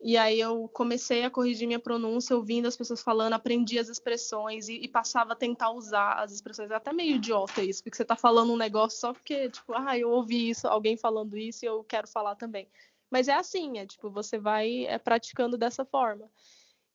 E 0.00 0.18
aí 0.18 0.38
eu 0.38 0.68
comecei 0.68 1.24
a 1.24 1.30
corrigir 1.30 1.66
minha 1.66 1.78
pronúncia, 1.78 2.36
ouvindo 2.36 2.68
as 2.68 2.76
pessoas 2.76 3.00
falando, 3.00 3.32
aprendi 3.32 3.78
as 3.78 3.88
expressões 3.88 4.68
e, 4.68 4.74
e 4.74 4.88
passava 4.88 5.32
a 5.32 5.36
tentar 5.36 5.70
usar 5.70 6.14
as 6.14 6.32
expressões. 6.32 6.70
É 6.70 6.74
até 6.74 6.92
meio 6.92 7.16
idiota 7.16 7.62
isso, 7.62 7.82
porque 7.82 7.96
você 7.96 8.02
está 8.02 8.16
falando 8.16 8.52
um 8.52 8.56
negócio 8.56 8.98
só 8.98 9.12
porque, 9.12 9.48
tipo, 9.48 9.72
ah, 9.72 9.96
eu 9.96 10.10
ouvi 10.10 10.50
isso, 10.50 10.68
alguém 10.68 10.96
falando 10.96 11.38
isso 11.38 11.64
e 11.64 11.68
eu 11.68 11.82
quero 11.84 12.06
falar 12.06 12.34
também. 12.34 12.68
Mas 13.10 13.28
é 13.28 13.34
assim, 13.34 13.78
é 13.78 13.86
tipo, 13.86 14.10
você 14.10 14.38
vai 14.38 14.84
é, 14.86 14.98
praticando 14.98 15.56
dessa 15.56 15.84
forma 15.84 16.28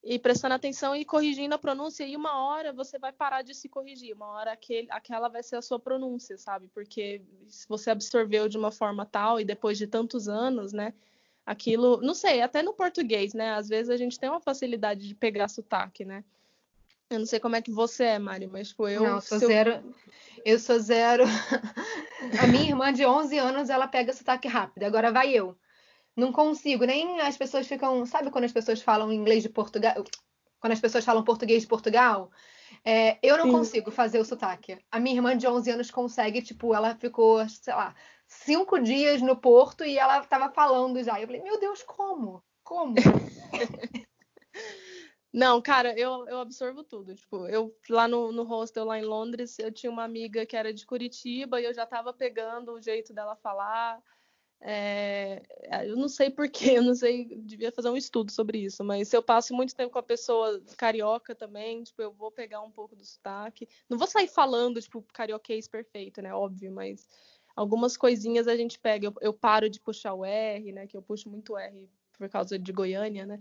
e 0.03 0.17
prestando 0.17 0.55
atenção 0.55 0.95
e 0.95 1.03
corrigindo 1.03 1.53
a 1.53 1.57
pronúncia, 1.57 2.05
e 2.05 2.15
uma 2.15 2.41
hora 2.41 2.71
você 2.71 2.97
vai 2.97 3.11
parar 3.11 3.41
de 3.41 3.53
se 3.53 3.67
corrigir, 3.67 4.15
uma 4.15 4.27
hora 4.27 4.53
aquele, 4.53 4.87
aquela 4.91 5.27
vai 5.27 5.43
ser 5.43 5.57
a 5.57 5.61
sua 5.61 5.79
pronúncia, 5.79 6.37
sabe? 6.37 6.69
Porque 6.73 7.21
se 7.47 7.67
você 7.67 7.91
absorveu 7.91 8.47
de 8.47 8.57
uma 8.57 8.71
forma 8.71 9.05
tal 9.05 9.39
e 9.39 9.45
depois 9.45 9.77
de 9.77 9.87
tantos 9.87 10.29
anos, 10.29 10.71
né, 10.71 10.93
aquilo, 11.45 11.99
não 12.01 12.13
sei, 12.13 12.41
até 12.41 12.63
no 12.63 12.73
português, 12.73 13.33
né? 13.33 13.51
Às 13.53 13.67
vezes 13.67 13.89
a 13.89 13.97
gente 13.97 14.19
tem 14.19 14.29
uma 14.29 14.39
facilidade 14.39 15.07
de 15.07 15.15
pegar 15.15 15.49
sotaque, 15.49 16.05
né? 16.05 16.23
Eu 17.09 17.19
não 17.19 17.25
sei 17.25 17.39
como 17.39 17.55
é 17.55 17.61
que 17.61 17.71
você 17.71 18.03
é, 18.03 18.19
Mari, 18.19 18.45
mas 18.45 18.69
tipo, 18.69 18.87
eu. 18.87 19.01
Não, 19.01 19.19
sou 19.19 19.39
zero. 19.39 19.71
Eu... 19.71 19.95
eu 20.45 20.59
sou 20.59 20.79
zero. 20.79 21.23
a 22.39 22.47
minha 22.47 22.69
irmã 22.69 22.93
de 22.93 23.03
11 23.03 23.37
anos, 23.39 23.69
ela 23.69 23.87
pega 23.87 24.13
sotaque 24.13 24.47
rápido. 24.47 24.83
Agora 24.83 25.11
vai 25.11 25.33
eu. 25.33 25.57
Não 26.15 26.31
consigo, 26.31 26.85
nem 26.85 27.19
as 27.21 27.37
pessoas 27.37 27.67
ficam. 27.67 28.05
Sabe 28.05 28.29
quando 28.29 28.45
as 28.45 28.51
pessoas 28.51 28.81
falam 28.81 29.13
inglês 29.13 29.43
de 29.43 29.49
Portugal? 29.49 30.03
Quando 30.59 30.73
as 30.73 30.79
pessoas 30.79 31.05
falam 31.05 31.23
português 31.23 31.61
de 31.61 31.67
Portugal? 31.67 32.31
É, 32.83 33.17
eu 33.23 33.37
não 33.37 33.45
Sim. 33.45 33.51
consigo 33.51 33.91
fazer 33.91 34.19
o 34.19 34.25
sotaque. 34.25 34.77
A 34.91 34.99
minha 34.99 35.15
irmã 35.15 35.37
de 35.37 35.47
11 35.47 35.71
anos 35.71 35.91
consegue, 35.91 36.41
tipo, 36.41 36.73
ela 36.73 36.95
ficou, 36.95 37.47
sei 37.47 37.73
lá, 37.73 37.95
cinco 38.27 38.79
dias 38.79 39.21
no 39.21 39.35
Porto 39.35 39.83
e 39.83 39.97
ela 39.97 40.21
tava 40.23 40.51
falando 40.51 41.01
já. 41.03 41.19
Eu 41.19 41.27
falei, 41.27 41.41
meu 41.41 41.59
Deus, 41.59 41.81
como? 41.83 42.43
Como? 42.63 42.95
Não, 45.31 45.61
cara, 45.61 45.97
eu, 45.97 46.27
eu 46.27 46.39
absorvo 46.39 46.83
tudo. 46.83 47.13
Tipo, 47.13 47.47
eu 47.47 47.75
lá 47.87 48.07
no, 48.07 48.31
no 48.31 48.43
hostel 48.43 48.85
lá 48.85 48.97
em 48.97 49.03
Londres, 49.03 49.59
eu 49.59 49.71
tinha 49.71 49.91
uma 49.91 50.03
amiga 50.03 50.45
que 50.45 50.55
era 50.57 50.73
de 50.73 50.85
Curitiba 50.85 51.61
e 51.61 51.65
eu 51.65 51.73
já 51.73 51.85
tava 51.85 52.11
pegando 52.11 52.73
o 52.73 52.81
jeito 52.81 53.13
dela 53.13 53.35
falar. 53.35 54.01
É, 54.61 55.41
eu 55.87 55.95
não 55.95 56.09
sei 56.09 56.29
porquê, 56.29 56.71
eu 56.79 56.83
não 56.83 56.93
sei, 56.93 57.25
devia 57.43 57.71
fazer 57.71 57.89
um 57.89 57.95
estudo 57.95 58.31
sobre 58.31 58.57
isso, 58.59 58.83
mas 58.83 59.07
se 59.07 59.15
eu 59.15 59.23
passo 59.23 59.53
muito 59.53 59.73
tempo 59.73 59.91
com 59.91 59.99
a 59.99 60.03
pessoa 60.03 60.61
carioca 60.77 61.33
também, 61.33 61.83
tipo, 61.83 62.01
eu 62.01 62.11
vou 62.11 62.29
pegar 62.29 62.61
um 62.61 62.71
pouco 62.71 62.95
do 62.95 63.05
sotaque. 63.05 63.67
Não 63.89 63.97
vou 63.97 64.07
sair 64.07 64.27
falando, 64.27 64.81
tipo, 64.81 65.01
carioquês 65.13 65.67
perfeito, 65.67 66.21
né? 66.21 66.33
Óbvio, 66.33 66.71
mas 66.71 67.07
algumas 67.55 67.95
coisinhas 67.95 68.47
a 68.47 68.55
gente 68.55 68.79
pega. 68.79 69.07
Eu, 69.07 69.13
eu 69.21 69.33
paro 69.33 69.69
de 69.69 69.79
puxar 69.79 70.13
o 70.13 70.25
R, 70.25 70.71
né? 70.71 70.87
Que 70.87 70.97
eu 70.97 71.01
puxo 71.01 71.29
muito 71.29 71.57
R 71.57 71.89
por 72.17 72.29
causa 72.29 72.59
de 72.59 72.71
Goiânia, 72.73 73.25
né? 73.25 73.39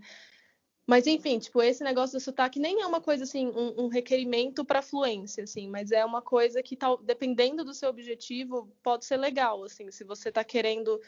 Mas, 0.89 1.05
enfim, 1.05 1.37
tipo, 1.37 1.61
esse 1.61 1.83
negócio 1.83 2.17
do 2.17 2.19
sotaque 2.19 2.59
nem 2.59 2.81
é 2.81 2.87
uma 2.87 2.99
coisa, 2.99 3.23
assim, 3.23 3.45
um, 3.45 3.83
um 3.83 3.87
requerimento 3.89 4.65
para 4.65 4.81
fluência, 4.81 5.43
assim, 5.43 5.67
mas 5.67 5.91
é 5.91 6.03
uma 6.03 6.19
coisa 6.19 6.63
que, 6.63 6.75
tal, 6.75 6.97
dependendo 6.97 7.63
do 7.63 7.75
seu 7.75 7.91
objetivo, 7.91 8.75
pode 8.81 9.05
ser 9.05 9.17
legal, 9.17 9.63
assim, 9.63 9.91
se 9.91 10.03
você 10.03 10.29
está 10.29 10.43
querendo 10.43 10.99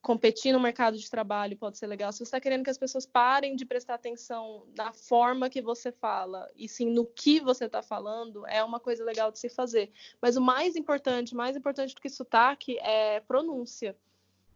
competir 0.00 0.52
no 0.52 0.60
mercado 0.60 0.96
de 0.96 1.10
trabalho, 1.10 1.56
pode 1.56 1.78
ser 1.78 1.88
legal. 1.88 2.12
Se 2.12 2.18
você 2.18 2.22
está 2.22 2.40
querendo 2.40 2.62
que 2.62 2.70
as 2.70 2.78
pessoas 2.78 3.06
parem 3.06 3.56
de 3.56 3.66
prestar 3.66 3.94
atenção 3.94 4.68
na 4.78 4.92
forma 4.92 5.50
que 5.50 5.60
você 5.60 5.90
fala, 5.90 6.48
e 6.54 6.68
sim 6.68 6.92
no 6.92 7.04
que 7.04 7.40
você 7.40 7.64
está 7.64 7.82
falando, 7.82 8.46
é 8.46 8.62
uma 8.62 8.78
coisa 8.78 9.02
legal 9.02 9.32
de 9.32 9.40
se 9.40 9.48
fazer. 9.48 9.90
Mas 10.22 10.36
o 10.36 10.40
mais 10.40 10.76
importante, 10.76 11.34
mais 11.34 11.56
importante 11.56 11.92
do 11.92 12.00
que 12.00 12.08
sotaque, 12.08 12.78
é 12.78 13.18
pronúncia. 13.18 13.96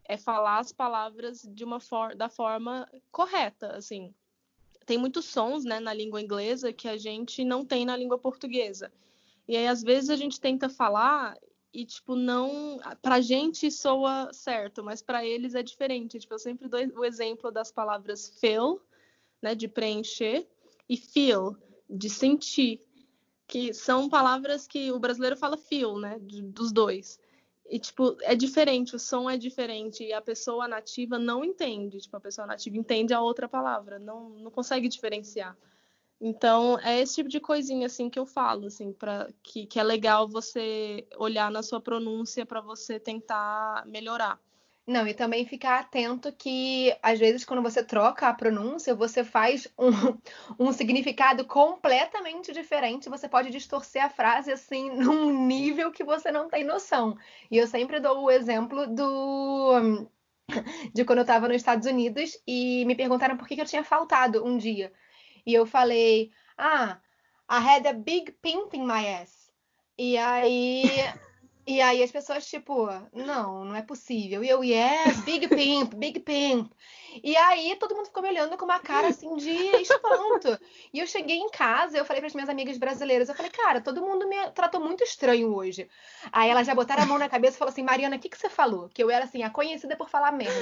É 0.05 0.15
falar 0.15 0.59
as 0.59 0.71
palavras 0.71 1.41
de 1.41 1.65
uma 1.65 1.81
for 1.81 2.15
da 2.15 2.29
forma 2.29 2.89
correta, 3.11 3.75
assim 3.75 4.15
tem 4.89 4.97
muitos 4.97 5.25
sons 5.25 5.63
né, 5.63 5.79
na 5.79 5.93
língua 5.93 6.19
inglesa 6.19 6.73
que 6.73 6.87
a 6.87 6.97
gente 6.97 7.43
não 7.45 7.63
tem 7.63 7.85
na 7.85 7.95
língua 7.95 8.17
portuguesa. 8.17 8.91
E 9.47 9.55
aí, 9.55 9.67
às 9.67 9.83
vezes, 9.83 10.09
a 10.09 10.15
gente 10.15 10.41
tenta 10.41 10.67
falar 10.67 11.37
e, 11.71 11.85
tipo, 11.85 12.15
não. 12.15 12.79
Pra 12.99 13.21
gente 13.21 13.69
soa 13.69 14.33
certo, 14.33 14.83
mas 14.83 14.99
para 14.99 15.23
eles 15.23 15.53
é 15.53 15.61
diferente. 15.61 16.17
Tipo, 16.17 16.33
eu 16.33 16.39
sempre 16.39 16.67
dou 16.67 16.79
o 16.95 17.05
exemplo 17.05 17.51
das 17.51 17.71
palavras 17.71 18.35
fill, 18.39 18.81
né, 19.39 19.53
de 19.53 19.67
preencher, 19.67 20.47
e 20.89 20.97
feel, 20.97 21.55
de 21.87 22.09
sentir. 22.09 22.81
Que 23.45 23.71
são 23.75 24.09
palavras 24.09 24.65
que 24.65 24.91
o 24.91 24.97
brasileiro 24.97 25.37
fala 25.37 25.55
feel, 25.55 25.99
né, 25.99 26.17
dos 26.19 26.71
dois. 26.71 27.19
E, 27.69 27.77
tipo, 27.77 28.17
é 28.21 28.35
diferente, 28.35 28.95
o 28.95 28.99
som 28.99 29.29
é 29.29 29.37
diferente 29.37 30.03
e 30.03 30.11
a 30.11 30.21
pessoa 30.21 30.67
nativa 30.67 31.19
não 31.19 31.45
entende. 31.45 31.99
Tipo, 31.99 32.17
a 32.17 32.19
pessoa 32.19 32.47
nativa 32.47 32.75
entende 32.75 33.13
a 33.13 33.21
outra 33.21 33.47
palavra, 33.47 33.99
não, 33.99 34.29
não 34.29 34.49
consegue 34.49 34.87
diferenciar. 34.87 35.55
Então, 36.19 36.77
é 36.79 36.99
esse 36.99 37.15
tipo 37.15 37.29
de 37.29 37.39
coisinha, 37.39 37.85
assim, 37.85 38.09
que 38.09 38.19
eu 38.19 38.25
falo, 38.25 38.65
assim, 38.65 38.91
para 38.91 39.29
que, 39.41 39.65
que 39.65 39.79
é 39.79 39.83
legal 39.83 40.27
você 40.27 41.07
olhar 41.15 41.49
na 41.49 41.63
sua 41.63 41.79
pronúncia 41.79 42.45
para 42.45 42.59
você 42.59 42.99
tentar 42.99 43.85
melhorar. 43.85 44.39
Não, 44.87 45.07
e 45.07 45.13
também 45.13 45.45
ficar 45.45 45.79
atento 45.79 46.31
que, 46.33 46.95
às 47.03 47.19
vezes, 47.19 47.45
quando 47.45 47.61
você 47.61 47.83
troca 47.83 48.27
a 48.27 48.33
pronúncia, 48.33 48.95
você 48.95 49.23
faz 49.23 49.67
um, 49.77 49.89
um 50.59 50.73
significado 50.73 51.45
completamente 51.45 52.51
diferente. 52.51 53.07
Você 53.07 53.29
pode 53.29 53.51
distorcer 53.51 54.03
a 54.03 54.09
frase, 54.09 54.51
assim, 54.51 54.89
num 54.97 55.45
nível 55.45 55.91
que 55.91 56.03
você 56.03 56.31
não 56.31 56.49
tem 56.49 56.63
noção. 56.63 57.15
E 57.51 57.57
eu 57.57 57.67
sempre 57.67 57.99
dou 57.99 58.23
o 58.23 58.31
exemplo 58.31 58.87
do 58.87 60.07
de 60.93 61.05
quando 61.05 61.19
eu 61.19 61.23
estava 61.23 61.47
nos 61.47 61.57
Estados 61.57 61.85
Unidos 61.87 62.31
e 62.47 62.83
me 62.85 62.95
perguntaram 62.95 63.37
por 63.37 63.47
que, 63.47 63.55
que 63.55 63.61
eu 63.61 63.65
tinha 63.65 63.83
faltado 63.83 64.43
um 64.43 64.57
dia. 64.57 64.91
E 65.45 65.53
eu 65.53 65.65
falei, 65.67 66.31
ah, 66.57 66.99
I 67.49 67.57
had 67.57 67.87
a 67.87 67.93
big 67.93 68.31
pimp 68.41 68.73
in 68.73 68.85
my 68.85 69.07
ass. 69.07 69.51
E 69.97 70.17
aí 70.17 70.83
e 71.69 71.81
aí 71.81 72.01
as 72.01 72.11
pessoas, 72.11 72.47
tipo, 72.47 72.87
não, 73.13 73.63
não 73.63 73.75
é 73.75 73.83
possível. 73.83 74.43
E 74.43 74.49
eu, 74.49 74.63
yes, 74.63 75.21
big 75.21 75.47
pimp, 75.49 75.93
big 75.93 76.19
pimp. 76.21 76.71
E 77.23 77.37
aí 77.37 77.75
todo 77.75 77.95
mundo 77.95 78.07
ficou 78.07 78.23
me 78.23 78.29
olhando 78.29 78.57
com 78.57 78.65
uma 78.65 78.79
cara 78.79 79.09
assim 79.09 79.35
de 79.35 79.51
espanto. 79.79 80.57
E 80.91 80.97
eu 80.97 81.05
cheguei 81.05 81.37
em 81.37 81.47
casa, 81.51 81.95
eu 81.95 82.03
falei 82.03 82.21
para 82.21 82.27
as 82.27 82.33
minhas 82.33 82.49
amigas 82.49 82.75
brasileiras, 82.79 83.29
eu 83.29 83.35
falei, 83.35 83.51
cara, 83.51 83.81
todo 83.81 84.01
mundo 84.01 84.27
me 84.27 84.49
tratou 84.49 84.81
muito 84.81 85.03
estranho 85.03 85.53
hoje. 85.53 85.87
Aí 86.31 86.49
elas 86.49 86.65
já 86.65 86.73
botaram 86.73 87.03
a 87.03 87.05
mão 87.05 87.19
na 87.19 87.29
cabeça 87.29 87.55
e 87.55 87.59
falaram 87.59 87.73
assim, 87.73 87.83
Mariana, 87.83 88.15
o 88.15 88.19
que, 88.19 88.29
que 88.29 88.37
você 88.39 88.49
falou? 88.49 88.89
Que 88.89 89.03
eu 89.03 89.11
era 89.11 89.25
assim, 89.25 89.43
a 89.43 89.51
conhecida 89.51 89.95
por 89.95 90.09
falar 90.09 90.31
merda. 90.31 90.59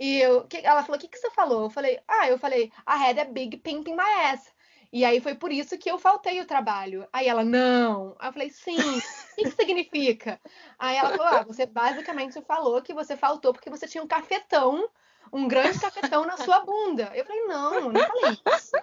E 0.00 0.18
eu, 0.18 0.44
que, 0.48 0.56
ela 0.66 0.82
falou, 0.82 0.96
o 0.96 1.00
que, 1.00 1.06
que 1.06 1.16
você 1.16 1.30
falou? 1.30 1.62
Eu 1.62 1.70
falei, 1.70 2.00
ah, 2.08 2.28
eu 2.28 2.38
falei, 2.38 2.72
I 2.88 3.04
had 3.04 3.20
a 3.20 3.24
big 3.24 3.58
pimp 3.58 3.86
in 3.86 3.94
my 3.94 4.02
ass. 4.32 4.52
E 4.94 5.04
aí 5.04 5.20
foi 5.20 5.34
por 5.34 5.50
isso 5.50 5.76
que 5.76 5.90
eu 5.90 5.98
faltei 5.98 6.40
o 6.40 6.46
trabalho. 6.46 7.04
Aí 7.12 7.26
ela, 7.26 7.42
não. 7.42 8.14
Aí 8.16 8.28
eu 8.28 8.32
falei, 8.32 8.50
sim. 8.50 8.78
O 8.78 9.34
que, 9.34 9.42
que 9.42 9.50
significa? 9.50 10.40
Aí 10.78 10.96
ela 10.96 11.10
falou, 11.10 11.26
ah, 11.26 11.42
você 11.42 11.66
basicamente 11.66 12.40
falou 12.42 12.80
que 12.80 12.94
você 12.94 13.16
faltou 13.16 13.52
porque 13.52 13.68
você 13.68 13.88
tinha 13.88 14.04
um 14.04 14.06
cafetão, 14.06 14.88
um 15.32 15.48
grande 15.48 15.80
cafetão 15.80 16.24
na 16.24 16.36
sua 16.36 16.60
bunda. 16.60 17.10
Eu 17.12 17.24
falei, 17.24 17.42
não, 17.42 17.90
não 17.90 18.00
falei 18.06 18.38
isso. 18.56 18.76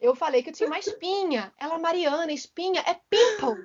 Eu 0.00 0.16
falei 0.16 0.42
que 0.42 0.50
eu 0.50 0.52
tinha 0.52 0.66
uma 0.66 0.80
espinha. 0.80 1.52
Ela, 1.56 1.78
Mariana, 1.78 2.32
espinha 2.32 2.80
é 2.84 2.94
pimple. 3.08 3.64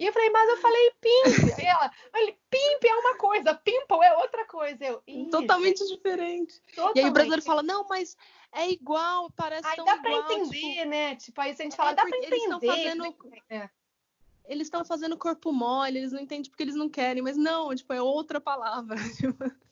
E 0.00 0.06
eu 0.06 0.14
falei, 0.14 0.30
mas 0.30 0.48
eu 0.48 0.56
falei 0.56 0.92
pimp. 0.98 1.58
Aí 1.58 1.66
ela, 1.66 1.92
pimp 2.48 2.84
é 2.84 2.94
uma 2.94 3.18
coisa, 3.18 3.54
pimple 3.54 4.02
é 4.02 4.16
outra 4.16 4.46
coisa. 4.46 4.82
Eu, 4.82 5.02
Totalmente 5.30 5.86
diferente. 5.86 6.58
Totalmente. 6.74 6.96
E 6.96 7.00
aí 7.00 7.10
o 7.10 7.12
brasileiro 7.12 7.42
fala, 7.42 7.62
não, 7.62 7.86
mas 7.86 8.16
é 8.50 8.70
igual, 8.70 9.30
parece 9.32 9.68
aí 9.68 9.76
tão 9.76 9.84
dá 9.84 9.96
igual. 9.96 10.22
Dá 10.22 10.22
pra 10.22 10.34
entender, 10.36 10.58
tipo... 10.58 10.88
né? 10.88 11.16
Tipo, 11.16 11.40
aí 11.42 11.54
se 11.54 11.60
a 11.60 11.64
gente 11.66 11.76
fala, 11.76 11.90
é 11.90 11.94
dá 11.94 12.02
pra 12.06 12.16
entender. 12.16 12.34
Eles 12.34 12.42
estão 12.44 12.60
fazendo... 12.60 13.16
É. 13.50 13.70
Eles 14.46 14.66
estão 14.66 14.84
fazendo 14.86 15.18
corpo 15.18 15.52
mole, 15.52 15.98
eles 15.98 16.12
não 16.12 16.20
entendem 16.20 16.50
porque 16.50 16.62
eles 16.62 16.74
não 16.74 16.88
querem, 16.88 17.22
mas 17.22 17.36
não, 17.36 17.74
tipo, 17.74 17.92
é 17.92 18.00
outra 18.00 18.40
palavra. 18.40 18.96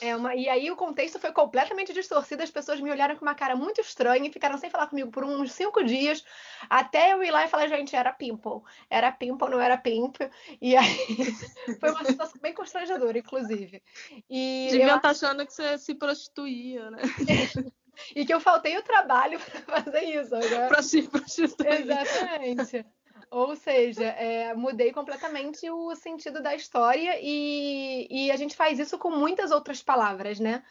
É 0.00 0.14
uma... 0.14 0.34
E 0.34 0.48
aí 0.48 0.70
o 0.70 0.76
contexto 0.76 1.18
foi 1.18 1.32
completamente 1.32 1.92
distorcido, 1.92 2.42
as 2.42 2.50
pessoas 2.50 2.80
me 2.80 2.90
olharam 2.90 3.16
com 3.16 3.24
uma 3.24 3.34
cara 3.34 3.56
muito 3.56 3.80
estranha 3.80 4.28
e 4.28 4.32
ficaram 4.32 4.58
sem 4.58 4.70
falar 4.70 4.86
comigo 4.86 5.10
por 5.10 5.24
uns 5.24 5.52
cinco 5.52 5.82
dias, 5.82 6.24
até 6.68 7.12
eu 7.12 7.22
ir 7.22 7.30
lá 7.30 7.44
e 7.44 7.48
falar, 7.48 7.68
gente, 7.68 7.94
era 7.96 8.12
pimple. 8.12 8.62
Era 8.88 9.10
pimple, 9.10 9.50
não 9.50 9.60
era 9.60 9.76
pimp. 9.76 10.16
E 10.60 10.76
aí 10.76 10.96
foi 11.80 11.90
uma 11.90 12.04
situação 12.04 12.40
bem 12.40 12.54
constrangedora, 12.54 13.18
inclusive. 13.18 13.82
E 14.28 14.68
Deviam 14.70 14.96
estar 14.96 15.00
tá 15.00 15.10
achando 15.10 15.46
que 15.46 15.52
você 15.52 15.78
se 15.78 15.94
prostituía, 15.94 16.90
né? 16.90 17.02
e 18.14 18.24
que 18.24 18.32
eu 18.32 18.40
faltei 18.40 18.76
o 18.76 18.82
trabalho 18.82 19.38
para 19.66 19.82
fazer 19.82 20.02
isso. 20.04 20.34
Agora... 20.34 20.68
Para 20.68 20.82
se 20.82 21.02
prostituir. 21.02 21.80
Exatamente. 21.80 22.86
Ou 23.30 23.54
seja, 23.56 24.04
é, 24.04 24.54
mudei 24.54 24.92
completamente 24.92 25.68
o 25.70 25.94
sentido 25.94 26.42
da 26.42 26.54
história 26.54 27.18
e, 27.20 28.06
e, 28.10 28.30
a 28.30 28.36
gente 28.36 28.56
faz 28.56 28.78
isso 28.78 28.98
com 28.98 29.10
muitas 29.10 29.50
outras 29.50 29.82
palavras, 29.82 30.40
né? 30.40 30.62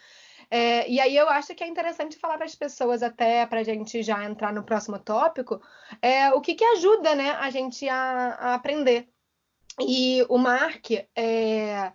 É, 0.50 0.90
e 0.90 1.00
aí 1.00 1.16
eu 1.16 1.30
acho 1.30 1.54
que 1.54 1.64
é 1.64 1.68
interessante 1.68 2.18
falar 2.18 2.38
para 2.38 2.46
as 2.46 2.56
pessoas, 2.56 3.04
até 3.04 3.46
para 3.46 3.60
a 3.60 3.64
gente 3.64 4.02
já 4.02 4.24
entrar 4.24 4.54
no 4.54 4.64
próximo 4.64 4.98
tópico, 4.98 5.62
é, 6.02 6.32
o 6.32 6.42
que, 6.42 6.56
que 6.56 6.64
ajuda 6.64 7.14
né, 7.16 7.32
a 7.32 7.50
gente 7.50 7.88
a, 7.90 8.38
a 8.40 8.54
aprender. 8.56 9.10
E 9.80 10.26
o 10.30 10.38
Mark, 10.38 10.92
é, 11.16 11.92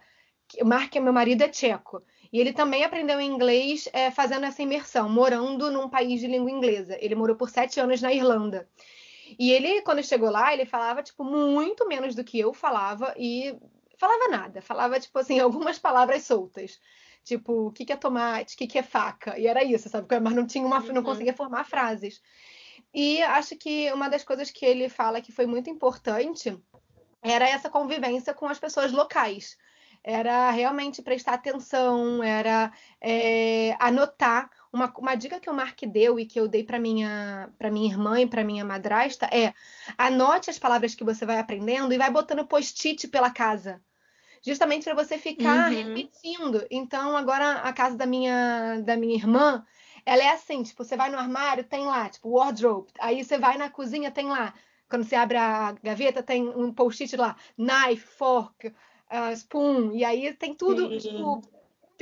o 0.61 0.65
Mark, 0.65 0.95
meu 0.97 1.13
marido, 1.13 1.43
é 1.43 1.49
tcheco. 1.49 2.03
E 2.33 2.41
ele 2.41 2.53
também 2.53 2.85
aprendeu 2.85 3.21
inglês 3.21 3.89
é, 3.93 4.11
fazendo 4.11 4.47
essa 4.47 4.63
imersão, 4.63 5.09
morando 5.09 5.71
num 5.71 5.89
país 5.89 6.21
de 6.21 6.27
língua 6.27 6.51
inglesa. 6.51 6.97
Ele 7.01 7.15
morou 7.15 7.37
por 7.37 7.51
sete 7.51 7.81
anos 7.81 8.01
na 8.01 8.13
Irlanda. 8.13 8.69
E 9.39 9.51
ele, 9.53 9.83
quando 9.83 10.03
chegou 10.03 10.31
lá, 10.31 10.53
ele 10.53 10.65
falava, 10.65 11.03
tipo, 11.03 11.25
muito 11.25 11.87
menos 11.87 12.15
do 12.15 12.25
que 12.25 12.39
eu 12.39 12.53
falava 12.53 13.15
e 13.17 13.57
falava 13.97 14.29
nada. 14.29 14.63
Falava, 14.63 14.99
tipo 14.99 15.19
assim, 15.19 15.39
algumas 15.41 15.79
palavras 15.79 16.25
soltas. 16.25 16.81
Tipo, 17.25 17.69
o 17.69 17.73
que, 17.73 17.85
que 17.85 17.93
é 17.93 17.97
tomate, 17.97 18.55
o 18.55 18.59
que, 18.59 18.67
que 18.67 18.79
é 18.79 18.83
faca? 18.83 19.39
E 19.39 19.47
era 19.47 19.63
isso, 19.63 19.89
sabe? 19.89 20.09
Mas 20.21 20.35
não 20.35 20.47
tinha 20.47 20.67
uma, 20.67 20.81
uhum. 20.81 20.93
não 20.93 21.03
conseguia 21.03 21.33
formar 21.33 21.65
frases. 21.65 22.21
E 22.93 23.23
acho 23.23 23.57
que 23.57 23.91
uma 23.93 24.09
das 24.09 24.25
coisas 24.25 24.51
que 24.51 24.67
ele 24.67 24.89
fala 24.89 25.21
que 25.21 25.33
foi 25.33 25.47
muito 25.47 25.71
importante 25.71 26.59
era 27.23 27.49
essa 27.49 27.71
convivência 27.71 28.35
com 28.35 28.47
as 28.47 28.59
pessoas 28.59 28.93
locais. 28.93 29.57
era 30.05 30.51
realmente 30.51 31.01
prestar 31.01 31.35
atenção, 31.35 32.23
era 32.23 32.73
é, 33.01 33.77
anotar. 33.79 34.51
Uma, 34.73 34.93
uma 34.97 35.15
dica 35.15 35.39
que 35.39 35.51
o 35.51 35.55
Mark 35.55 35.79
deu 35.87 36.19
e 36.19 36.25
que 36.25 36.41
eu 36.41 36.49
dei 36.49 36.65
para 36.65 36.79
minha 36.79 37.51
para 37.59 37.71
minha 37.71 37.91
irmã 37.93 38.21
e 38.21 38.27
para 38.27 38.43
minha 38.43 38.65
madrasta 38.65 39.27
é 39.27 39.53
anote 39.99 40.49
as 40.49 40.59
palavras 40.59 40.95
que 40.95 41.05
você 41.05 41.27
vai 41.27 41.39
aprendendo 41.39 41.93
e 41.93 41.99
vai 41.99 42.11
botando 42.11 42.47
post-it 42.47 43.07
pela 43.09 43.31
casa 43.31 43.83
justamente 44.43 44.85
para 44.85 44.95
você 44.95 45.17
ficar 45.17 45.71
uhum. 45.71 45.95
repetindo. 45.95 46.67
Então, 46.71 47.17
agora 47.17 47.61
a 47.61 47.73
casa 47.73 47.97
da 47.97 48.05
minha 48.05 48.81
da 48.81 48.97
minha 48.97 49.15
irmã, 49.15 49.65
ela 50.05 50.23
é 50.23 50.31
assim, 50.31 50.63
tipo, 50.63 50.85
você 50.85 50.97
vai 50.97 51.11
no 51.11 51.19
armário, 51.19 51.65
tem 51.65 51.87
lá, 51.87 52.09
tipo, 52.09 52.31
wardrobe. 52.31 52.91
Aí 52.99 53.23
você 53.25 53.39
vai 53.39 53.57
na 53.57 53.71
cozinha, 53.71 54.11
tem 54.11 54.27
lá. 54.27 54.53
Quando 54.89 55.05
você 55.05 55.15
abre 55.15 55.39
a 55.39 55.75
gaveta, 55.83 56.23
tem 56.23 56.47
um 56.47 56.73
post-it 56.73 57.17
lá, 57.17 57.37
knife, 57.57 58.05
fork, 58.05 58.69
uh, 58.69 59.33
spoon. 59.35 59.93
E 59.93 60.05
aí 60.05 60.35
tem 60.35 60.55
tudo, 60.55 60.99
tipo, 60.99 61.41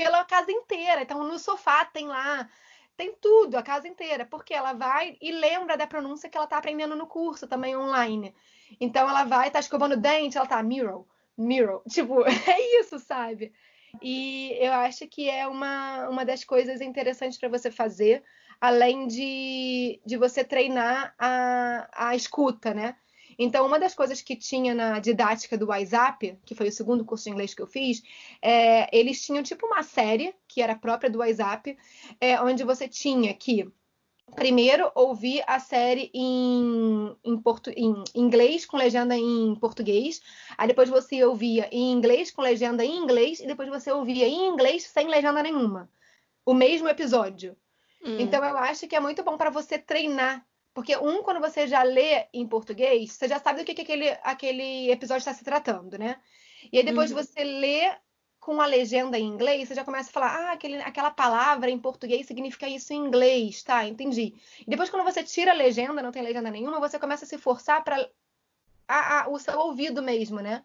pela 0.01 0.25
casa 0.25 0.51
inteira. 0.51 1.03
Então, 1.03 1.23
no 1.25 1.39
sofá 1.39 1.85
tem 1.85 2.09
lá 2.09 2.49
tem 2.97 3.15
tudo, 3.19 3.57
a 3.57 3.63
casa 3.63 3.89
inteira, 3.89 4.27
porque 4.27 4.53
ela 4.53 4.75
vai 4.75 5.17
e 5.23 5.33
lembra 5.33 5.75
da 5.75 5.87
pronúncia 5.87 6.29
que 6.29 6.37
ela 6.37 6.45
está 6.45 6.59
aprendendo 6.59 6.95
no 6.95 7.07
curso 7.07 7.47
também 7.47 7.75
online. 7.75 8.35
Então 8.79 9.09
ela 9.09 9.25
vai, 9.25 9.51
tá 9.51 9.59
escovando 9.59 9.93
o 9.93 9.97
dente, 9.97 10.37
ela 10.37 10.47
tá 10.47 10.63
mirror, 10.63 11.07
mirror. 11.37 11.83
Tipo, 11.89 12.23
é 12.27 12.79
isso, 12.79 12.99
sabe? 12.99 13.55
E 14.03 14.55
eu 14.61 14.75
acho 14.75 15.09
que 15.09 15.31
é 15.31 15.47
uma, 15.47 16.11
uma 16.11 16.27
das 16.27 16.45
coisas 16.45 16.83
interessantes 16.83 17.39
para 17.39 17.49
você 17.49 17.71
fazer, 17.71 18.23
além 18.61 19.07
de, 19.07 19.99
de 20.05 20.19
você 20.19 20.45
treinar 20.45 21.15
a, 21.19 21.89
a 22.11 22.15
escuta, 22.15 22.75
né? 22.75 22.97
Então, 23.43 23.67
uma 23.67 23.81
das 23.81 23.95
coisas 23.95 24.21
que 24.21 24.37
tinha 24.37 24.75
na 24.75 24.99
didática 24.99 25.57
do 25.57 25.69
WhatsApp, 25.69 26.39
que 26.45 26.55
foi 26.55 26.69
o 26.69 26.73
segundo 26.73 27.07
curso 27.07 27.25
de 27.25 27.31
inglês 27.31 27.55
que 27.55 27.63
eu 27.63 27.67
fiz, 27.67 28.03
é, 28.43 28.95
eles 28.95 29.25
tinham 29.25 29.43
tipo 29.43 29.67
uma 29.67 29.83
série 29.83 30.35
que 30.47 30.61
era 30.61 30.77
própria 30.77 31.09
do 31.09 31.21
WhatsApp, 31.21 31.75
é, 32.21 32.39
onde 32.43 32.63
você 32.65 32.87
tinha 32.87 33.33
que 33.33 33.67
primeiro 34.37 34.93
ouvir 34.95 35.43
a 35.47 35.59
série 35.59 36.11
em, 36.13 37.17
em, 37.25 37.41
portu, 37.41 37.71
em 37.71 38.05
inglês 38.15 38.67
com 38.67 38.77
legenda 38.77 39.17
em 39.17 39.55
português, 39.55 40.21
aí 40.59 40.69
depois 40.69 40.91
você 40.91 41.25
ouvia 41.25 41.67
em 41.73 41.93
inglês 41.93 42.31
com 42.31 42.43
legenda 42.43 42.85
em 42.85 42.95
inglês 42.95 43.41
e 43.41 43.47
depois 43.47 43.71
você 43.71 43.91
ouvia 43.91 44.29
em 44.29 44.49
inglês 44.49 44.83
sem 44.83 45.09
legenda 45.09 45.43
nenhuma. 45.43 45.91
O 46.45 46.53
mesmo 46.53 46.89
episódio. 46.89 47.57
Hum. 48.05 48.19
Então 48.21 48.45
eu 48.45 48.59
acho 48.59 48.87
que 48.87 48.95
é 48.95 49.01
muito 49.01 49.23
bom 49.23 49.39
para 49.39 49.49
você 49.49 49.79
treinar, 49.79 50.47
porque 50.73 50.97
um 50.97 51.23
quando 51.23 51.41
você 51.41 51.67
já 51.67 51.83
lê 51.83 52.27
em 52.33 52.47
português, 52.47 53.13
você 53.13 53.29
já 53.29 53.39
sabe 53.39 53.61
do 53.61 53.65
que, 53.65 53.75
que 53.75 53.83
aquele, 53.83 54.09
aquele 54.23 54.91
episódio 54.91 55.21
está 55.21 55.35
se 55.35 55.45
tratando, 55.45 55.99
né? 55.99 56.21
E 56.73 56.79
aí 56.79 56.85
depois 56.85 57.11
uhum. 57.11 57.17
você 57.17 57.43
lê 57.43 57.93
com 58.39 58.61
a 58.61 58.67
legenda 58.67 59.19
em 59.19 59.27
inglês, 59.27 59.69
você 59.69 59.75
já 59.75 59.85
começa 59.85 60.09
a 60.09 60.13
falar, 60.13 60.35
ah, 60.35 60.53
aquele, 60.53 60.77
aquela 60.79 61.11
palavra 61.11 61.71
em 61.71 61.79
português 61.79 62.27
significa 62.27 62.67
isso 62.67 62.93
em 62.93 62.97
inglês, 62.97 63.63
tá? 63.63 63.87
Entendi. 63.87 64.35
E 64.61 64.71
depois, 64.71 64.89
quando 64.89 65.05
você 65.05 65.23
tira 65.23 65.51
a 65.51 65.55
legenda, 65.55 66.03
não 66.03 66.11
tem 66.11 66.23
legenda 66.23 66.51
nenhuma, 66.51 66.81
você 66.81 66.99
começa 66.99 67.27
a 67.27 67.29
se 67.29 67.37
forçar 67.37 67.85
para 67.85 68.09
o 69.29 69.39
seu 69.39 69.59
ouvido 69.59 70.03
mesmo, 70.03 70.41
né? 70.41 70.65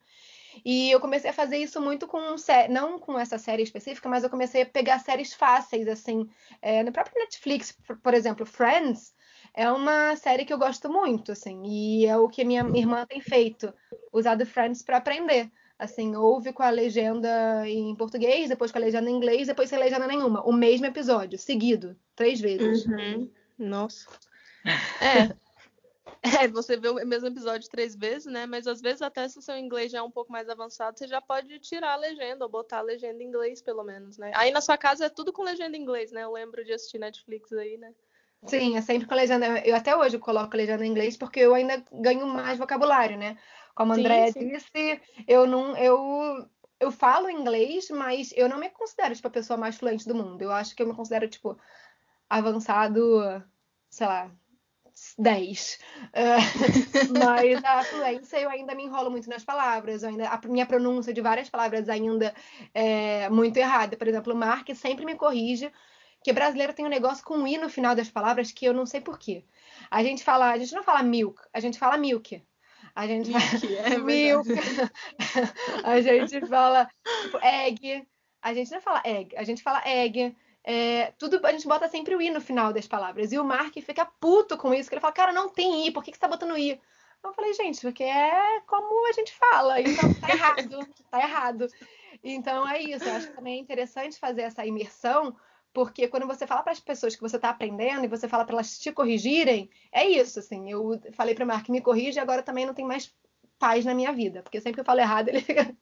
E 0.64 0.90
eu 0.90 1.02
comecei 1.02 1.30
a 1.30 1.34
fazer 1.34 1.58
isso 1.58 1.82
muito 1.82 2.08
com 2.08 2.36
não 2.70 2.98
com 2.98 3.20
essa 3.20 3.38
série 3.38 3.64
específica, 3.64 4.08
mas 4.08 4.24
eu 4.24 4.30
comecei 4.30 4.62
a 4.62 4.66
pegar 4.66 5.00
séries 5.00 5.34
fáceis, 5.34 5.86
assim, 5.88 6.30
é, 6.62 6.82
no 6.82 6.94
próprio 6.94 7.20
Netflix, 7.20 7.78
por 8.02 8.14
exemplo, 8.14 8.46
Friends 8.46 9.14
é 9.56 9.72
uma 9.72 10.16
série 10.18 10.44
que 10.44 10.52
eu 10.52 10.58
gosto 10.58 10.90
muito, 10.90 11.32
assim, 11.32 11.64
e 11.66 12.06
é 12.06 12.18
o 12.18 12.28
que 12.28 12.44
minha 12.44 12.62
irmã 12.76 13.06
tem 13.06 13.22
feito, 13.22 13.74
usado 14.12 14.46
Friends 14.46 14.84
para 14.84 14.98
aprender. 14.98 15.50
Assim, 15.80 16.16
ouve 16.16 16.54
com 16.54 16.64
a 16.64 16.70
legenda 16.70 17.68
em 17.68 17.94
português, 17.96 18.50
depois 18.50 18.72
com 18.72 18.78
a 18.78 18.82
legenda 18.82 19.10
em 19.10 19.14
inglês, 19.14 19.48
depois 19.48 19.70
sem 19.70 19.80
legenda 19.80 20.08
nenhuma. 20.08 20.42
O 20.44 20.54
mesmo 20.54 20.86
episódio, 20.86 21.38
seguido, 21.38 21.98
três 22.16 22.40
vezes. 22.40 22.86
Uhum. 22.86 23.30
Nossa. 23.58 24.08
É. 25.02 25.36
É, 26.42 26.48
você 26.48 26.76
vê 26.76 26.90
o 26.90 26.96
mesmo 27.06 27.28
episódio 27.28 27.70
três 27.70 27.96
vezes, 27.96 28.26
né? 28.26 28.48
Mas 28.48 28.66
às 28.66 28.82
vezes, 28.82 29.04
até 29.04 29.28
se 29.30 29.38
o 29.38 29.42
seu 29.44 29.56
inglês 29.56 29.92
já 29.92 30.00
é 30.00 30.02
um 30.02 30.10
pouco 30.10 30.32
mais 30.32 30.50
avançado, 30.50 30.98
você 30.98 31.08
já 31.08 31.22
pode 31.22 31.60
tirar 31.60 31.94
a 31.94 31.98
legenda 31.98 32.44
ou 32.44 32.50
botar 32.50 32.80
a 32.80 32.82
legenda 32.82 33.22
em 33.22 33.28
inglês, 33.28 33.62
pelo 33.62 33.84
menos, 33.84 34.18
né? 34.18 34.32
Aí 34.34 34.50
na 34.50 34.60
sua 34.60 34.76
casa 34.76 35.06
é 35.06 35.10
tudo 35.10 35.32
com 35.32 35.44
legenda 35.44 35.78
em 35.78 35.82
inglês, 35.82 36.12
né? 36.12 36.24
Eu 36.24 36.32
lembro 36.32 36.66
de 36.66 36.74
assistir 36.74 36.98
Netflix 36.98 37.54
aí, 37.54 37.78
né? 37.78 37.94
Sim, 38.46 38.78
é 38.78 38.82
sempre 38.82 39.08
com 39.08 39.16
legenda. 39.16 39.60
Eu 39.66 39.76
até 39.76 39.96
hoje 39.96 40.18
coloco 40.20 40.56
legenda 40.56 40.86
em 40.86 40.90
inglês 40.90 41.18
porque 41.18 41.40
eu 41.40 41.54
ainda 41.54 41.84
ganho 41.92 42.28
mais 42.28 42.58
vocabulário, 42.58 43.18
né? 43.18 43.38
Como 43.74 43.94
a 43.94 43.96
Andrea 43.96 44.32
disse, 44.32 45.02
eu 45.28 45.46
não. 45.48 45.76
Eu, 45.78 46.48
eu 46.80 46.92
falo 46.92 47.30
inglês, 47.30 47.90
mas 47.90 48.32
eu 48.36 48.48
não 48.48 48.60
me 48.60 48.70
considero 48.70 49.16
tipo, 49.16 49.28
a 49.28 49.32
pessoa 49.32 49.58
mais 49.58 49.78
fluente 49.78 50.08
do 50.08 50.16
mundo. 50.16 50.42
Eu 50.42 50.52
acho 50.52 50.76
que 50.76 50.84
eu 50.84 50.88
me 50.88 50.96
considero, 50.96 51.28
tipo, 51.28 51.58
avançado, 52.30 53.44
sei 53.90 54.08
lá, 54.08 54.32
10. 55.18 55.80
Uh, 56.08 57.20
mas 57.20 57.64
a 57.64 57.84
fluência 57.84 58.38
eu 58.40 58.50
ainda 58.50 58.74
me 58.74 58.84
enrolo 58.84 59.12
muito 59.12 59.30
nas 59.30 59.44
palavras, 59.44 60.04
ainda, 60.04 60.30
a 60.30 60.40
minha 60.48 60.66
pronúncia 60.66 61.14
de 61.14 61.22
várias 61.22 61.50
palavras 61.50 61.90
ainda 61.90 62.34
é 62.74 63.30
muito 63.30 63.58
errada. 63.58 63.98
Por 63.98 64.08
exemplo, 64.08 64.34
o 64.34 64.38
Mark 64.38 64.70
sempre 64.76 65.06
me 65.06 65.16
corrige 65.16 65.72
que 66.26 66.34
brasileiro 66.34 66.74
tem 66.74 66.84
um 66.84 66.90
negócio 66.90 67.24
com 67.24 67.48
i 67.48 67.56
no 67.56 67.70
final 67.70 67.94
das 67.94 68.10
palavras 68.10 68.52
que 68.52 68.66
eu 68.66 68.74
não 68.74 68.84
sei 68.84 69.00
porquê. 69.00 69.46
A 69.92 70.02
gente 70.02 70.24
fala, 70.24 70.50
a 70.50 70.58
gente 70.58 70.74
não 70.74 70.82
fala 70.82 71.04
milk, 71.04 71.40
a 71.54 71.60
gente 71.60 71.78
fala 71.78 72.00
milk. 72.00 72.44
A 72.96 73.06
gente 73.06 73.30
milk, 73.30 73.78
é 73.78 73.96
milk. 74.02 74.50
a 75.86 76.02
gente 76.02 76.48
fala 76.48 76.90
tipo, 77.22 77.38
egg. 77.46 78.08
A 78.42 78.56
gente 78.56 78.72
não 78.72 78.82
fala 78.82 79.04
egg, 79.06 79.38
a 79.38 79.44
gente 79.44 79.62
fala 79.62 79.84
egg. 79.86 80.36
É, 80.64 81.14
tudo 81.20 81.40
a 81.46 81.52
gente 81.52 81.68
bota 81.68 81.88
sempre 81.88 82.16
o 82.16 82.22
i 82.22 82.32
no 82.32 82.42
final 82.42 82.74
das 82.74 82.88
palavras. 82.88 83.32
E 83.32 83.38
o 83.38 83.44
Mark 83.44 83.76
fica 83.76 84.04
puto 84.20 84.58
com 84.58 84.74
isso, 84.74 84.90
que 84.90 84.96
ele 84.96 85.02
fala, 85.02 85.14
cara, 85.14 85.32
não 85.32 85.48
tem 85.48 85.86
i, 85.86 85.92
por 85.92 86.04
que, 86.04 86.10
que 86.10 86.18
você 86.18 86.22
tá 86.22 86.28
botando 86.28 86.58
i? 86.58 86.82
Eu 87.24 87.34
falei, 87.34 87.54
gente, 87.54 87.82
porque 87.82 88.04
é 88.04 88.62
como 88.62 89.08
a 89.08 89.12
gente 89.12 89.32
fala, 89.32 89.80
então 89.80 90.12
tá 90.16 90.30
errado, 90.30 90.80
tá 91.12 91.20
errado. 91.20 91.68
Então 92.24 92.68
é 92.68 92.82
isso, 92.82 93.04
eu 93.04 93.14
acho 93.14 93.28
que 93.28 93.36
também 93.36 93.60
é 93.60 93.62
interessante 93.62 94.18
fazer 94.18 94.42
essa 94.42 94.66
imersão, 94.66 95.36
porque 95.76 96.08
quando 96.08 96.26
você 96.26 96.48
fala 96.48 96.64
para 96.64 96.72
as 96.72 96.80
pessoas 96.80 97.18
que 97.18 97.22
você 97.22 97.36
está 97.36 97.50
aprendendo 97.50 98.06
e 98.06 98.08
você 98.08 98.30
fala 98.30 98.46
para 98.46 98.56
elas 98.56 98.80
te 98.80 98.94
corrigirem, 98.94 99.70
é 99.92 100.08
isso, 100.08 100.40
assim. 100.40 100.72
Eu 100.72 100.98
falei 101.12 101.36
para 101.36 101.44
o 101.44 101.48
Mark 101.48 101.68
me 101.68 101.82
corrige 101.82 102.18
agora 102.18 102.42
também 102.42 102.66
não 102.66 102.74
tem 102.74 102.86
mais 102.86 103.14
paz 103.60 103.84
na 103.84 103.94
minha 103.94 104.14
vida, 104.14 104.42
porque 104.42 104.62
sempre 104.62 104.76
que 104.76 104.80
eu 104.80 104.86
falo 104.86 105.02
errado 105.02 105.28
ele 105.30 105.42
fica, 105.42 105.76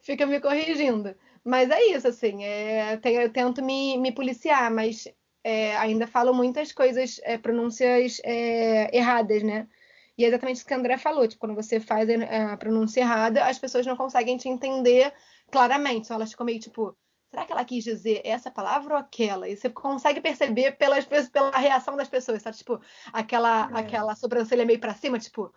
fica 0.00 0.24
me 0.24 0.40
corrigindo. 0.40 1.16
Mas 1.44 1.68
é 1.68 1.84
isso, 1.86 2.06
assim. 2.06 2.44
É, 2.44 2.94
eu 3.04 3.32
tento 3.32 3.60
me, 3.60 3.98
me 3.98 4.12
policiar, 4.12 4.70
mas 4.70 5.08
é, 5.42 5.76
ainda 5.78 6.06
falo 6.06 6.32
muitas 6.32 6.70
coisas, 6.70 7.20
é, 7.24 7.36
pronúncias 7.36 8.20
é, 8.24 8.96
erradas, 8.96 9.42
né? 9.42 9.66
E 10.16 10.24
é 10.24 10.28
exatamente 10.28 10.58
isso 10.58 10.66
que 10.66 10.74
a 10.74 10.76
André 10.76 10.96
falou, 10.96 11.26
tipo, 11.26 11.40
quando 11.40 11.56
você 11.56 11.80
faz 11.80 12.08
a 12.08 12.56
pronúncia 12.56 13.00
errada, 13.00 13.44
as 13.44 13.58
pessoas 13.58 13.84
não 13.84 13.96
conseguem 13.96 14.36
te 14.36 14.48
entender 14.48 15.12
claramente, 15.50 16.06
só 16.06 16.14
elas 16.14 16.30
ficam 16.30 16.46
meio 16.46 16.60
tipo, 16.60 16.96
será 17.34 17.44
que 17.44 17.52
ela 17.52 17.64
quis 17.64 17.82
dizer 17.82 18.20
essa 18.24 18.50
palavra 18.50 18.94
ou 18.94 19.00
aquela? 19.00 19.48
E 19.48 19.56
você 19.56 19.68
consegue 19.68 20.20
perceber 20.20 20.72
pelas, 20.76 21.04
pela 21.04 21.50
reação 21.50 21.96
das 21.96 22.08
pessoas, 22.08 22.40
sabe? 22.40 22.56
Tipo, 22.56 22.80
aquela, 23.12 23.68
é. 23.72 23.80
aquela 23.80 24.14
sobrancelha 24.14 24.64
meio 24.64 24.78
para 24.78 24.94
cima, 24.94 25.18
tipo, 25.18 25.52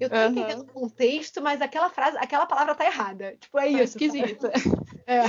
eu 0.00 0.10
tô 0.10 0.16
uhum. 0.16 0.26
entendendo 0.26 0.62
o 0.62 0.72
contexto, 0.72 1.40
mas 1.40 1.62
aquela 1.62 1.88
frase, 1.88 2.18
aquela 2.18 2.46
palavra 2.46 2.74
tá 2.74 2.84
errada. 2.84 3.36
Tipo, 3.36 3.58
é 3.58 3.62
tá 3.62 3.68
isso. 3.68 3.82
Esquisita. 3.96 4.52
É. 5.06 5.22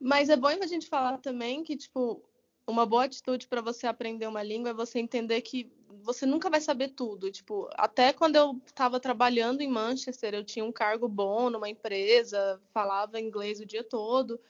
Mas 0.00 0.30
é 0.30 0.36
bom 0.36 0.48
a 0.48 0.66
gente 0.66 0.88
falar 0.88 1.18
também 1.18 1.62
que, 1.62 1.76
tipo, 1.76 2.24
uma 2.66 2.86
boa 2.86 3.04
atitude 3.04 3.46
para 3.46 3.60
você 3.60 3.86
aprender 3.86 4.26
uma 4.26 4.42
língua 4.42 4.70
é 4.70 4.74
você 4.74 4.98
entender 4.98 5.42
que 5.42 5.70
você 6.02 6.24
nunca 6.24 6.48
vai 6.48 6.62
saber 6.62 6.88
tudo. 6.88 7.30
Tipo, 7.30 7.68
até 7.74 8.10
quando 8.10 8.36
eu 8.36 8.58
estava 8.64 8.98
trabalhando 8.98 9.60
em 9.60 9.68
Manchester, 9.68 10.32
eu 10.32 10.42
tinha 10.42 10.64
um 10.64 10.72
cargo 10.72 11.06
bom 11.06 11.50
numa 11.50 11.68
empresa, 11.68 12.58
falava 12.72 13.20
inglês 13.20 13.60
o 13.60 13.66
dia 13.66 13.84
todo 13.84 14.40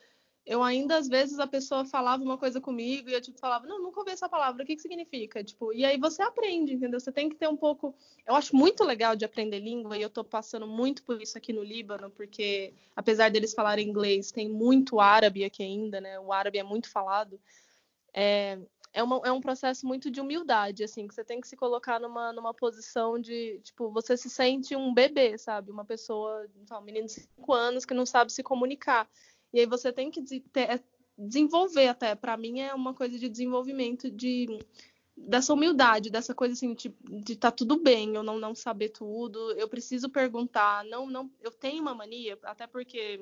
eu 0.45 0.63
ainda, 0.63 0.97
às 0.97 1.07
vezes, 1.07 1.39
a 1.39 1.45
pessoa 1.45 1.85
falava 1.85 2.23
uma 2.23 2.37
coisa 2.37 2.59
comigo 2.59 3.09
e 3.09 3.13
eu, 3.13 3.21
tipo, 3.21 3.39
falava, 3.39 3.67
não, 3.67 3.81
nunca 3.81 3.99
ouvi 3.99 4.11
essa 4.11 4.27
palavra, 4.27 4.63
o 4.63 4.65
que 4.65 4.75
que 4.75 4.81
significa? 4.81 5.43
Tipo, 5.43 5.71
e 5.71 5.85
aí 5.85 5.97
você 5.99 6.23
aprende, 6.23 6.73
entendeu? 6.73 6.99
Você 6.99 7.11
tem 7.11 7.29
que 7.29 7.35
ter 7.35 7.47
um 7.47 7.55
pouco... 7.55 7.95
Eu 8.25 8.35
acho 8.35 8.55
muito 8.55 8.83
legal 8.83 9.15
de 9.15 9.23
aprender 9.23 9.59
língua 9.59 9.97
e 9.97 10.01
eu 10.01 10.09
tô 10.09 10.23
passando 10.23 10.65
muito 10.65 11.03
por 11.03 11.21
isso 11.21 11.37
aqui 11.37 11.53
no 11.53 11.63
Líbano, 11.63 12.09
porque, 12.09 12.73
apesar 12.95 13.29
deles 13.29 13.53
falarem 13.53 13.87
inglês, 13.87 14.31
tem 14.31 14.49
muito 14.49 14.99
árabe 14.99 15.43
aqui 15.43 15.61
ainda, 15.61 16.01
né? 16.01 16.19
O 16.19 16.33
árabe 16.33 16.57
é 16.57 16.63
muito 16.63 16.89
falado. 16.89 17.39
É, 18.13 18.57
é, 18.93 19.03
uma, 19.03 19.21
é 19.23 19.31
um 19.31 19.41
processo 19.41 19.85
muito 19.85 20.09
de 20.09 20.19
humildade, 20.19 20.83
assim, 20.83 21.07
que 21.07 21.13
você 21.13 21.23
tem 21.23 21.39
que 21.39 21.47
se 21.47 21.55
colocar 21.55 21.99
numa, 21.99 22.33
numa 22.33 22.53
posição 22.53 23.19
de, 23.19 23.59
tipo, 23.63 23.89
você 23.91 24.17
se 24.17 24.29
sente 24.29 24.75
um 24.75 24.91
bebê, 24.91 25.37
sabe? 25.37 25.71
Uma 25.71 25.85
pessoa, 25.85 26.47
um 26.71 26.81
menino 26.81 27.05
de 27.05 27.13
5 27.13 27.53
anos 27.53 27.85
que 27.85 27.93
não 27.93 28.05
sabe 28.07 28.33
se 28.33 28.41
comunicar. 28.43 29.07
E 29.53 29.59
aí 29.59 29.65
você 29.65 29.91
tem 29.91 30.09
que 30.09 30.21
é, 30.55 30.79
desenvolver 31.17 31.87
até. 31.87 32.15
Para 32.15 32.37
mim 32.37 32.61
é 32.61 32.73
uma 32.73 32.93
coisa 32.93 33.17
de 33.17 33.29
desenvolvimento 33.29 34.09
de 34.09 34.59
dessa 35.15 35.53
humildade, 35.53 36.09
dessa 36.09 36.33
coisa 36.33 36.53
assim 36.53 36.73
de, 36.73 36.91
de 37.23 37.35
tá 37.35 37.51
tudo 37.51 37.77
bem, 37.77 38.15
eu 38.15 38.23
não 38.23 38.39
não 38.39 38.55
saber 38.55 38.89
tudo, 38.89 39.51
eu 39.51 39.67
preciso 39.67 40.09
perguntar, 40.09 40.83
não 40.85 41.05
não, 41.05 41.29
eu 41.41 41.51
tenho 41.51 41.81
uma 41.81 41.93
mania, 41.93 42.39
até 42.43 42.65
porque 42.65 43.21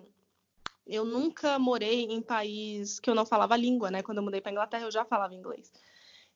eu 0.87 1.03
nunca 1.03 1.59
morei 1.59 2.05
em 2.05 2.21
país 2.21 2.99
que 2.99 3.09
eu 3.09 3.15
não 3.15 3.25
falava 3.25 3.53
a 3.53 3.57
língua, 3.57 3.91
né? 3.91 4.01
Quando 4.01 4.19
eu 4.19 4.23
mudei 4.23 4.39
para 4.41 4.51
Inglaterra, 4.51 4.85
eu 4.85 4.91
já 4.91 5.03
falava 5.03 5.35
inglês. 5.35 5.71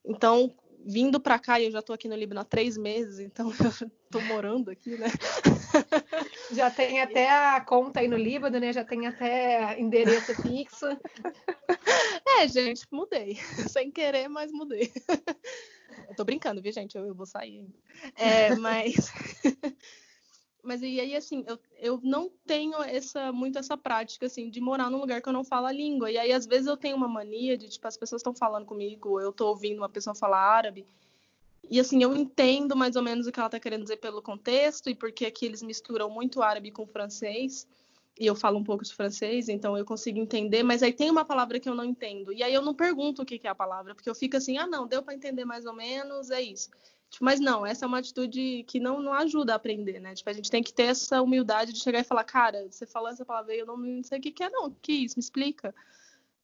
Então, 0.05 0.53
vindo 0.85 1.19
para 1.19 1.39
cá, 1.39 1.61
eu 1.61 1.71
já 1.71 1.79
estou 1.79 1.93
aqui 1.93 2.07
no 2.07 2.15
Líbano 2.15 2.41
há 2.41 2.43
três 2.43 2.77
meses, 2.77 3.19
então 3.19 3.49
eu 3.81 3.89
estou 4.05 4.21
morando 4.23 4.69
aqui, 4.69 4.97
né? 4.97 5.07
Já 6.51 6.69
tem 6.69 7.01
até 7.01 7.29
a 7.29 7.61
conta 7.61 7.99
aí 7.99 8.07
no 8.07 8.17
Líbano, 8.17 8.59
né? 8.59 8.73
Já 8.73 8.83
tem 8.83 9.07
até 9.07 9.79
endereço 9.79 10.33
fixo. 10.41 10.85
É, 12.39 12.47
gente, 12.47 12.85
mudei. 12.91 13.35
Sem 13.69 13.91
querer, 13.91 14.27
mas 14.27 14.51
mudei. 14.51 14.91
Eu 16.07 16.15
tô 16.15 16.23
brincando, 16.23 16.61
viu, 16.61 16.71
gente? 16.71 16.97
Eu, 16.97 17.05
eu 17.05 17.13
vou 17.13 17.25
sair. 17.25 17.67
É, 18.15 18.55
mas. 18.55 19.11
mas 20.63 20.81
e 20.81 20.99
aí, 20.99 21.15
assim, 21.15 21.43
eu, 21.47 21.59
eu 21.77 21.99
não 22.03 22.31
tenho 22.45 22.81
essa, 22.81 23.31
muito 23.31 23.59
essa 23.59 23.77
prática, 23.77 24.25
assim, 24.25 24.49
de 24.49 24.59
morar 24.59 24.89
num 24.89 24.99
lugar 24.99 25.21
que 25.21 25.29
eu 25.29 25.33
não 25.33 25.43
falo 25.43 25.67
a 25.67 25.71
língua. 25.71 26.11
E 26.11 26.17
aí, 26.17 26.31
às 26.31 26.45
vezes, 26.45 26.67
eu 26.67 26.77
tenho 26.77 26.95
uma 26.95 27.07
mania 27.07 27.57
de, 27.57 27.69
tipo, 27.69 27.87
as 27.87 27.97
pessoas 27.97 28.21
estão 28.21 28.33
falando 28.33 28.65
comigo, 28.65 29.19
eu 29.19 29.31
tô 29.31 29.47
ouvindo 29.47 29.77
uma 29.77 29.89
pessoa 29.89 30.15
falar 30.15 30.39
árabe. 30.39 30.87
E 31.69 31.79
assim, 31.79 32.03
eu 32.03 32.15
entendo 32.15 32.75
mais 32.75 32.95
ou 32.95 33.01
menos 33.01 33.25
o 33.25 33.31
que 33.31 33.39
ela 33.39 33.47
está 33.47 33.59
querendo 33.59 33.83
dizer 33.83 33.97
pelo 33.97 34.21
contexto 34.21 34.89
e 34.89 34.95
porque 34.95 35.25
aqui 35.25 35.45
eles 35.45 35.61
misturam 35.61 36.09
muito 36.09 36.41
árabe 36.41 36.71
com 36.71 36.85
francês. 36.85 37.67
E 38.19 38.27
eu 38.27 38.35
falo 38.35 38.59
um 38.59 38.63
pouco 38.63 38.83
de 38.83 38.93
francês, 38.93 39.49
então 39.49 39.75
eu 39.75 39.83
consigo 39.83 40.19
entender, 40.19 40.61
mas 40.61 40.83
aí 40.83 40.93
tem 40.93 41.09
uma 41.09 41.25
palavra 41.25 41.59
que 41.59 41.67
eu 41.67 41.73
não 41.73 41.83
entendo. 41.83 42.31
E 42.31 42.43
aí 42.43 42.53
eu 42.53 42.61
não 42.61 42.75
pergunto 42.75 43.23
o 43.23 43.25
que 43.25 43.41
é 43.43 43.49
a 43.49 43.55
palavra, 43.55 43.95
porque 43.95 44.09
eu 44.09 44.13
fico 44.13 44.37
assim, 44.37 44.57
ah, 44.57 44.67
não, 44.67 44.85
deu 44.85 45.01
para 45.01 45.15
entender 45.15 45.45
mais 45.45 45.65
ou 45.65 45.73
menos, 45.73 46.29
é 46.29 46.39
isso. 46.39 46.69
Tipo, 47.09 47.25
mas 47.25 47.39
não, 47.39 47.65
essa 47.65 47.85
é 47.85 47.87
uma 47.87 47.97
atitude 47.97 48.63
que 48.67 48.79
não, 48.79 49.01
não 49.01 49.13
ajuda 49.13 49.53
a 49.53 49.55
aprender, 49.55 49.99
né? 49.99 50.13
Tipo, 50.13 50.29
a 50.29 50.33
gente 50.33 50.51
tem 50.51 50.61
que 50.61 50.73
ter 50.73 50.83
essa 50.83 51.21
humildade 51.23 51.73
de 51.73 51.79
chegar 51.79 52.01
e 52.01 52.03
falar, 52.03 52.23
cara, 52.23 52.67
você 52.69 52.85
falou 52.85 53.09
essa 53.09 53.25
palavra 53.25 53.53
aí, 53.53 53.59
eu 53.59 53.65
não, 53.65 54.03
sei 54.03 54.19
o 54.19 54.21
que, 54.21 54.31
que 54.31 54.43
é, 54.43 54.49
não. 54.49 54.69
Que 54.81 54.91
isso? 54.93 55.17
Me 55.17 55.21
explica 55.21 55.73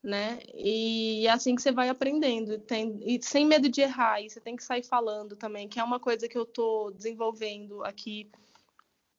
né? 0.03 0.39
E 0.53 1.27
é 1.27 1.31
assim 1.31 1.55
que 1.55 1.61
você 1.61 1.71
vai 1.71 1.89
aprendendo, 1.89 2.57
tem, 2.59 2.99
e 3.01 3.21
sem 3.21 3.45
medo 3.45 3.69
de 3.69 3.81
errar, 3.81 4.21
e 4.21 4.29
você 4.29 4.39
tem 4.39 4.55
que 4.55 4.63
sair 4.63 4.83
falando 4.83 5.35
também, 5.35 5.67
que 5.67 5.79
é 5.79 5.83
uma 5.83 5.99
coisa 5.99 6.27
que 6.27 6.37
eu 6.37 6.43
estou 6.43 6.91
desenvolvendo 6.91 7.83
aqui. 7.83 8.29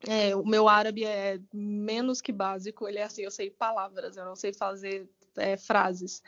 É, 0.09 0.35
o 0.35 0.47
meu 0.47 0.67
árabe 0.67 1.05
é 1.05 1.39
menos 1.53 2.23
que 2.23 2.33
básico, 2.33 2.89
ele 2.89 2.99
é 2.99 3.03
assim, 3.03 3.23
eu 3.23 3.31
sei 3.31 3.51
palavras, 3.51 4.17
eu 4.17 4.25
não 4.25 4.35
sei 4.35 4.53
fazer 4.53 5.07
é, 5.37 5.57
frases. 5.59 6.23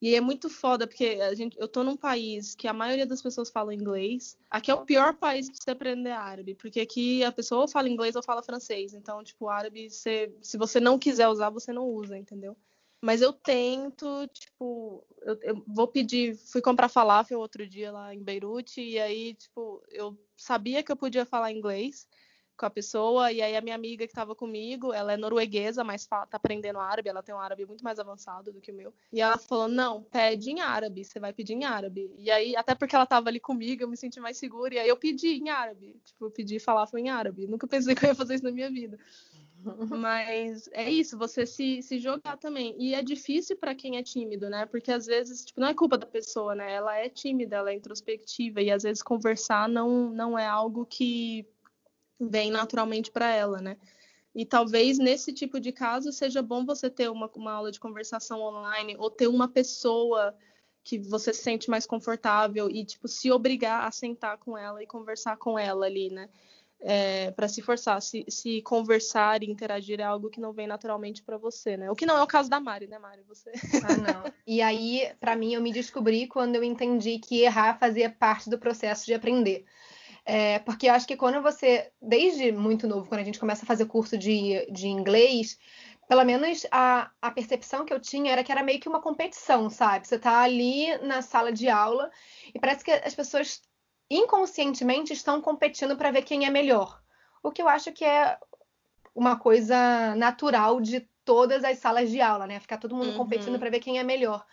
E 0.00 0.16
é 0.16 0.20
muito 0.20 0.50
foda, 0.50 0.84
porque 0.84 1.20
a 1.22 1.32
gente, 1.32 1.56
eu 1.60 1.68
tô 1.68 1.84
num 1.84 1.96
país 1.96 2.56
que 2.56 2.66
a 2.66 2.72
maioria 2.72 3.06
das 3.06 3.22
pessoas 3.22 3.50
fala 3.50 3.72
inglês. 3.72 4.36
Aqui 4.50 4.68
é 4.68 4.74
o 4.74 4.84
pior 4.84 5.14
país 5.14 5.48
para 5.48 5.62
você 5.62 5.70
aprender 5.70 6.10
árabe, 6.10 6.56
porque 6.56 6.80
aqui 6.80 7.22
a 7.22 7.30
pessoa 7.30 7.60
ou 7.60 7.68
fala 7.68 7.88
inglês 7.88 8.16
ou 8.16 8.22
fala 8.22 8.42
francês. 8.42 8.94
Então, 8.94 9.22
tipo, 9.22 9.48
árabe, 9.48 9.88
você, 9.88 10.34
se 10.42 10.58
você 10.58 10.80
não 10.80 10.98
quiser 10.98 11.28
usar, 11.28 11.50
você 11.50 11.72
não 11.72 11.86
usa, 11.86 12.18
entendeu? 12.18 12.56
Mas 13.02 13.20
eu 13.20 13.32
tento, 13.32 14.28
tipo, 14.28 15.04
eu, 15.22 15.36
eu, 15.42 15.64
vou 15.66 15.88
pedir, 15.88 16.36
fui 16.36 16.62
comprar 16.62 16.88
falafel 16.88 17.40
outro 17.40 17.66
dia 17.66 17.90
lá 17.90 18.14
em 18.14 18.22
Beirute, 18.22 18.80
e 18.80 18.96
aí, 18.96 19.34
tipo, 19.34 19.82
eu 19.90 20.16
sabia 20.36 20.84
que 20.84 20.92
eu 20.92 20.96
podia 20.96 21.26
falar 21.26 21.50
inglês 21.50 22.06
com 22.56 22.66
a 22.66 22.70
pessoa, 22.70 23.32
e 23.32 23.42
aí 23.42 23.56
a 23.56 23.60
minha 23.60 23.74
amiga 23.74 24.06
que 24.06 24.12
estava 24.12 24.36
comigo, 24.36 24.92
ela 24.92 25.14
é 25.14 25.16
norueguesa, 25.16 25.82
mas 25.82 26.06
tá 26.06 26.28
aprendendo 26.30 26.78
árabe, 26.78 27.08
ela 27.08 27.24
tem 27.24 27.34
um 27.34 27.40
árabe 27.40 27.66
muito 27.66 27.82
mais 27.82 27.98
avançado 27.98 28.52
do 28.52 28.60
que 28.60 28.70
o 28.70 28.74
meu. 28.74 28.94
E 29.12 29.20
ela 29.20 29.36
falou: 29.36 29.66
"Não, 29.66 30.04
pede 30.04 30.50
em 30.50 30.60
árabe, 30.60 31.04
você 31.04 31.18
vai 31.18 31.32
pedir 31.32 31.54
em 31.54 31.64
árabe". 31.64 32.14
E 32.16 32.30
aí, 32.30 32.54
até 32.54 32.72
porque 32.74 32.94
ela 32.94 33.02
estava 33.02 33.28
ali 33.28 33.40
comigo, 33.40 33.82
eu 33.82 33.88
me 33.88 33.96
senti 33.96 34.20
mais 34.20 34.36
segura, 34.36 34.74
e 34.74 34.78
aí 34.78 34.88
eu 34.88 34.96
pedi 34.96 35.38
em 35.38 35.48
árabe, 35.48 36.00
tipo, 36.04 36.26
eu 36.26 36.30
pedi 36.30 36.60
falafel 36.60 37.00
em 37.00 37.10
árabe. 37.10 37.48
Nunca 37.48 37.66
pensei 37.66 37.94
que 37.96 38.04
eu 38.04 38.10
ia 38.10 38.14
fazer 38.14 38.36
isso 38.36 38.44
na 38.44 38.52
minha 38.52 38.70
vida. 38.70 38.96
Mas 39.90 40.68
é 40.72 40.90
isso, 40.90 41.16
você 41.16 41.46
se, 41.46 41.82
se 41.82 41.98
jogar 41.98 42.36
também. 42.36 42.74
E 42.78 42.94
é 42.94 43.02
difícil 43.02 43.56
para 43.56 43.74
quem 43.74 43.96
é 43.96 44.02
tímido, 44.02 44.48
né? 44.50 44.66
Porque 44.66 44.90
às 44.90 45.06
vezes, 45.06 45.44
tipo, 45.44 45.60
não 45.60 45.68
é 45.68 45.74
culpa 45.74 45.96
da 45.96 46.06
pessoa, 46.06 46.54
né? 46.54 46.72
Ela 46.72 46.96
é 46.96 47.08
tímida, 47.08 47.56
ela 47.56 47.70
é 47.70 47.74
introspectiva 47.74 48.60
e 48.60 48.70
às 48.70 48.82
vezes 48.82 49.02
conversar 49.02 49.68
não, 49.68 50.10
não 50.10 50.38
é 50.38 50.46
algo 50.46 50.84
que 50.86 51.46
vem 52.18 52.50
naturalmente 52.50 53.10
para 53.10 53.30
ela, 53.30 53.60
né? 53.60 53.76
E 54.34 54.46
talvez 54.46 54.98
nesse 54.98 55.32
tipo 55.32 55.60
de 55.60 55.72
caso 55.72 56.10
seja 56.10 56.40
bom 56.40 56.64
você 56.64 56.88
ter 56.88 57.10
uma, 57.10 57.30
uma 57.34 57.52
aula 57.52 57.70
de 57.70 57.78
conversação 57.78 58.40
online 58.40 58.96
ou 58.98 59.10
ter 59.10 59.26
uma 59.26 59.46
pessoa 59.46 60.34
que 60.82 60.98
você 60.98 61.32
se 61.32 61.42
sente 61.42 61.70
mais 61.70 61.86
confortável 61.86 62.68
e 62.70 62.84
tipo 62.84 63.06
se 63.06 63.30
obrigar 63.30 63.86
a 63.86 63.90
sentar 63.90 64.38
com 64.38 64.56
ela 64.56 64.82
e 64.82 64.86
conversar 64.86 65.36
com 65.36 65.58
ela 65.58 65.86
ali, 65.86 66.10
né? 66.10 66.28
É, 66.84 67.30
para 67.30 67.46
se 67.48 67.62
forçar, 67.62 68.02
se, 68.02 68.24
se, 68.28 68.60
conversar 68.62 69.42
e 69.42 69.50
interagir 69.50 70.00
é 70.00 70.02
algo 70.02 70.28
que 70.28 70.40
não 70.40 70.52
vem 70.52 70.66
naturalmente 70.66 71.22
para 71.22 71.38
você, 71.38 71.76
né? 71.76 71.90
O 71.90 71.94
que 71.94 72.04
não 72.04 72.16
é 72.16 72.22
o 72.22 72.26
caso 72.26 72.50
da 72.50 72.58
Mari, 72.58 72.88
né, 72.88 72.98
Mari? 72.98 73.22
Você. 73.28 73.52
Ah, 73.84 73.96
não. 73.96 74.32
E 74.44 74.60
aí, 74.60 75.08
para 75.20 75.36
mim, 75.36 75.54
eu 75.54 75.62
me 75.62 75.72
descobri 75.72 76.26
quando 76.26 76.56
eu 76.56 76.64
entendi 76.64 77.18
que 77.20 77.42
errar 77.42 77.78
fazia 77.78 78.10
parte 78.10 78.50
do 78.50 78.58
processo 78.58 79.06
de 79.06 79.14
aprender. 79.14 79.64
É, 80.24 80.58
porque 80.60 80.88
eu 80.88 80.92
acho 80.92 81.06
que 81.06 81.16
quando 81.16 81.40
você, 81.40 81.90
desde 82.00 82.52
muito 82.52 82.86
novo, 82.86 83.08
quando 83.08 83.20
a 83.20 83.24
gente 83.24 83.38
começa 83.38 83.64
a 83.64 83.66
fazer 83.66 83.86
curso 83.86 84.18
de, 84.18 84.66
de 84.70 84.88
inglês, 84.88 85.58
pelo 86.08 86.24
menos 86.24 86.66
a, 86.70 87.10
a 87.20 87.30
percepção 87.30 87.84
que 87.84 87.92
eu 87.92 88.00
tinha 88.00 88.32
era 88.32 88.44
que 88.44 88.52
era 88.52 88.62
meio 88.62 88.80
que 88.80 88.88
uma 88.88 89.00
competição, 89.00 89.70
sabe? 89.70 90.06
Você 90.06 90.18
tá 90.18 90.40
ali 90.40 90.96
na 90.98 91.22
sala 91.22 91.52
de 91.52 91.68
aula 91.68 92.10
e 92.54 92.58
parece 92.58 92.84
que 92.84 92.90
as 92.90 93.14
pessoas 93.14 93.62
inconscientemente 94.10 95.12
estão 95.12 95.40
competindo 95.40 95.96
para 95.96 96.10
ver 96.10 96.22
quem 96.22 96.44
é 96.44 96.50
melhor. 96.50 97.00
O 97.42 97.50
que 97.50 97.62
eu 97.62 97.68
acho 97.68 97.92
que 97.92 98.04
é 98.04 98.38
uma 99.14 99.36
coisa 99.36 100.14
natural 100.16 100.80
de 100.80 101.00
todas 101.24 101.64
as 101.64 101.78
salas 101.78 102.10
de 102.10 102.20
aula, 102.20 102.46
né? 102.46 102.60
Ficar 102.60 102.78
todo 102.78 102.94
mundo 102.94 103.10
uhum. 103.10 103.16
competindo 103.16 103.58
para 103.58 103.70
ver 103.70 103.80
quem 103.80 103.98
é 103.98 104.02
melhor. 104.02 104.44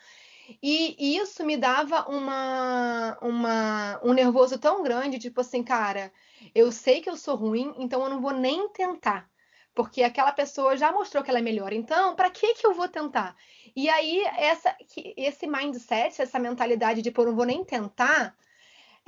E, 0.64 1.18
isso 1.18 1.46
me 1.46 1.56
dava 1.56 2.10
uma, 2.10 3.18
uma, 3.22 4.00
um 4.04 4.14
nervoso 4.14 4.58
tão 4.58 4.82
grande, 4.82 5.20
tipo 5.20 5.42
assim, 5.42 5.64
cara, 5.64 6.12
eu 6.56 6.72
sei 6.72 7.02
que 7.02 7.10
eu 7.10 7.18
sou 7.18 7.36
ruim, 7.36 7.74
então 7.78 8.02
eu 8.04 8.10
não 8.10 8.22
vou 8.22 8.32
nem 8.32 8.68
tentar. 8.70 9.30
Porque 9.76 10.02
aquela 10.02 10.32
pessoa 10.32 10.76
já 10.76 10.92
mostrou 10.92 11.24
que 11.24 11.30
ela 11.30 11.40
é 11.40 11.44
melhor. 11.44 11.72
Então, 11.72 12.16
para 12.16 12.30
que 12.30 12.56
que 12.56 12.66
eu 12.66 12.74
vou 12.74 12.88
tentar? 12.88 13.36
E 13.76 13.88
aí, 13.88 14.24
essa, 14.38 14.76
esse 15.16 15.46
mindset, 15.46 16.22
essa 16.22 16.40
mentalidade 16.40 17.02
de, 17.02 17.12
pô, 17.12 17.24
não 17.24 17.36
vou 17.36 17.46
nem 17.46 17.64
tentar, 17.64 18.36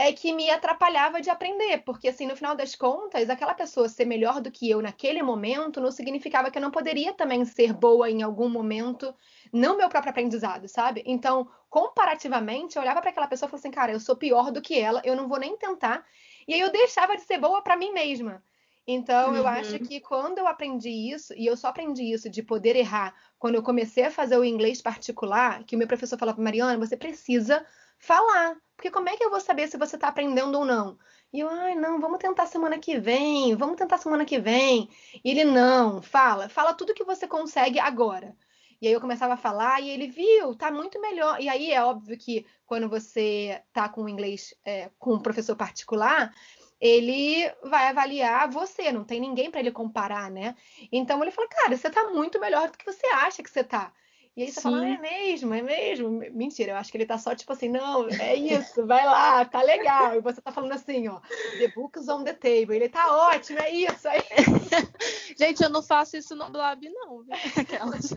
é 0.02 0.12
que 0.12 0.34
me 0.34 0.50
atrapalhava 0.50 1.22
de 1.22 1.30
aprender, 1.30 1.84
porque 1.86 2.08
assim, 2.08 2.26
no 2.26 2.36
final 2.36 2.56
das 2.56 2.74
contas, 2.76 3.30
aquela 3.30 3.54
pessoa 3.54 3.88
ser 3.88 4.06
melhor 4.06 4.42
do 4.42 4.52
que 4.52 4.68
eu 4.68 4.82
naquele 4.82 5.22
momento 5.22 5.80
não 5.80 5.92
significava 5.92 6.50
que 6.50 6.58
eu 6.58 6.62
não 6.62 6.72
poderia 6.72 7.14
também 7.14 7.46
ser 7.46 7.72
boa 7.72 8.10
em 8.10 8.24
algum 8.24 8.50
momento 8.50 9.14
no 9.54 9.78
meu 9.78 9.90
próprio 9.90 10.10
aprendizado, 10.10 10.68
sabe? 10.68 11.04
Então, 11.06 11.48
comparativamente, 11.70 12.76
eu 12.76 12.82
olhava 12.82 13.00
para 13.00 13.12
aquela 13.12 13.28
pessoa 13.28 13.48
e 13.48 13.52
falava 13.52 13.62
assim, 13.62 13.72
cara, 13.72 13.92
eu 13.92 14.00
sou 14.00 14.16
pior 14.16 14.52
do 14.52 14.62
que 14.62 14.80
ela, 14.80 15.02
eu 15.06 15.16
não 15.16 15.28
vou 15.28 15.40
nem 15.40 15.56
tentar. 15.56 16.04
E 16.48 16.54
aí 16.56 16.60
eu 16.60 16.72
deixava 16.72 17.16
de 17.16 17.22
ser 17.22 17.38
boa 17.38 17.62
para 17.62 17.78
mim 17.78 17.94
mesma. 17.94 18.44
Então, 18.88 19.30
uhum. 19.30 19.36
eu 19.36 19.48
acho 19.48 19.78
que 19.80 20.00
quando 20.00 20.40
eu 20.40 20.48
aprendi 20.48 20.90
isso, 20.90 21.34
e 21.38 21.46
eu 21.46 21.56
só 21.56 21.68
aprendi 21.68 22.12
isso 22.12 22.28
de 22.28 22.42
poder 22.42 22.76
errar 22.76 23.14
quando 23.38 23.56
eu 23.56 23.62
comecei 23.62 24.06
a 24.06 24.12
fazer 24.12 24.38
o 24.38 24.44
inglês 24.44 24.82
particular, 24.82 25.64
que 25.64 25.76
o 25.76 25.80
meu 25.80 25.88
professor 25.88 26.18
falava, 26.18 26.42
Mariana, 26.42 26.78
você 26.78 26.98
precisa 26.98 27.64
falar. 28.02 28.58
Porque 28.76 28.92
como 28.92 29.08
é 29.08 29.16
que 29.16 29.24
eu 29.24 29.30
vou 29.30 29.40
saber 29.40 29.68
se 29.68 29.78
você 29.78 29.96
está 29.96 30.08
aprendendo 30.08 30.58
ou 30.58 30.66
não? 30.66 30.98
E 31.32 31.40
eu, 31.40 31.50
ai, 31.50 31.76
não, 31.76 32.02
vamos 32.02 32.20
tentar 32.20 32.48
semana 32.48 32.78
que 32.80 33.00
vem, 33.00 33.56
vamos 33.56 33.78
tentar 33.78 33.98
semana 34.00 34.26
que 34.26 34.40
vem. 34.40 34.90
E 35.24 35.30
ele, 35.30 35.46
não, 35.46 36.02
fala, 36.02 36.50
fala 36.50 36.74
tudo 36.74 36.94
que 36.94 37.04
você 37.04 37.28
consegue 37.28 37.80
agora. 37.80 38.36
E 38.82 38.88
aí 38.88 38.94
eu 38.94 39.00
começava 39.00 39.36
a 39.36 39.38
falar 39.38 39.80
e 39.80 39.90
ele 39.90 40.08
viu, 40.08 40.56
tá 40.56 40.72
muito 40.72 41.00
melhor. 41.00 41.40
E 41.40 41.48
aí 41.48 41.72
é 41.72 41.84
óbvio 41.84 42.18
que 42.18 42.46
quando 42.66 42.90
você 42.90 43.62
tá 43.72 43.88
com 43.88 44.04
o 44.04 44.10
inglês 44.10 44.56
é, 44.66 44.90
com 44.98 45.14
um 45.14 45.22
professor 45.22 45.56
particular, 45.56 46.34
ele 46.80 47.48
vai 47.64 47.88
avaliar 47.90 48.50
você, 48.50 48.92
não 48.92 49.04
tem 49.04 49.20
ninguém 49.20 49.52
para 49.52 49.60
ele 49.60 49.72
comparar, 49.72 50.32
né? 50.32 50.56
Então 50.92 51.22
ele 51.22 51.30
fala, 51.30 51.48
cara, 51.48 51.78
você 51.78 51.92
tá 51.92 52.10
muito 52.10 52.40
melhor 52.40 52.72
do 52.72 52.78
que 52.78 52.86
você 52.86 53.06
acha 53.08 53.44
que 53.44 53.50
você 53.52 53.64
tá. 53.64 53.94
E 54.36 54.44
aí 54.44 54.48
você 54.48 54.62
Sim. 54.62 54.62
fala, 54.62 54.82
ah, 54.84 54.90
é 54.90 54.98
mesmo, 54.98 55.54
é 55.54 55.62
mesmo. 55.62 56.10
Mentira, 56.32 56.72
eu 56.72 56.76
acho 56.78 56.90
que 56.90 56.98
ele 56.98 57.06
tá 57.06 57.18
só 57.18 57.36
tipo 57.36 57.52
assim, 57.52 57.68
não, 57.68 58.08
é 58.08 58.34
isso, 58.34 58.86
vai 58.86 59.06
lá, 59.06 59.44
tá 59.44 59.62
legal. 59.62 60.16
E 60.16 60.22
você 60.22 60.42
tá 60.42 60.54
falando 60.54 60.72
assim, 60.72 61.08
ó, 61.10 61.20
the 61.58 61.68
books 61.76 62.08
on 62.08 62.24
the 62.24 62.34
table. 62.34 62.76
Ele 62.76 62.88
tá 62.88 63.30
ótimo, 63.30 63.60
é 63.60 63.70
isso. 63.70 64.08
Aí... 64.08 64.22
Gente, 65.38 65.62
eu 65.62 65.70
não 65.70 65.84
faço 65.84 66.16
isso 66.16 66.34
no 66.34 66.50
Blab, 66.50 66.88
não. 66.90 67.26
Aquelas. 67.60 68.14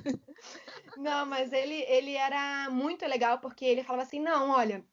Não, 0.97 1.27
mas 1.27 1.53
ele, 1.53 1.83
ele 1.89 2.15
era 2.15 2.71
muito 2.71 3.05
legal 3.07 3.39
porque 3.39 3.65
ele 3.65 3.83
falava 3.83 4.05
assim, 4.05 4.21
não, 4.21 4.51
olha, 4.51 4.85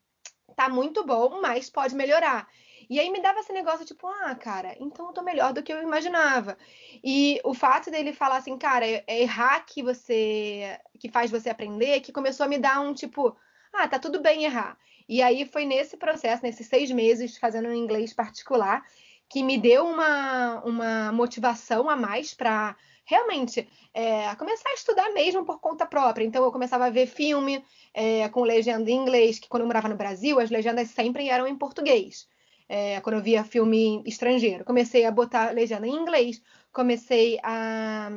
tá 0.56 0.70
muito 0.70 1.06
bom, 1.06 1.40
mas 1.40 1.70
pode 1.70 1.94
melhorar. 1.94 2.48
E 2.92 3.00
aí 3.00 3.10
me 3.10 3.22
dava 3.22 3.40
esse 3.40 3.54
negócio, 3.54 3.86
tipo, 3.86 4.06
ah, 4.06 4.36
cara, 4.36 4.76
então 4.78 5.08
eu 5.08 5.14
tô 5.14 5.22
melhor 5.24 5.54
do 5.54 5.64
que 5.64 5.72
eu 5.72 5.82
imaginava. 5.82 6.58
E 7.02 7.40
o 7.46 7.54
fato 7.54 7.90
dele 7.90 8.12
falar 8.12 8.36
assim, 8.36 8.58
cara, 8.58 8.86
é, 8.86 9.02
é 9.08 9.22
errar 9.22 9.62
que 9.66 9.82
você. 9.82 10.78
que 11.00 11.08
faz 11.08 11.32
você 11.32 11.50
aprender, 11.50 12.02
que 12.02 12.12
começou 12.12 12.46
a 12.46 12.50
me 12.50 12.58
dar 12.58 12.82
um 12.82 12.94
tipo, 12.94 13.34
ah, 13.72 13.88
tá 13.88 13.98
tudo 13.98 14.22
bem 14.22 14.44
errar. 14.44 14.78
E 15.08 15.22
aí 15.22 15.46
foi 15.46 15.64
nesse 15.64 15.96
processo, 15.96 16.44
nesses 16.44 16.68
seis 16.68 16.92
meses, 16.92 17.38
fazendo 17.38 17.70
um 17.70 17.74
inglês 17.74 18.14
particular, 18.14 18.84
que 19.30 19.42
me 19.42 19.58
deu 19.58 19.88
uma, 19.88 20.62
uma 20.66 21.12
motivação 21.14 21.90
a 21.90 21.96
mais 21.96 22.34
para 22.34 22.76
realmente 23.06 23.70
é, 23.94 24.36
começar 24.36 24.68
a 24.68 24.74
estudar 24.74 25.10
mesmo 25.14 25.46
por 25.46 25.62
conta 25.62 25.86
própria. 25.86 26.26
Então 26.26 26.44
eu 26.44 26.52
começava 26.52 26.88
a 26.88 26.90
ver 26.90 27.08
filme 27.08 27.64
é, 27.94 28.28
com 28.28 28.42
legenda 28.42 28.92
em 28.92 28.96
inglês, 28.96 29.40
que 29.40 29.48
quando 29.48 29.62
eu 29.62 29.68
morava 29.68 29.88
no 29.88 29.96
Brasil, 29.96 30.42
as 30.42 30.50
legendas 30.50 30.90
sempre 30.90 31.30
eram 31.30 31.48
em 31.48 31.56
português. 31.56 32.30
É, 32.74 33.02
quando 33.02 33.18
eu 33.18 33.22
via 33.22 33.44
filme 33.44 34.02
estrangeiro. 34.06 34.64
Comecei 34.64 35.04
a 35.04 35.12
botar 35.12 35.52
legenda 35.52 35.86
em 35.86 35.94
inglês, 35.94 36.42
comecei 36.72 37.38
a 37.44 38.10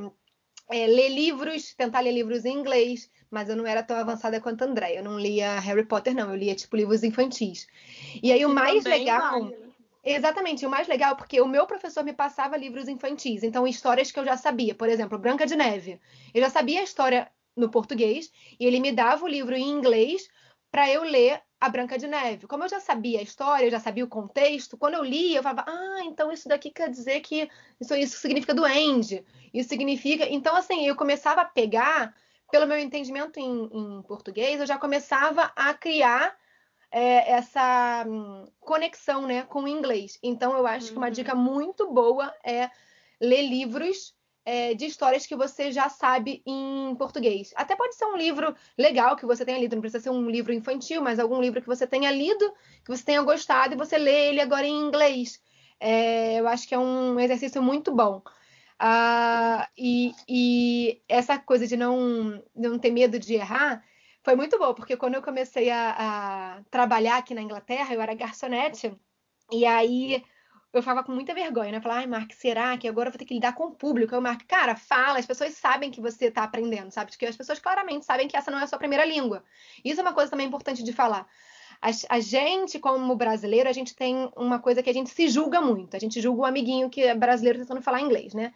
é, 0.71 0.87
ler 0.87 1.09
livros, 1.09 1.75
tentar 1.75 1.99
ler 1.99 2.13
livros 2.13 2.45
em 2.45 2.57
inglês, 2.57 3.11
mas 3.29 3.49
eu 3.49 3.57
não 3.57 3.67
era 3.67 3.83
tão 3.83 3.97
avançada 3.97 4.41
quanto 4.41 4.63
a 4.63 4.67
André. 4.69 4.97
Eu 4.97 5.03
não 5.03 5.19
lia 5.19 5.59
Harry 5.59 5.85
Potter, 5.85 6.15
não, 6.15 6.31
eu 6.31 6.37
lia 6.37 6.55
tipo 6.55 6.77
livros 6.77 7.03
infantis. 7.03 7.67
E 8.23 8.31
aí 8.31 8.47
o 8.47 8.51
e 8.51 8.55
mais 8.55 8.85
legal. 8.85 9.41
Vale. 9.41 9.75
Exatamente, 10.05 10.65
o 10.65 10.71
mais 10.71 10.87
legal 10.87 11.15
é 11.15 11.17
porque 11.17 11.41
o 11.41 11.49
meu 11.49 11.67
professor 11.67 12.05
me 12.05 12.13
passava 12.13 12.57
livros 12.57 12.89
infantis, 12.89 13.43
então 13.43 13.67
histórias 13.67 14.13
que 14.13 14.21
eu 14.21 14.25
já 14.25 14.37
sabia. 14.37 14.75
Por 14.75 14.89
exemplo, 14.89 15.19
Branca 15.19 15.47
de 15.47 15.57
Neve. 15.57 15.99
Eu 16.33 16.43
já 16.43 16.51
sabia 16.51 16.81
a 16.81 16.85
história 16.85 17.29
no 17.57 17.71
português 17.71 18.31
e 18.61 18.67
ele 18.67 18.79
me 18.79 18.93
dava 18.93 19.25
o 19.25 19.29
livro 19.29 19.57
em 19.57 19.69
inglês 19.69 20.29
para 20.71 20.91
eu 20.91 21.03
ler 21.03 21.41
a 21.61 21.69
Branca 21.69 21.99
de 21.99 22.07
Neve. 22.07 22.47
Como 22.47 22.65
eu 22.65 22.69
já 22.69 22.81
sabia 22.81 23.21
a 23.21 23.23
história, 23.23 23.67
eu 23.67 23.71
já 23.71 23.81
sabia 23.81 24.05
o 24.05 24.09
contexto, 24.09 24.77
quando 24.77 24.95
eu 24.95 25.05
lia, 25.05 25.39
eu 25.39 25.43
falava, 25.43 25.65
ah, 25.69 26.01
então 26.05 26.31
isso 26.31 26.49
daqui 26.49 26.71
quer 26.71 26.91
dizer 26.91 27.21
que 27.21 27.49
isso, 27.81 27.95
isso 27.95 28.19
significa 28.19 28.55
duende. 28.55 29.25
Isso 29.53 29.69
significa. 29.69 30.27
Então, 30.29 30.55
assim, 30.57 30.87
eu 30.87 30.97
começava 30.97 31.43
a 31.43 31.45
pegar, 31.45 32.15
pelo 32.51 32.67
meu 32.67 32.79
entendimento 32.79 33.39
em, 33.39 33.65
em 33.73 34.03
português, 34.03 34.61
eu 34.61 34.67
já 34.67 34.79
começava 34.79 35.53
a 35.57 35.73
criar 35.73 36.37
é, 36.91 37.33
essa 37.33 38.05
hum, 38.07 38.47
conexão 38.61 39.27
né, 39.27 39.43
com 39.43 39.63
o 39.63 39.69
inglês. 39.69 40.19
Então, 40.23 40.57
eu 40.57 40.67
acho 40.67 40.87
uhum. 40.87 40.93
que 40.93 40.99
uma 40.99 41.11
dica 41.11 41.35
uhum. 41.35 41.43
muito 41.43 41.93
boa 41.93 42.35
é 42.45 42.71
ler 43.21 43.43
livros 43.43 44.15
é, 44.45 44.75
de 44.75 44.87
histórias 44.87 45.27
que 45.27 45.35
você 45.35 45.73
já 45.73 45.89
sabe 45.89 46.43
em 46.47 46.95
português. 46.97 47.53
Até 47.57 47.75
pode 47.75 47.95
ser 47.97 48.05
um 48.05 48.17
livro 48.17 48.55
legal 48.77 49.17
que 49.17 49.27
você 49.27 49.45
tenha 49.45 49.59
lido, 49.59 49.75
não 49.75 49.81
precisa 49.81 50.03
ser 50.03 50.11
um 50.11 50.29
livro 50.29 50.53
infantil, 50.53 51.01
mas 51.01 51.19
algum 51.19 51.41
livro 51.41 51.61
que 51.61 51.67
você 51.67 51.87
tenha 51.87 52.11
lido, 52.11 52.53
que 52.85 52.91
você 52.91 53.05
tenha 53.05 53.23
gostado 53.23 53.75
e 53.75 53.79
você 53.79 53.97
lê 53.97 54.29
ele 54.29 54.41
agora 54.41 54.67
em 54.67 54.87
inglês. 54.87 55.41
É, 55.81 56.39
eu 56.39 56.47
acho 56.47 56.69
que 56.69 56.75
é 56.75 56.79
um 56.79 57.19
exercício 57.19 57.63
muito 57.63 57.95
bom. 57.95 58.23
Uh, 58.81 59.65
e, 59.79 60.13
e, 60.29 61.03
essa 61.09 61.39
coisa 61.39 61.67
de 61.67 61.77
não, 61.77 62.43
não 62.55 62.79
ter 62.79 62.91
medo 62.91 63.19
de 63.19 63.35
errar 63.35 63.83
foi 64.23 64.35
muito 64.35 64.59
boa, 64.59 64.75
porque 64.75 64.97
quando 64.97 65.15
eu 65.15 65.23
comecei 65.23 65.71
a, 65.71 65.95
a 66.59 66.63
trabalhar 66.71 67.19
aqui 67.19 67.35
na 67.35 67.43
Inglaterra, 67.43 67.95
eu 67.95 68.01
era 68.01 68.15
garçonete, 68.15 68.95
e 69.53 69.65
aí 69.67 70.25
eu 70.79 70.83
ficava 70.83 71.03
com 71.03 71.13
muita 71.13 71.35
vergonha, 71.35 71.73
né? 71.73 71.81
Falar, 71.81 71.99
ai, 71.99 72.07
Mark, 72.07 72.33
será 72.33 72.77
que 72.77 72.89
agora 72.89 73.09
eu 73.09 73.13
vou 73.13 73.19
ter 73.19 73.25
que 73.25 73.35
lidar 73.35 73.55
com 73.55 73.65
o 73.65 73.71
público? 73.71 74.15
Eu, 74.15 74.21
Mark, 74.21 74.43
cara, 74.47 74.75
fala, 74.75 75.19
as 75.19 75.27
pessoas 75.27 75.55
sabem 75.55 75.91
que 75.91 76.01
você 76.01 76.27
está 76.27 76.43
aprendendo, 76.45 76.91
sabe? 76.91 77.11
Porque 77.11 77.27
as 77.27 77.37
pessoas 77.37 77.59
claramente 77.59 78.05
sabem 78.05 78.29
que 78.29 78.37
essa 78.37 78.51
não 78.51 78.59
é 78.59 78.65
a 78.65 78.67
sua 78.67 78.79
primeira 78.79 79.05
língua. 79.05 79.45
Isso 79.85 80.01
é 80.01 80.03
uma 80.03 80.13
coisa 80.13 80.31
também 80.31 80.47
importante 80.47 80.83
de 80.83 80.93
falar. 80.93 81.27
A, 81.81 81.91
a, 82.17 82.21
gente, 82.21 82.79
como 82.79 83.15
brasileiro, 83.15 83.69
a 83.69 83.73
gente 83.73 83.95
tem 83.95 84.31
uma 84.37 84.59
coisa 84.59 84.83
que 84.83 84.91
a 84.91 84.95
gente 84.95 85.11
se 85.11 85.29
julga 85.29 85.61
muito. 85.61 85.97
A 85.97 86.01
gente 86.01 86.21
julga 86.21 86.43
o 86.43 86.45
amiguinho 86.47 86.89
que 86.89 87.03
é 87.03 87.15
brasileiro 87.15 87.59
tentando 87.59 87.83
falar 87.83 88.01
inglês, 88.01 88.33
né? 88.33 88.53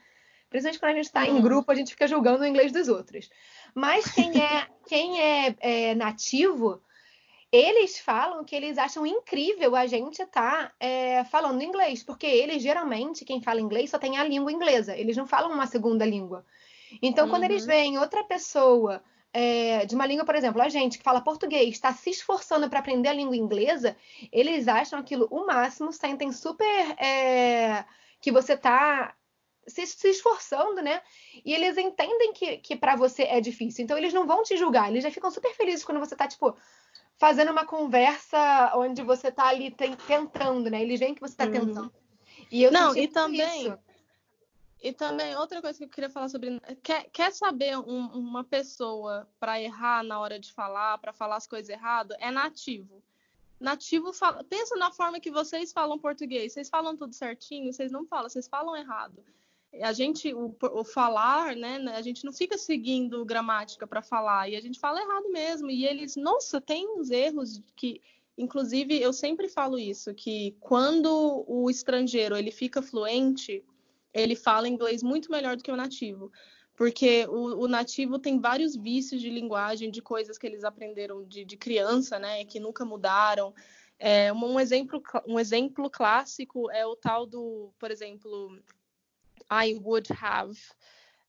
Principalmente 0.51 0.81
quando 0.81 0.93
a 0.93 0.95
gente 0.95 1.05
está 1.05 1.27
em 1.27 1.35
uhum. 1.35 1.43
grupo, 1.43 1.71
a 1.71 1.75
gente 1.75 1.91
fica 1.91 2.07
julgando 2.07 2.43
o 2.43 2.47
inglês 2.47 2.73
dos 2.73 2.89
outros. 2.89 3.29
Mas 3.75 4.11
quem 4.11 4.43
é, 4.43 4.67
quem 4.89 5.21
é, 5.21 5.55
é 5.61 5.95
nativo, 5.95 6.81
eles 7.51 7.99
falam 7.99 8.45
que 8.45 8.55
eles 8.55 8.77
acham 8.77 9.07
incrível 9.07 9.75
a 9.75 9.87
gente 9.87 10.23
estar 10.23 10.69
tá, 10.69 10.73
é, 10.79 11.25
falando 11.25 11.63
inglês, 11.63 12.03
porque 12.03 12.27
eles 12.27 12.63
geralmente, 12.63 13.25
quem 13.25 13.41
fala 13.41 13.61
inglês, 13.61 13.91
só 13.91 13.99
tem 13.99 14.19
a 14.19 14.25
língua 14.25 14.53
inglesa, 14.53 14.97
eles 14.97 15.17
não 15.17 15.27
falam 15.27 15.51
uma 15.51 15.67
segunda 15.67 16.05
língua. 16.05 16.45
Então, 17.03 17.25
uhum. 17.25 17.31
quando 17.31 17.45
eles 17.45 17.63
uhum. 17.63 17.69
veem 17.69 17.99
outra 17.99 18.23
pessoa 18.25 19.03
é, 19.33 19.85
de 19.87 19.95
uma 19.95 20.07
língua, 20.07 20.25
por 20.25 20.35
exemplo, 20.35 20.61
a 20.61 20.69
gente 20.69 20.99
que 20.99 21.05
fala 21.05 21.21
português, 21.21 21.71
está 21.71 21.93
se 21.93 22.11
esforçando 22.11 22.69
para 22.69 22.81
aprender 22.81 23.09
a 23.09 23.13
língua 23.15 23.37
inglesa, 23.37 23.97
eles 24.33 24.69
acham 24.69 24.99
aquilo 24.99 25.27
o 25.31 25.47
máximo, 25.47 25.93
sentem 25.93 26.33
super 26.33 26.65
é, 26.99 27.85
que 28.21 28.33
você 28.33 28.55
está 28.55 29.15
se, 29.67 29.87
se, 29.87 30.09
esforçando, 30.09 30.83
né? 30.83 31.03
E 31.45 31.55
eles 31.55 31.77
entendem 31.77 32.33
que, 32.33 32.59
que 32.59 32.75
para 32.75 32.97
você 32.97 33.25
é 33.25 33.41
difícil. 33.41 33.85
Então 33.85 33.99
eles 33.99 34.13
não 34.13 34.27
vão 34.27 34.43
te 34.43 34.57
julgar, 34.57 34.89
eles 34.91 35.03
já 35.03 35.11
ficam 35.11 35.31
super 35.31 35.55
felizes 35.55 35.85
quando 35.85 36.01
você 36.01 36.17
tá, 36.17 36.27
tipo, 36.27 36.57
fazendo 37.19 37.51
uma 37.51 37.67
conversa 37.67 38.73
onde 38.77 39.03
você 39.03 39.31
tá 39.31 39.49
ali 39.49 39.71
tentando, 39.71 40.71
né? 40.71 40.81
Eles 40.81 41.01
veem 41.01 41.15
que 41.15 41.21
você 41.21 41.37
tá 41.37 41.45
uhum. 41.45 41.53
tentando. 41.53 41.93
E 42.51 42.63
eu 42.63 42.73
não, 42.73 42.97
e 42.97 43.09
também. 43.09 43.67
Isso. 43.67 43.79
E 44.81 44.93
também, 44.93 45.35
outra 45.37 45.61
coisa 45.61 45.77
que 45.77 45.85
eu 45.85 45.89
queria 45.89 46.09
falar 46.09 46.29
sobre. 46.29 46.61
Quer, 46.83 47.11
quer 47.11 47.33
saber 47.33 47.77
um, 47.77 48.07
uma 48.07 48.45
pessoa 48.45 49.29
para 49.41 49.61
errar 49.61 50.05
na 50.05 50.21
hora 50.21 50.39
de 50.39 50.53
falar, 50.53 50.97
para 50.99 51.13
falar 51.13 51.37
as 51.37 51.49
coisas 51.49 51.69
errado? 51.69 52.15
É 52.21 52.31
nativo. 52.31 53.03
Nativo 53.59 54.13
fala. 54.13 54.45
Pensa 54.45 54.77
na 54.77 54.93
forma 54.93 55.19
que 55.19 55.33
vocês 55.33 55.73
falam 55.73 55.99
português. 55.99 56.53
Vocês 56.53 56.69
falam 56.69 56.97
tudo 56.97 57.13
certinho, 57.13 57.73
vocês 57.73 57.91
não 57.91 58.07
falam, 58.07 58.29
vocês 58.29 58.47
falam 58.47 58.77
errado 58.77 59.25
a 59.83 59.93
gente 59.93 60.33
o, 60.35 60.55
o, 60.61 60.85
falar, 60.85 61.55
né, 61.55 61.77
a 61.95 62.03
gente 62.03 62.25
não 62.25 62.33
fica 62.33 62.57
seguindo 62.57 63.25
gramática 63.25 63.87
para 63.87 64.03
falar 64.03 64.49
e 64.49 64.57
a 64.57 64.61
gente 64.61 64.79
fala 64.79 65.01
errado 65.01 65.31
mesmo. 65.31 65.71
E 65.71 65.85
eles, 65.85 66.17
nossa, 66.17 66.61
tem 66.61 66.89
uns 66.89 67.11
erros 67.11 67.61
que, 67.77 68.01
inclusive, 68.37 69.01
eu 69.01 69.13
sempre 69.13 69.49
falo 69.49 69.79
isso, 69.79 70.15
que 70.15 70.57
quando 70.61 71.45
o 71.47 71.71
estrangeiro 71.71 72.37
ele 72.37 72.51
fica 72.51 72.81
fluente, 72.81 73.65
ele 74.13 74.35
fala 74.35 74.69
inglês 74.69 75.03
muito 75.03 75.31
melhor 75.31 75.57
do 75.57 75.63
que 75.63 75.71
o 75.71 75.77
nativo. 75.77 76.33
Porque 76.75 77.27
o, 77.27 77.65
o 77.65 77.69
nativo 77.69 78.19
tem 78.19 78.41
vários 78.41 78.77
vícios 78.77 79.21
de 79.21 79.29
linguagem, 79.29 79.91
de 79.91 80.01
coisas 80.01 80.39
que 80.39 80.47
eles 80.47 80.65
aprenderam 80.65 81.25
de, 81.25 81.45
de 81.45 81.57
criança, 81.57 82.19
né, 82.19 82.45
que 82.45 82.61
nunca 82.61 82.85
mudaram. 82.85 83.53
É, 83.99 84.33
um, 84.33 84.61
exemplo, 84.61 85.03
um 85.27 85.41
exemplo 85.41 85.91
clássico 85.91 86.71
é 86.71 86.87
o 86.87 86.95
tal 86.95 87.27
do, 87.27 87.73
por 87.81 87.91
exemplo, 87.91 88.57
I 89.51 89.75
would 89.83 90.09
have, 90.13 90.59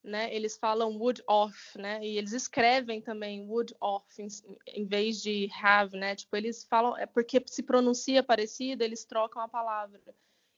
né? 0.03 0.33
Eles 0.33 0.57
falam 0.57 0.97
would 0.97 1.23
off, 1.27 1.77
né? 1.77 1.99
E 2.05 2.17
eles 2.17 2.33
escrevem 2.33 3.01
também 3.01 3.41
would 3.47 3.75
off 3.81 4.05
em, 4.21 4.27
em, 4.67 4.85
vez 4.85 5.21
de 5.21 5.49
have, 5.61 5.95
né? 5.97 6.15
Tipo, 6.15 6.35
eles 6.35 6.63
falam, 6.63 6.97
é 6.97 7.05
porque 7.05 7.41
se 7.45 7.63
pronuncia 7.63 8.23
parecido, 8.23 8.83
eles 8.83 9.05
trocam 9.05 9.41
a 9.41 9.47
palavra. 9.47 10.01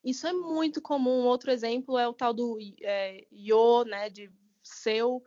Isso 0.04 0.26
é 0.26 0.34
muito 0.34 0.82
comum. 0.82 1.26
Outro 1.26 1.52
exemplo 1.52 1.98
é 1.98 2.08
o 2.08 2.14
tal 2.14 2.34
do 2.34 2.58
é, 2.82 3.26
né? 3.88 4.10
De 4.10 4.32
seu, 4.64 5.24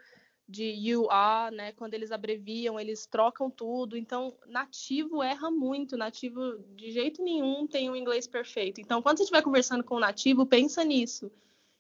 de 0.49 0.64
you 0.64 1.09
are, 1.11 1.55
né? 1.55 1.72
Quando 1.72 1.95
eles 1.95 2.11
abreviam, 2.11 2.78
eles 2.78 3.07
trocam 3.07 3.49
tudo. 3.49 3.97
Então, 3.97 4.37
nativo 4.47 5.22
erra 5.22 5.51
muito. 5.51 5.97
Nativo, 5.97 6.59
de 6.74 6.91
jeito 6.91 7.22
nenhum, 7.22 7.66
tem 7.66 7.89
um 7.89 7.97
inglês 7.97 8.26
perfeito. 8.26 8.80
Então, 8.80 9.01
quando 9.01 9.18
você 9.18 9.22
estiver 9.22 9.43
conversando 9.43 9.85
com 9.85 9.97
o 9.97 10.01
nativo, 10.01 10.45
pensa 10.47 10.85
nisso 10.85 11.30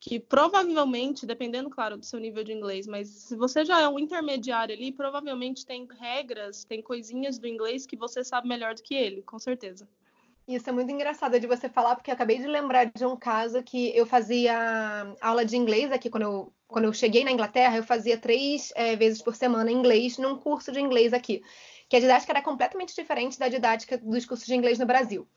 que 0.06 0.20
provavelmente, 0.20 1.24
dependendo, 1.24 1.70
claro, 1.70 1.96
do 1.96 2.04
seu 2.04 2.20
nível 2.20 2.44
de 2.44 2.52
inglês, 2.52 2.86
mas 2.86 3.08
se 3.08 3.34
você 3.34 3.64
já 3.64 3.80
é 3.80 3.88
um 3.88 3.98
intermediário 3.98 4.74
ali, 4.74 4.92
provavelmente 4.92 5.64
tem 5.64 5.88
regras, 5.98 6.62
tem 6.62 6.82
coisinhas 6.82 7.38
do 7.38 7.48
inglês 7.48 7.86
que 7.86 7.96
você 7.96 8.22
sabe 8.22 8.46
melhor 8.46 8.74
do 8.74 8.82
que 8.82 8.94
ele, 8.94 9.22
com 9.22 9.38
certeza. 9.38 9.88
Isso 10.46 10.68
é 10.68 10.72
muito 10.74 10.92
engraçado 10.92 11.40
de 11.40 11.46
você 11.46 11.70
falar, 11.70 11.96
porque 11.96 12.10
eu 12.10 12.14
acabei 12.14 12.36
de 12.36 12.46
lembrar 12.46 12.84
de 12.84 13.06
um 13.06 13.16
caso 13.16 13.62
que 13.62 13.96
eu 13.96 14.04
fazia 14.04 15.16
aula 15.22 15.42
de 15.42 15.56
inglês 15.56 15.90
aqui 15.90 16.10
quando 16.10 16.24
eu, 16.24 16.52
quando 16.68 16.84
eu 16.84 16.92
cheguei 16.92 17.24
na 17.24 17.32
Inglaterra, 17.32 17.78
eu 17.78 17.82
fazia 17.82 18.18
três 18.18 18.74
é, 18.76 18.94
vezes 18.96 19.22
por 19.22 19.34
semana 19.34 19.72
inglês 19.72 20.18
num 20.18 20.36
curso 20.36 20.70
de 20.70 20.80
inglês 20.80 21.14
aqui 21.14 21.42
que 21.94 21.98
a 21.98 22.00
didática 22.00 22.32
era 22.32 22.42
completamente 22.42 22.92
diferente 22.92 23.38
da 23.38 23.48
didática 23.48 23.96
dos 23.96 24.26
cursos 24.26 24.46
de 24.48 24.54
inglês 24.54 24.80
no 24.80 24.86
Brasil. 24.86 25.28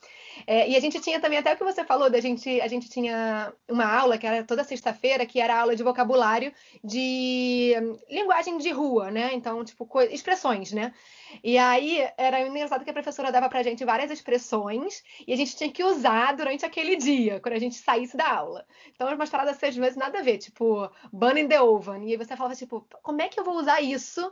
É, 0.48 0.68
e 0.68 0.76
a 0.76 0.80
gente 0.80 1.00
tinha 1.00 1.20
também, 1.20 1.38
até 1.38 1.54
o 1.54 1.58
que 1.58 1.64
você 1.64 1.84
falou, 1.84 2.10
da 2.10 2.20
gente, 2.20 2.60
a 2.62 2.68
gente 2.68 2.90
tinha 2.90 3.54
uma 3.70 3.86
aula, 3.86 4.18
que 4.18 4.26
era 4.26 4.44
toda 4.44 4.64
sexta-feira, 4.64 5.24
que 5.24 5.40
era 5.40 5.60
aula 5.60 5.76
de 5.76 5.84
vocabulário 5.84 6.52
de 6.84 7.76
linguagem 8.10 8.58
de 8.58 8.72
rua, 8.72 9.12
né? 9.12 9.30
Então, 9.34 9.64
tipo, 9.64 9.88
expressões, 10.10 10.72
né? 10.72 10.96
E 11.44 11.60
aí 11.60 12.08
era 12.18 12.42
engraçado 12.42 12.84
que 12.84 12.90
a 12.90 12.94
professora 12.94 13.32
dava 13.32 13.50
pra 13.50 13.62
gente 13.62 13.86
várias 13.86 14.10
expressões 14.10 15.04
e 15.28 15.34
a 15.34 15.36
gente 15.36 15.56
tinha 15.56 15.72
que 15.72 15.84
usar 15.84 16.36
durante 16.36 16.66
aquele 16.66 16.96
dia, 16.96 17.40
quando 17.40 17.54
a 17.54 17.60
gente 17.60 17.76
saísse 17.76 18.18
da 18.18 18.28
aula. 18.28 18.66
Então, 18.96 19.14
umas 19.14 19.30
paradas 19.30 19.62
às 19.62 19.76
vezes 19.76 19.96
nada 19.96 20.20
a 20.20 20.24
ver, 20.24 20.40
tipo, 20.40 20.90
burn 21.14 21.48
the 21.48 21.62
oven. 21.62 22.04
E 22.08 22.14
aí 22.14 22.18
você 22.18 22.36
falava, 22.36 22.56
tipo, 22.56 22.88
como 23.04 23.22
é 23.22 23.28
que 23.28 23.40
eu 23.40 23.44
vou 23.44 23.58
usar 23.58 23.80
isso? 23.80 24.32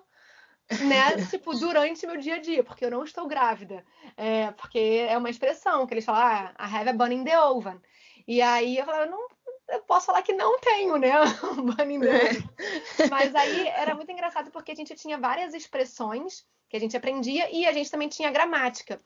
Né, 0.69 1.25
tipo, 1.29 1.53
durante 1.55 2.07
meu 2.07 2.17
dia 2.17 2.35
a 2.35 2.39
dia, 2.39 2.63
porque 2.63 2.85
eu 2.85 2.91
não 2.91 3.03
estou 3.03 3.27
grávida. 3.27 3.85
É, 4.17 4.51
porque 4.51 5.05
é 5.07 5.17
uma 5.17 5.29
expressão 5.29 5.85
que 5.85 5.93
eles 5.93 6.05
falam, 6.05 6.21
ah, 6.21 6.53
I 6.59 6.75
have 6.75 6.89
a 6.89 6.93
bun 6.93 7.11
in 7.11 7.23
the 7.23 7.39
oven. 7.39 7.79
E 8.27 8.41
aí 8.41 8.77
eu 8.77 8.85
falava, 8.85 9.05
não, 9.05 9.27
eu 9.69 9.81
posso 9.81 10.07
falar 10.07 10.21
que 10.21 10.33
não 10.33 10.59
tenho, 10.59 10.97
né, 10.97 11.13
um 11.57 11.65
bun 11.65 11.89
in 11.89 11.99
the 11.99 12.09
é. 12.09 12.29
oven. 12.29 12.49
Mas 13.09 13.35
aí 13.35 13.67
era 13.67 13.93
muito 13.93 14.11
engraçado 14.11 14.51
porque 14.51 14.71
a 14.71 14.75
gente 14.75 14.95
tinha 14.95 15.17
várias 15.17 15.53
expressões 15.53 16.45
que 16.67 16.75
a 16.75 16.79
gente 16.79 16.97
aprendia 16.97 17.49
e 17.51 17.67
a 17.67 17.71
gente 17.71 17.91
também 17.91 18.09
tinha 18.09 18.31
gramática. 18.31 18.99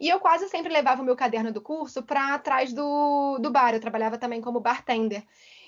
E 0.00 0.08
eu 0.08 0.18
quase 0.18 0.48
sempre 0.48 0.72
levava 0.72 1.02
o 1.02 1.04
meu 1.04 1.14
caderno 1.14 1.52
do 1.52 1.60
curso 1.60 2.02
para 2.02 2.38
trás 2.38 2.72
do, 2.72 3.38
do 3.38 3.50
bar, 3.50 3.74
eu 3.74 3.80
trabalhava 3.80 4.16
também 4.16 4.40
como 4.40 4.60
bartender. 4.60 5.22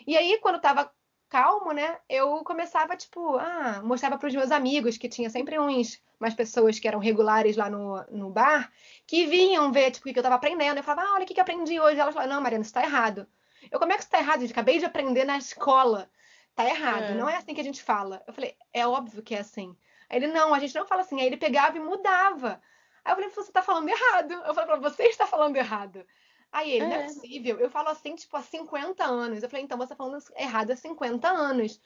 E 0.07 0.16
aí, 0.16 0.38
quando 0.40 0.57
estava 0.57 0.90
calmo, 1.35 1.72
né? 1.72 1.99
Eu 2.09 2.45
começava, 2.45 2.97
tipo, 2.97 3.37
ah, 3.39 3.82
mostrava 3.82 4.16
para 4.16 4.28
os 4.28 4.35
meus 4.35 4.53
amigos 4.53 4.97
que 4.97 5.09
tinha 5.09 5.28
sempre 5.28 5.59
uns, 5.59 6.01
umas 6.20 6.32
pessoas 6.32 6.78
que 6.78 6.87
eram 6.87 7.01
regulares 7.01 7.57
lá 7.57 7.68
no, 7.68 8.01
no 8.09 8.30
bar, 8.30 8.70
que 9.05 9.26
vinham 9.26 9.72
ver, 9.72 9.91
tipo, 9.91 10.09
o 10.09 10.12
que 10.12 10.16
eu 10.16 10.20
estava 10.20 10.37
aprendendo. 10.37 10.76
Eu 10.76 10.85
falava, 10.85 11.09
ah, 11.09 11.14
olha 11.14 11.24
o 11.24 11.26
que, 11.26 11.37
eu 11.37 11.43
aprendi 11.43 11.80
hoje. 11.80 11.99
Elas 11.99 12.14
falavam, 12.14 12.37
não, 12.37 12.41
Mariana, 12.41 12.62
isso 12.62 12.68
está 12.68 12.85
errado. 12.85 13.26
Eu, 13.68 13.80
como 13.80 13.91
é 13.91 13.97
que 13.97 14.03
isso 14.03 14.07
está 14.07 14.20
errado? 14.20 14.43
Eu 14.43 14.49
acabei 14.49 14.78
de 14.78 14.85
aprender 14.85 15.24
na 15.24 15.37
escola. 15.37 16.09
Tá 16.55 16.64
errado, 16.66 17.03
é. 17.03 17.14
não 17.14 17.28
é 17.28 17.37
assim 17.37 17.53
que 17.53 17.61
a 17.61 17.64
gente 17.64 17.82
fala. 17.82 18.22
Eu 18.28 18.32
falei, 18.32 18.57
é 18.72 18.87
óbvio 18.87 19.20
que 19.20 19.35
é 19.35 19.41
assim. 19.41 19.76
Aí 20.09 20.18
ele, 20.18 20.28
não, 20.28 20.55
a 20.55 20.61
gente 20.61 20.76
não 20.76 20.87
fala 20.87 21.01
assim. 21.01 21.20
Aí 21.20 21.26
ele 21.26 21.37
pegava 21.37 21.76
e 21.76 21.80
mudava. 21.80 22.62
Aí 23.05 23.11
eu 23.11 23.16
falei, 23.16 23.30
você 23.30 23.51
tá 23.51 23.61
falando 23.61 23.89
errado. 23.89 24.35
Eu 24.47 24.55
falei, 24.55 24.76
você 24.78 25.03
está 25.03 25.26
falando 25.26 25.57
errado. 25.57 26.07
Aí 26.55 26.71
ele, 26.71 26.85
é. 26.85 26.89
não 26.89 26.95
é 26.95 27.03
possível. 27.03 27.59
Eu 27.59 27.69
falo 27.69 27.89
assim, 27.89 28.15
tipo, 28.15 28.37
há 28.37 28.43
50 28.43 29.05
anos. 29.05 29.43
Eu 29.43 29.51
falei, 29.51 29.65
então 29.65 29.77
você 29.77 29.89
tá 29.89 29.97
falando 29.97 30.23
errado 30.37 30.71
há 30.71 30.77
50 30.77 31.29
anos. 31.29 31.81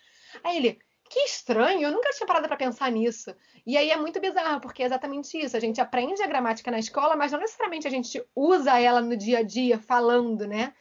Aí 0.45 0.59
ele, 0.59 0.79
que 1.09 1.21
estranho, 1.21 1.85
eu 1.85 1.91
nunca 1.91 2.11
tinha 2.11 2.27
parado 2.27 2.47
para 2.47 2.57
pensar 2.57 2.93
nisso. 2.93 3.35
E 3.67 3.79
aí 3.79 3.91
é 3.91 3.97
muito 3.97 4.21
bizarro, 4.21 4.61
porque 4.61 4.83
é 4.83 4.87
exatamente 4.87 5.39
isso. 5.39 5.57
A 5.57 5.61
gente 5.61 5.81
aprende 5.81 6.23
a 6.23 6.27
gramática 6.27 6.71
na 6.71 6.79
escola, 6.79 7.17
mas 7.17 7.33
não 7.33 7.41
necessariamente 7.41 7.89
a 7.89 7.91
gente 7.91 8.23
usa 8.37 8.79
ela 8.79 9.01
no 9.01 9.17
dia 9.17 9.39
a 9.39 9.43
dia, 9.43 9.79
falando, 9.79 10.47
né? 10.47 10.75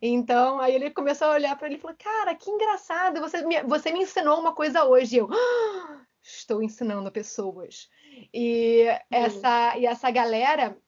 Então, 0.00 0.60
aí 0.60 0.76
ele 0.76 0.90
começou 0.90 1.26
a 1.26 1.32
olhar 1.32 1.58
para 1.58 1.66
ele 1.66 1.76
e 1.76 1.80
falou: 1.80 1.96
Cara, 1.98 2.36
que 2.36 2.48
engraçado, 2.48 3.20
você 3.20 3.44
me, 3.44 3.60
você 3.64 3.90
me 3.90 4.02
ensinou 4.02 4.38
uma 4.38 4.54
coisa 4.54 4.84
hoje. 4.84 5.16
E 5.16 5.18
eu, 5.18 5.28
ah, 5.32 6.00
estou 6.22 6.62
ensinando 6.62 7.10
pessoas. 7.10 7.90
E, 8.32 8.86
uhum. 8.88 8.98
essa, 9.10 9.76
e 9.76 9.84
essa 9.84 10.10
galera, 10.12 10.78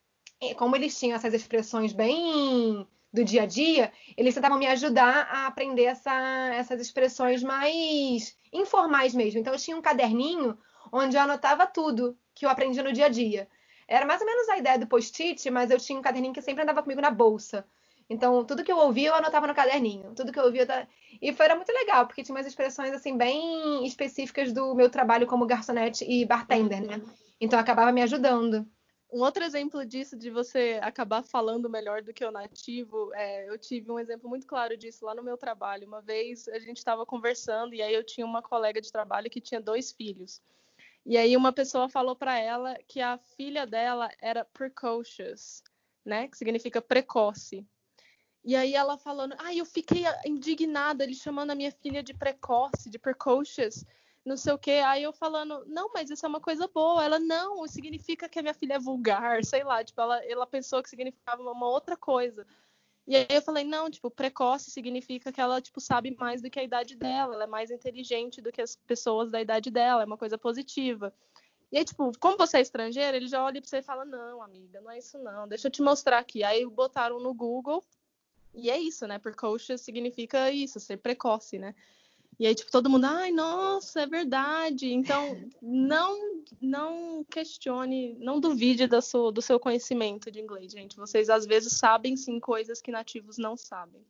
como 0.56 0.76
eles 0.76 0.98
tinham 0.98 1.16
essas 1.16 1.32
expressões 1.34 1.92
bem 1.92 2.86
do 3.12 3.24
dia 3.24 3.42
a 3.42 3.46
dia, 3.46 3.92
eles 4.16 4.34
tentavam 4.34 4.58
me 4.58 4.66
ajudar 4.66 5.28
a 5.30 5.46
aprender 5.46 5.84
essa, 5.84 6.12
essas 6.54 6.80
expressões 6.80 7.42
mais 7.42 8.36
informais 8.52 9.14
mesmo. 9.14 9.38
Então, 9.38 9.52
eu 9.52 9.58
tinha 9.58 9.76
um 9.76 9.82
caderninho 9.82 10.58
onde 10.92 11.16
eu 11.16 11.22
anotava 11.22 11.66
tudo 11.66 12.18
que 12.34 12.44
eu 12.44 12.50
aprendi 12.50 12.82
no 12.82 12.92
dia 12.92 13.06
a 13.06 13.08
dia. 13.08 13.48
Era 13.86 14.04
mais 14.04 14.20
ou 14.20 14.26
menos 14.26 14.48
a 14.48 14.58
ideia 14.58 14.78
do 14.78 14.86
post-it, 14.86 15.48
mas 15.50 15.70
eu 15.70 15.78
tinha 15.78 15.98
um 15.98 16.02
caderninho 16.02 16.34
que 16.34 16.42
sempre 16.42 16.62
andava 16.62 16.82
comigo 16.82 17.00
na 17.00 17.10
bolsa. 17.10 17.64
Então, 18.08 18.44
tudo 18.44 18.64
que 18.64 18.72
eu 18.72 18.78
ouvia, 18.78 19.08
eu 19.08 19.14
anotava 19.14 19.46
no 19.46 19.54
caderninho. 19.54 20.12
Tudo 20.14 20.32
que 20.32 20.38
eu 20.38 20.44
ouvia. 20.44 20.62
Eu... 20.62 20.86
E 21.22 21.32
foi 21.32 21.46
era 21.46 21.56
muito 21.56 21.72
legal, 21.72 22.06
porque 22.06 22.22
tinha 22.22 22.34
umas 22.34 22.46
expressões 22.46 22.92
assim 22.92 23.16
bem 23.16 23.86
específicas 23.86 24.52
do 24.52 24.74
meu 24.74 24.90
trabalho 24.90 25.26
como 25.26 25.46
garçonete 25.46 26.04
e 26.04 26.24
bartender, 26.24 26.82
né? 26.82 26.96
Uhum. 26.96 27.04
Então 27.40 27.58
acabava 27.58 27.92
me 27.92 28.02
ajudando. 28.02 28.66
Um 29.12 29.20
outro 29.20 29.44
exemplo 29.44 29.84
disso, 29.84 30.16
de 30.16 30.28
você 30.28 30.80
acabar 30.82 31.22
falando 31.22 31.70
melhor 31.70 32.02
do 32.02 32.12
que 32.12 32.24
o 32.24 32.32
nativo, 32.32 33.12
é, 33.14 33.48
eu 33.48 33.56
tive 33.56 33.90
um 33.90 33.98
exemplo 33.98 34.28
muito 34.28 34.46
claro 34.46 34.76
disso 34.76 35.04
lá 35.04 35.14
no 35.14 35.22
meu 35.22 35.36
trabalho. 35.36 35.86
Uma 35.86 36.00
vez 36.00 36.48
a 36.48 36.58
gente 36.58 36.78
estava 36.78 37.06
conversando 37.06 37.74
e 37.74 37.82
aí 37.82 37.94
eu 37.94 38.04
tinha 38.04 38.26
uma 38.26 38.42
colega 38.42 38.80
de 38.80 38.90
trabalho 38.90 39.30
que 39.30 39.40
tinha 39.40 39.60
dois 39.60 39.92
filhos. 39.92 40.42
E 41.06 41.16
aí 41.16 41.36
uma 41.36 41.52
pessoa 41.52 41.88
falou 41.88 42.16
para 42.16 42.38
ela 42.38 42.76
que 42.88 43.00
a 43.00 43.18
filha 43.18 43.66
dela 43.66 44.10
era 44.20 44.44
precocious, 44.44 45.62
né? 46.04 46.26
Que 46.28 46.36
significa 46.36 46.80
precoce. 46.80 47.64
E 48.42 48.56
aí 48.56 48.74
ela 48.74 48.98
falando, 48.98 49.34
ah, 49.38 49.54
eu 49.54 49.64
fiquei 49.64 50.04
indignada, 50.26 51.04
ele 51.04 51.14
chamando 51.14 51.50
a 51.50 51.54
minha 51.54 51.72
filha 51.72 52.02
de 52.02 52.12
precoce, 52.12 52.90
de 52.90 52.98
precocious, 52.98 53.84
não 54.24 54.36
sei 54.36 54.52
o 54.52 54.58
quê. 54.58 54.82
Aí 54.84 55.02
eu 55.02 55.12
falando, 55.12 55.64
não, 55.66 55.90
mas 55.92 56.10
isso 56.10 56.24
é 56.24 56.28
uma 56.28 56.40
coisa 56.40 56.66
boa. 56.68 57.04
Ela, 57.04 57.18
não, 57.18 57.66
significa 57.66 58.28
que 58.28 58.38
a 58.38 58.42
minha 58.42 58.54
filha 58.54 58.74
é 58.74 58.78
vulgar, 58.78 59.44
sei 59.44 59.62
lá, 59.62 59.84
tipo, 59.84 60.00
ela, 60.00 60.24
ela 60.24 60.46
pensou 60.46 60.82
que 60.82 60.88
significava 60.88 61.42
uma 61.42 61.68
outra 61.68 61.96
coisa. 61.96 62.46
E 63.06 63.16
aí 63.16 63.26
eu 63.28 63.42
falei, 63.42 63.64
não, 63.64 63.90
tipo, 63.90 64.10
precoce 64.10 64.70
significa 64.70 65.30
que 65.30 65.40
ela, 65.40 65.60
tipo, 65.60 65.78
sabe 65.78 66.16
mais 66.18 66.40
do 66.40 66.48
que 66.48 66.58
a 66.58 66.64
idade 66.64 66.96
dela, 66.96 67.34
ela 67.34 67.44
é 67.44 67.46
mais 67.46 67.70
inteligente 67.70 68.40
do 68.40 68.50
que 68.50 68.62
as 68.62 68.76
pessoas 68.76 69.30
da 69.30 69.42
idade 69.42 69.70
dela, 69.70 70.02
é 70.02 70.06
uma 70.06 70.16
coisa 70.16 70.38
positiva. 70.38 71.12
E 71.70 71.76
aí, 71.76 71.84
tipo, 71.84 72.10
como 72.18 72.38
você 72.38 72.58
é 72.58 72.60
estrangeira, 72.62 73.16
ele 73.16 73.26
já 73.26 73.44
olha 73.44 73.60
pra 73.60 73.68
você 73.68 73.78
e 73.78 73.82
fala, 73.82 74.06
não, 74.06 74.40
amiga, 74.40 74.80
não 74.80 74.90
é 74.90 74.98
isso 74.98 75.18
não, 75.18 75.46
deixa 75.46 75.66
eu 75.66 75.72
te 75.72 75.82
mostrar 75.82 76.18
aqui. 76.18 76.42
Aí 76.42 76.64
botaram 76.64 77.20
no 77.20 77.34
Google, 77.34 77.84
e 78.54 78.70
é 78.70 78.78
isso, 78.78 79.06
né? 79.06 79.18
Precocious 79.18 79.82
significa 79.82 80.50
isso, 80.50 80.80
ser 80.80 80.96
precoce, 80.96 81.58
né? 81.58 81.74
E 82.38 82.46
aí, 82.46 82.54
tipo, 82.54 82.70
todo 82.70 82.90
mundo, 82.90 83.04
ai, 83.04 83.30
nossa, 83.30 84.02
é 84.02 84.06
verdade. 84.06 84.92
Então, 84.92 85.36
não 85.62 86.34
não 86.60 87.24
questione, 87.24 88.16
não 88.18 88.40
duvide 88.40 88.86
do 88.86 89.00
seu, 89.00 89.32
do 89.32 89.40
seu 89.40 89.58
conhecimento 89.58 90.30
de 90.30 90.40
inglês, 90.40 90.72
gente. 90.72 90.96
Vocês, 90.96 91.30
às 91.30 91.46
vezes, 91.46 91.74
sabem, 91.74 92.16
sim, 92.16 92.38
coisas 92.40 92.80
que 92.80 92.90
nativos 92.90 93.38
não 93.38 93.56
sabem. 93.56 94.04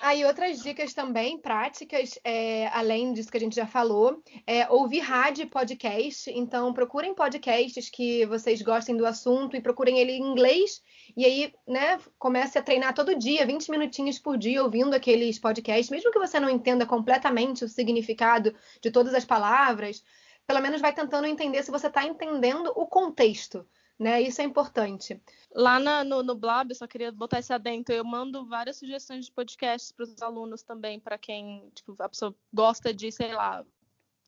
Aí, 0.00 0.22
ah, 0.22 0.28
outras 0.28 0.62
dicas 0.62 0.94
também 0.94 1.36
práticas, 1.36 2.18
é, 2.24 2.68
além 2.68 3.12
disso 3.12 3.30
que 3.30 3.36
a 3.36 3.40
gente 3.40 3.54
já 3.54 3.66
falou, 3.66 4.22
é 4.46 4.66
ouvir 4.70 5.00
rádio 5.00 5.42
e 5.42 5.46
podcast. 5.46 6.30
Então, 6.30 6.72
procurem 6.72 7.14
podcasts 7.14 7.90
que 7.90 8.24
vocês 8.24 8.62
gostem 8.62 8.96
do 8.96 9.04
assunto 9.04 9.56
e 9.56 9.60
procurem 9.60 9.98
ele 9.98 10.12
em 10.12 10.22
inglês. 10.22 10.80
E 11.16 11.24
aí, 11.24 11.54
né, 11.66 11.98
comece 12.18 12.58
a 12.58 12.62
treinar 12.62 12.94
todo 12.94 13.18
dia, 13.18 13.46
20 13.46 13.70
minutinhos 13.70 14.18
por 14.18 14.36
dia, 14.36 14.62
ouvindo 14.62 14.94
aqueles 14.94 15.38
podcasts. 15.38 15.90
Mesmo 15.90 16.10
que 16.10 16.18
você 16.18 16.38
não 16.38 16.50
entenda 16.50 16.86
completamente 16.86 17.64
o 17.64 17.68
significado 17.68 18.54
de 18.80 18.90
todas 18.90 19.14
as 19.14 19.24
palavras, 19.24 20.02
pelo 20.46 20.60
menos 20.60 20.80
vai 20.80 20.92
tentando 20.92 21.26
entender 21.26 21.62
se 21.62 21.70
você 21.70 21.86
está 21.86 22.04
entendendo 22.04 22.72
o 22.74 22.86
contexto 22.86 23.66
né? 24.00 24.22
Isso 24.22 24.40
é 24.40 24.44
importante. 24.44 25.20
Lá 25.54 25.78
na, 25.78 26.02
no, 26.02 26.22
no 26.22 26.40
eu 26.66 26.74
só 26.74 26.86
queria 26.86 27.12
botar 27.12 27.38
esse 27.38 27.52
adentro, 27.52 27.94
eu 27.94 28.02
mando 28.02 28.46
várias 28.46 28.78
sugestões 28.78 29.26
de 29.26 29.32
podcasts 29.32 29.92
para 29.92 30.04
os 30.04 30.22
alunos 30.22 30.62
também, 30.62 30.98
para 30.98 31.18
quem 31.18 31.70
tipo, 31.74 31.94
a 31.98 32.08
pessoa 32.08 32.34
gosta 32.50 32.94
de, 32.94 33.12
sei 33.12 33.34
lá, 33.34 33.62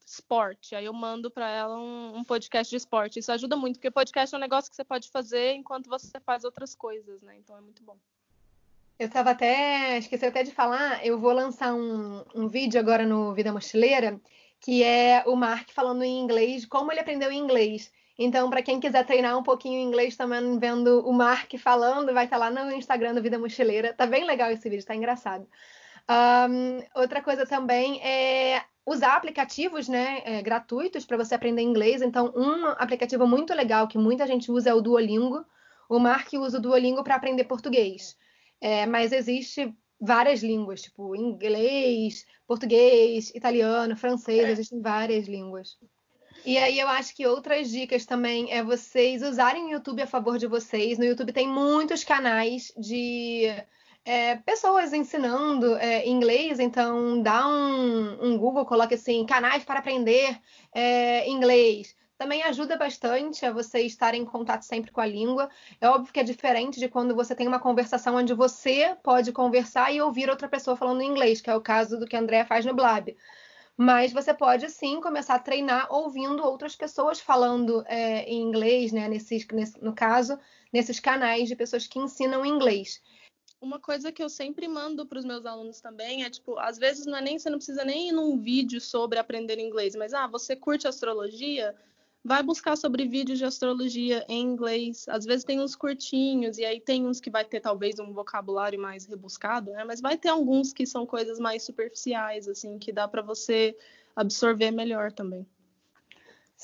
esporte. 0.07 0.75
Aí 0.75 0.85
eu 0.85 0.93
mando 0.93 1.31
para 1.31 1.49
ela 1.49 1.79
um, 1.79 2.19
um, 2.19 2.25
podcast 2.25 2.71
de 2.71 2.77
esporte. 2.77 3.19
Isso 3.19 3.33
ajuda 3.33 3.57
muito, 3.57 3.77
porque 3.77 3.91
podcast 3.91 4.35
é 4.35 4.39
um 4.39 4.41
negócio 4.41 4.71
que 4.71 4.77
você 4.77 4.85
pode 4.85 5.11
fazer 5.11 5.53
enquanto 5.53 5.89
você 5.89 6.21
faz 6.21 6.45
outras 6.45 6.75
coisas, 6.75 7.23
né? 7.23 7.37
Então 7.39 7.57
é 7.57 7.61
muito 7.61 7.83
bom. 7.83 7.97
Eu 8.99 9.07
estava 9.07 9.31
até, 9.31 9.99
esqueci 9.99 10.25
até 10.25 10.43
de 10.43 10.53
falar, 10.53 11.05
eu 11.05 11.19
vou 11.19 11.33
lançar 11.33 11.75
um, 11.75 12.25
um 12.35 12.47
vídeo 12.47 12.79
agora 12.79 13.05
no 13.05 13.35
Vida 13.35 13.53
Mochileira, 13.53 14.21
que 14.61 14.85
é 14.85 15.25
o 15.27 15.35
Mark 15.35 15.71
falando 15.71 16.05
em 16.05 16.21
inglês, 16.21 16.65
como 16.65 16.93
ele 16.93 17.01
aprendeu 17.01 17.33
inglês. 17.33 17.91
Então, 18.19 18.49
para 18.51 18.63
quem 18.63 18.79
quiser 18.79 19.05
treinar 19.05 19.37
um 19.37 19.43
pouquinho 19.43 19.81
inglês 19.81 20.17
também, 20.17 20.59
vendo 20.59 21.01
o 21.01 21.13
Mark 21.13 21.53
falando, 21.59 22.13
vai 22.13 22.27
estar 22.27 22.39
tá 22.39 22.49
lá 22.49 22.51
no 22.51 22.71
Instagram 22.73 23.15
do 23.15 23.23
Vida 23.23 23.39
Mochileira. 23.39 23.93
Tá 23.93 24.07
bem 24.07 24.25
legal 24.25 24.51
esse 24.51 24.69
vídeo, 24.69 24.87
tá 24.87 24.95
engraçado. 24.95 25.49
Um, 26.09 27.01
outra 27.01 27.23
coisa 27.23 27.47
também 27.47 28.01
é 28.03 28.63
usar 28.85 29.17
aplicativos 29.17 29.89
né, 29.89 30.23
é, 30.25 30.43
gratuitos 30.43 31.05
para 31.05 31.17
você 31.17 31.35
aprender 31.35 31.63
inglês. 31.63 32.03
Então, 32.03 32.33
um 32.37 32.67
aplicativo 32.67 33.27
muito 33.27 33.55
legal 33.55 33.87
que 33.87 33.99
muita 33.99 34.27
gente 34.27 34.51
usa 34.51 34.71
é 34.71 34.75
o 34.75 34.81
Duolingo. 34.81 35.45
O 35.89 35.99
Mark 35.99 36.33
usa 36.35 36.59
o 36.59 36.61
Duolingo 36.61 37.05
para 37.05 37.15
aprender 37.15 37.45
português. 37.45 38.17
É, 38.61 38.87
mas 38.87 39.13
existe 39.13 39.75
várias 40.01 40.43
línguas, 40.43 40.83
tipo 40.83 41.15
inglês, 41.15 42.27
português, 42.47 43.31
italiano, 43.35 43.97
francês, 43.97 44.45
é. 44.45 44.51
existem 44.51 44.81
várias 44.81 45.29
línguas. 45.29 45.79
E 46.45 46.59
aí 46.59 46.79
eu 46.81 46.89
acho 46.89 47.15
que 47.15 47.25
outras 47.25 47.71
dicas 47.71 48.05
também 48.05 48.53
é 48.53 48.65
vocês 48.65 49.23
usarem 49.23 49.67
o 49.67 49.71
YouTube 49.71 50.03
a 50.03 50.07
favor 50.09 50.39
de 50.39 50.49
vocês. 50.49 50.99
No 50.99 51.05
YouTube 51.05 51.33
tem 51.33 51.47
muitos 51.47 52.03
canais 52.03 52.73
de 52.77 53.47
é, 54.05 54.37
pessoas 54.37 54.93
ensinando 54.93 55.77
é, 55.77 56.09
inglês, 56.09 56.59
então 56.59 57.23
dá 57.23 57.47
um, 57.47 58.27
um, 58.27 58.39
Google, 58.39 58.67
coloque 58.67 58.95
assim, 58.95 59.25
canais 59.25 59.65
para 59.65 59.79
aprender 59.79 60.39
é, 60.75 61.29
inglês. 61.29 61.95
Também 62.19 62.43
ajuda 62.43 62.77
bastante 62.77 63.45
a 63.45 63.53
você 63.53 63.81
estar 63.81 64.15
em 64.15 64.25
contato 64.25 64.63
sempre 64.63 64.93
com 64.93 65.01
a 65.01 65.07
língua. 65.07 65.49
É 65.81 65.89
óbvio 65.89 66.13
que 66.13 66.21
é 66.21 66.23
diferente 66.23 66.79
de 66.79 66.89
quando 66.89 67.17
você 67.17 67.35
tem 67.35 67.49
uma 67.49 67.59
conversação 67.59 68.15
onde 68.17 68.33
você 68.33 68.97
pode 69.03 69.33
conversar 69.33 69.93
e 69.93 70.01
ouvir 70.01 70.31
outra 70.31 70.49
pessoa 70.49 70.77
falando 70.77 71.03
inglês, 71.03 71.41
que 71.41 71.51
é 71.51 71.57
o 71.57 71.61
caso 71.61 71.99
do 71.99 72.07
que 72.07 72.15
a 72.15 72.21
Andrea 72.21 72.47
faz 72.47 72.65
no 72.65 72.75
Blab. 72.75 73.17
Mas 73.77 74.13
você 74.13 74.33
pode 74.35 74.69
sim 74.71 75.01
começar 75.01 75.35
a 75.35 75.39
treinar 75.39 75.89
ouvindo 75.91 76.45
outras 76.45 76.77
pessoas 76.77 77.19
falando 77.19 77.83
é, 77.89 78.23
em 78.25 78.41
inglês, 78.41 78.93
né? 78.93 79.09
Nesses, 79.09 79.47
nesse, 79.49 79.83
no 79.83 79.93
caso, 79.93 80.39
nesses 80.73 81.01
canais 81.01 81.49
de 81.49 81.57
pessoas 81.57 81.87
que 81.87 81.99
ensinam 81.99 82.47
inglês. 82.47 83.01
Uma 83.63 83.79
coisa 83.79 84.11
que 84.11 84.23
eu 84.23 84.29
sempre 84.29 84.67
mando 84.67 85.07
para 85.07 85.19
os 85.19 85.25
meus 85.25 85.47
alunos 85.47 85.81
também 85.81 86.25
é 86.25 86.29
tipo, 86.29 86.59
às 86.59 86.77
vezes 86.77 87.07
não 87.07 87.17
é 87.17 87.23
nem 87.23 87.39
você 87.39 87.49
não 87.49 87.59
precisa 87.59 87.85
nem 87.85 88.09
ir 88.09 88.13
num 88.13 88.37
vídeo 88.37 88.81
sobre 88.81 89.19
aprender 89.19 89.59
inglês, 89.59 89.95
mas 89.95 90.13
ah, 90.13 90.27
você 90.27 90.57
curte 90.57 90.89
astrologia? 90.89 91.75
vai 92.25 92.43
buscar 92.43 92.77
sobre 92.77 93.07
vídeos 93.07 93.39
de 93.39 93.45
astrologia 93.45 94.25
em 94.29 94.41
inglês. 94.43 95.07
Às 95.09 95.25
vezes 95.25 95.45
tem 95.45 95.61
uns 95.61 95.75
curtinhos, 95.75 96.59
e 96.59 96.65
aí 96.65 96.81
tem 96.81 97.07
uns 97.07 97.21
que 97.21 97.31
vai 97.31 97.45
ter 97.45 97.61
talvez 97.61 97.99
um 97.99 98.13
vocabulário 98.13 98.81
mais 98.81 99.07
rebuscado, 99.07 99.73
né? 99.73 99.85
Mas 99.85 100.01
vai 100.01 100.17
ter 100.17 100.29
alguns 100.29 100.73
que 100.73 100.87
são 100.87 101.05
coisas 101.05 101.39
mais 101.39 101.65
superficiais, 101.65 102.47
assim, 102.49 102.79
que 102.79 102.93
dá 102.93 103.09
para 103.09 103.23
você 103.23 103.77
absorver 104.15 104.71
melhor 104.71 105.11
também. 105.11 105.47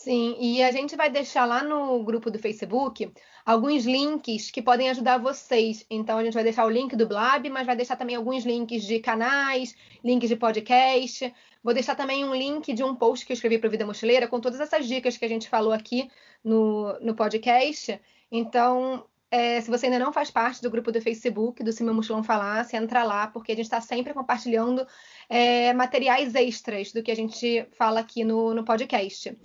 Sim, 0.03 0.37
e 0.39 0.63
a 0.63 0.71
gente 0.71 0.95
vai 0.95 1.11
deixar 1.11 1.45
lá 1.45 1.61
no 1.63 2.01
grupo 2.05 2.31
do 2.31 2.39
Facebook 2.39 3.13
alguns 3.45 3.85
links 3.85 4.49
que 4.49 4.63
podem 4.63 4.89
ajudar 4.91 5.19
vocês. 5.19 5.85
Então 5.91 6.17
a 6.19 6.25
gente 6.25 6.35
vai 6.35 6.45
deixar 6.45 6.65
o 6.65 6.71
link 6.71 6.95
do 6.95 7.07
Blab, 7.07 7.51
mas 7.51 7.67
vai 7.67 7.75
deixar 7.75 7.97
também 7.97 8.15
alguns 8.15 8.45
links 8.45 8.85
de 8.85 9.01
canais, 9.01 9.75
links 10.05 10.29
de 10.29 10.37
podcast. 10.37 11.35
Vou 11.65 11.75
deixar 11.75 11.97
também 11.97 12.25
um 12.25 12.33
link 12.33 12.73
de 12.73 12.85
um 12.85 12.95
post 12.95 13.27
que 13.27 13.33
eu 13.33 13.35
escrevi 13.35 13.59
para 13.59 13.67
o 13.67 13.71
Vida 13.71 13.85
Mochileira 13.85 14.29
com 14.29 14.41
todas 14.41 14.61
essas 14.61 14.87
dicas 14.87 15.19
que 15.19 15.25
a 15.25 15.29
gente 15.29 15.49
falou 15.49 15.73
aqui 15.73 16.09
no, 16.45 16.97
no 17.01 17.17
podcast. 17.17 18.01
Então, 18.31 19.05
é, 19.33 19.61
se 19.61 19.69
você 19.69 19.87
ainda 19.87 19.99
não 19.99 20.13
faz 20.13 20.31
parte 20.31 20.63
do 20.63 20.71
grupo 20.71 20.93
do 20.93 21.03
Facebook 21.03 21.65
do 21.65 21.73
Cima 21.73 21.93
Mochilão 21.93 22.23
Falácia, 22.23 22.77
entra 22.77 23.03
lá, 23.03 23.27
porque 23.27 23.51
a 23.51 23.57
gente 23.57 23.65
está 23.65 23.81
sempre 23.81 24.15
compartilhando 24.15 24.87
é, 25.29 25.73
materiais 25.75 26.37
extras 26.37 26.93
do 26.93 27.03
que 27.03 27.11
a 27.11 27.17
gente 27.17 27.67
fala 27.77 27.99
aqui 27.99 28.23
no, 28.23 28.55
no 28.55 28.65
podcast. 28.65 29.37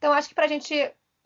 Então, 0.00 0.14
acho 0.14 0.30
que 0.30 0.34
para 0.34 0.46
a 0.46 0.48
gente 0.48 0.74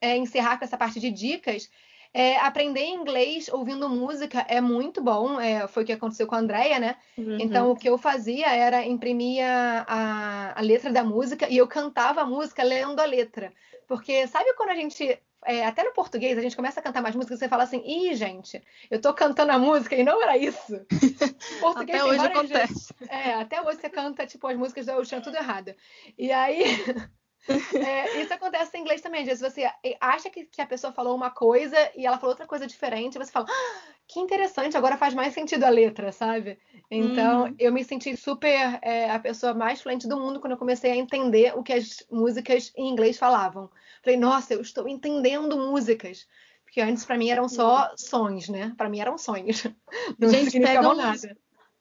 é, 0.01 0.17
encerrar 0.17 0.59
com 0.59 0.65
essa 0.65 0.77
parte 0.77 0.99
de 0.99 1.09
dicas, 1.09 1.71
é, 2.13 2.37
aprender 2.39 2.85
inglês 2.85 3.49
ouvindo 3.49 3.89
música 3.89 4.45
é 4.49 4.61
muito 4.61 5.01
bom. 5.01 5.41
É, 5.41 5.69
foi 5.69 5.85
o 5.85 5.87
que 5.87 5.93
aconteceu 5.93 6.27
com 6.27 6.35
a 6.35 6.39
Andrea, 6.39 6.81
né? 6.81 6.97
Uhum. 7.17 7.39
Então, 7.39 7.71
o 7.71 7.77
que 7.77 7.89
eu 7.89 7.97
fazia 7.97 8.53
era 8.53 8.85
imprimir 8.85 9.45
a, 9.45 10.55
a, 10.57 10.61
letra 10.61 10.91
da 10.93 11.05
música 11.05 11.49
e 11.49 11.57
eu 11.57 11.69
cantava 11.69 12.23
a 12.23 12.27
música 12.27 12.65
lendo 12.65 12.99
a 12.99 13.05
letra. 13.05 13.53
Porque 13.87 14.27
sabe 14.27 14.53
quando 14.55 14.71
a 14.71 14.75
gente 14.75 15.21
é, 15.45 15.65
até 15.65 15.85
no 15.85 15.93
português, 15.93 16.37
a 16.37 16.41
gente 16.41 16.57
começa 16.57 16.81
a 16.81 16.83
cantar 16.83 17.01
mais 17.01 17.15
música 17.15 17.35
e 17.35 17.39
você 17.39 17.49
fala 17.49 17.63
assim, 17.63 17.81
ih, 17.85 18.13
gente, 18.17 18.61
eu 18.91 19.01
tô 19.01 19.15
cantando 19.15 19.53
a 19.53 19.59
música 19.59 19.95
e 19.95 20.03
não 20.03 20.21
era 20.21 20.37
isso. 20.37 20.85
Português 21.61 22.01
até 22.01 22.11
hoje 22.11 22.27
acontece. 22.27 22.95
É, 23.09 23.35
até 23.35 23.63
hoje 23.63 23.79
você 23.79 23.89
canta, 23.89 24.27
tipo, 24.27 24.49
as 24.49 24.57
músicas 24.57 24.87
da 24.87 24.97
Ocean 24.97 25.21
tudo 25.21 25.37
errado. 25.37 25.75
E 26.19 26.33
aí, 26.33 26.65
é, 27.49 28.23
isso 28.23 28.33
acontece 28.33 28.77
em 28.77 28.81
inglês 28.81 29.01
também. 29.01 29.21
Às 29.21 29.27
vezes 29.27 29.41
você 29.43 29.71
acha 30.01 30.31
que, 30.31 30.45
que, 30.47 30.63
a 30.63 30.67
pessoa 30.67 30.93
falou 30.93 31.15
uma 31.15 31.31
coisa 31.31 31.77
e 31.95 32.07
ela 32.07 32.19
falou 32.19 32.33
outra 32.33 32.47
coisa 32.47 32.67
diferente, 32.67 33.19
você 33.19 33.31
fala, 33.31 33.47
ah, 33.49 33.83
que 34.07 34.21
interessante, 34.21 34.77
agora 34.77 34.97
faz 34.97 35.15
mais 35.15 35.35
sentido 35.35 35.65
a 35.65 35.69
letra, 35.69 36.13
sabe? 36.13 36.59
Então, 36.91 37.45
uhum. 37.45 37.55
eu 37.59 37.73
me 37.73 37.85
senti 37.85 38.17
super 38.17 38.79
é, 38.83 39.11
a 39.11 39.19
pessoa 39.19 39.55
mais 39.55 39.81
fluente 39.81 40.09
do 40.09 40.19
mundo 40.19 40.41
quando 40.41 40.53
eu 40.53 40.59
comecei 40.59 40.93
a 40.93 40.97
entender 40.97 41.57
o 41.57 41.63
que 41.63 41.73
as 41.73 42.05
músicas 42.11 42.73
em 42.77 42.89
inglês 42.89 43.19
falavam. 43.19 43.71
Falei, 44.03 44.19
nossa, 44.19 44.55
eu 44.55 44.61
estou 44.61 44.89
entendendo 44.89 45.57
músicas. 45.57 46.27
Porque 46.65 46.81
antes, 46.81 47.05
para 47.05 47.17
mim, 47.17 47.31
eram 47.31 47.49
só 47.49 47.89
uhum. 47.91 47.97
sons, 47.97 48.49
né? 48.49 48.73
Para 48.77 48.89
mim, 48.89 49.01
eram 49.01 49.17
sonhos. 49.17 49.65
Não 50.19 50.29
Gente, 50.29 50.51
significavam 50.51 50.95
nada 50.95 51.37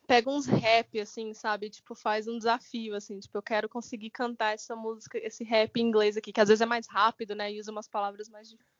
pega 0.07 0.29
uns 0.29 0.45
rap, 0.45 0.99
assim, 0.99 1.33
sabe? 1.33 1.69
Tipo, 1.69 1.95
faz 1.95 2.27
um 2.27 2.37
desafio, 2.37 2.95
assim. 2.95 3.19
Tipo, 3.19 3.37
eu 3.37 3.43
quero 3.43 3.69
conseguir 3.69 4.09
cantar 4.09 4.53
essa 4.53 4.75
música, 4.75 5.17
esse 5.17 5.43
rap 5.43 5.77
em 5.77 5.87
inglês 5.87 6.17
aqui, 6.17 6.31
que 6.31 6.41
às 6.41 6.49
vezes 6.49 6.61
é 6.61 6.65
mais 6.65 6.87
rápido, 6.87 7.35
né? 7.35 7.51
E 7.51 7.59
usa 7.59 7.71
umas 7.71 7.87
palavras 7.87 8.29
mais 8.29 8.49
difíceis. 8.49 8.73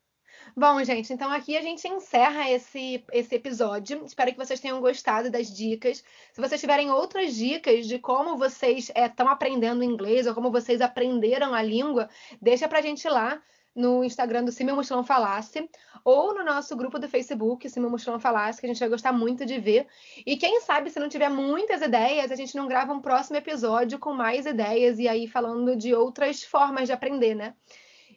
Bom, 0.56 0.84
gente, 0.84 1.14
então 1.14 1.32
aqui 1.32 1.56
a 1.56 1.62
gente 1.62 1.88
encerra 1.88 2.50
esse, 2.50 3.04
esse 3.12 3.36
episódio. 3.36 4.04
Espero 4.06 4.32
que 4.32 4.38
vocês 4.38 4.60
tenham 4.60 4.82
gostado 4.82 5.30
das 5.30 5.48
dicas. 5.48 6.04
Se 6.34 6.42
vocês 6.42 6.60
tiverem 6.60 6.92
outras 6.92 7.36
dicas 7.36 7.88
de 7.88 8.00
como 8.00 8.38
vocês 8.38 8.92
estão 8.96 9.28
é, 9.28 9.32
aprendendo 9.32 9.84
inglês 9.84 10.28
ou 10.28 10.34
como 10.34 10.52
vocês 10.52 10.82
aprenderam 10.82 11.54
a 11.54 11.62
língua, 11.62 12.10
deixa 12.42 12.68
pra 12.68 12.82
gente 12.82 13.08
lá 13.08 13.42
no 13.76 14.04
Instagram 14.04 14.44
do 14.44 14.52
Se 14.52 14.64
Meu 14.64 14.76
Mochilão 14.76 15.04
Falasse 15.04 15.70
ou 16.04 16.34
no 16.36 16.44
nosso 16.44 16.76
grupo 16.76 17.00
do 17.00 17.08
Facebook, 17.08 17.70
Se 17.70 17.80
Meu 17.80 17.90
Mochilão 17.90 18.20
Falasse, 18.20 18.60
que 18.60 18.66
a 18.66 18.70
gente 18.70 18.80
vai 18.80 18.90
gostar 18.90 19.14
muito 19.14 19.46
de 19.46 19.60
ver. 19.60 19.88
E 20.26 20.36
quem 20.38 20.62
sabe, 20.62 20.90
se 20.90 21.00
não 21.00 21.10
tiver 21.10 21.30
muitas 21.30 21.82
ideias, 21.82 22.32
a 22.32 22.36
gente 22.36 22.56
não 22.56 22.68
grava 22.68 22.94
um 22.94 23.00
próximo 23.00 23.38
episódio 23.38 23.98
com 23.98 24.14
mais 24.14 24.46
ideias 24.46 25.00
e 25.00 25.08
aí 25.08 25.28
falando 25.28 25.76
de 25.76 25.94
outras 25.94 26.44
formas 26.44 26.88
de 26.88 26.94
aprender, 26.94 27.36
né? 27.36 27.54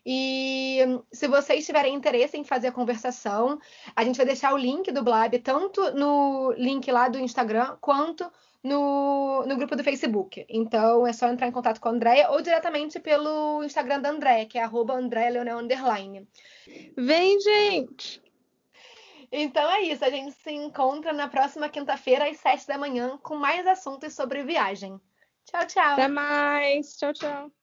E 0.09 0.79
se 1.11 1.27
vocês 1.27 1.67
tiverem 1.67 1.93
interesse 1.93 2.37
em 2.37 2.45
fazer 2.45 2.69
a 2.69 2.73
conversação, 2.73 3.59
a 3.95 4.05
gente 4.05 4.17
vai 4.17 4.25
deixar 4.25 4.55
o 4.55 4.57
link 4.57 4.93
do 4.93 5.03
Blab 5.03 5.37
tanto 5.41 5.93
no 5.95 6.53
link 6.53 6.89
lá 6.93 7.09
do 7.09 7.19
Instagram 7.19 7.77
quanto 7.81 8.25
no, 8.63 9.45
no 9.47 9.57
grupo 9.57 9.77
do 9.77 9.85
Facebook. 9.85 10.45
Então 10.49 11.07
é 11.07 11.13
só 11.13 11.29
entrar 11.29 11.49
em 11.49 11.53
contato 11.53 11.81
com 11.81 11.89
a 11.89 11.93
Andrea 11.93 12.31
ou 12.31 12.41
diretamente 12.41 12.99
pelo 12.99 13.63
Instagram 13.65 14.01
da 14.01 14.11
Andrea, 14.11 14.47
que 14.47 14.59
é 14.59 14.63
arroba 14.63 14.95
Underline. 14.95 16.27
Vem, 16.97 17.41
gente! 17.41 18.23
Então 19.31 19.69
é 19.71 19.83
isso, 19.83 20.05
a 20.05 20.11
gente 20.11 20.33
se 20.37 20.53
encontra 20.53 21.13
na 21.13 21.29
próxima 21.29 21.69
quinta-feira 21.69 22.29
às 22.29 22.39
sete 22.39 22.67
da 22.67 22.79
manhã 22.79 23.19
com 23.23 23.37
mais 23.37 23.67
assuntos 23.67 24.15
sobre 24.15 24.45
viagem. 24.45 25.01
Tchau, 25.45 25.67
tchau. 25.67 25.93
Até 25.93 26.09
mais. 26.09 26.97
Tchau, 26.97 27.13
tchau. 27.13 27.57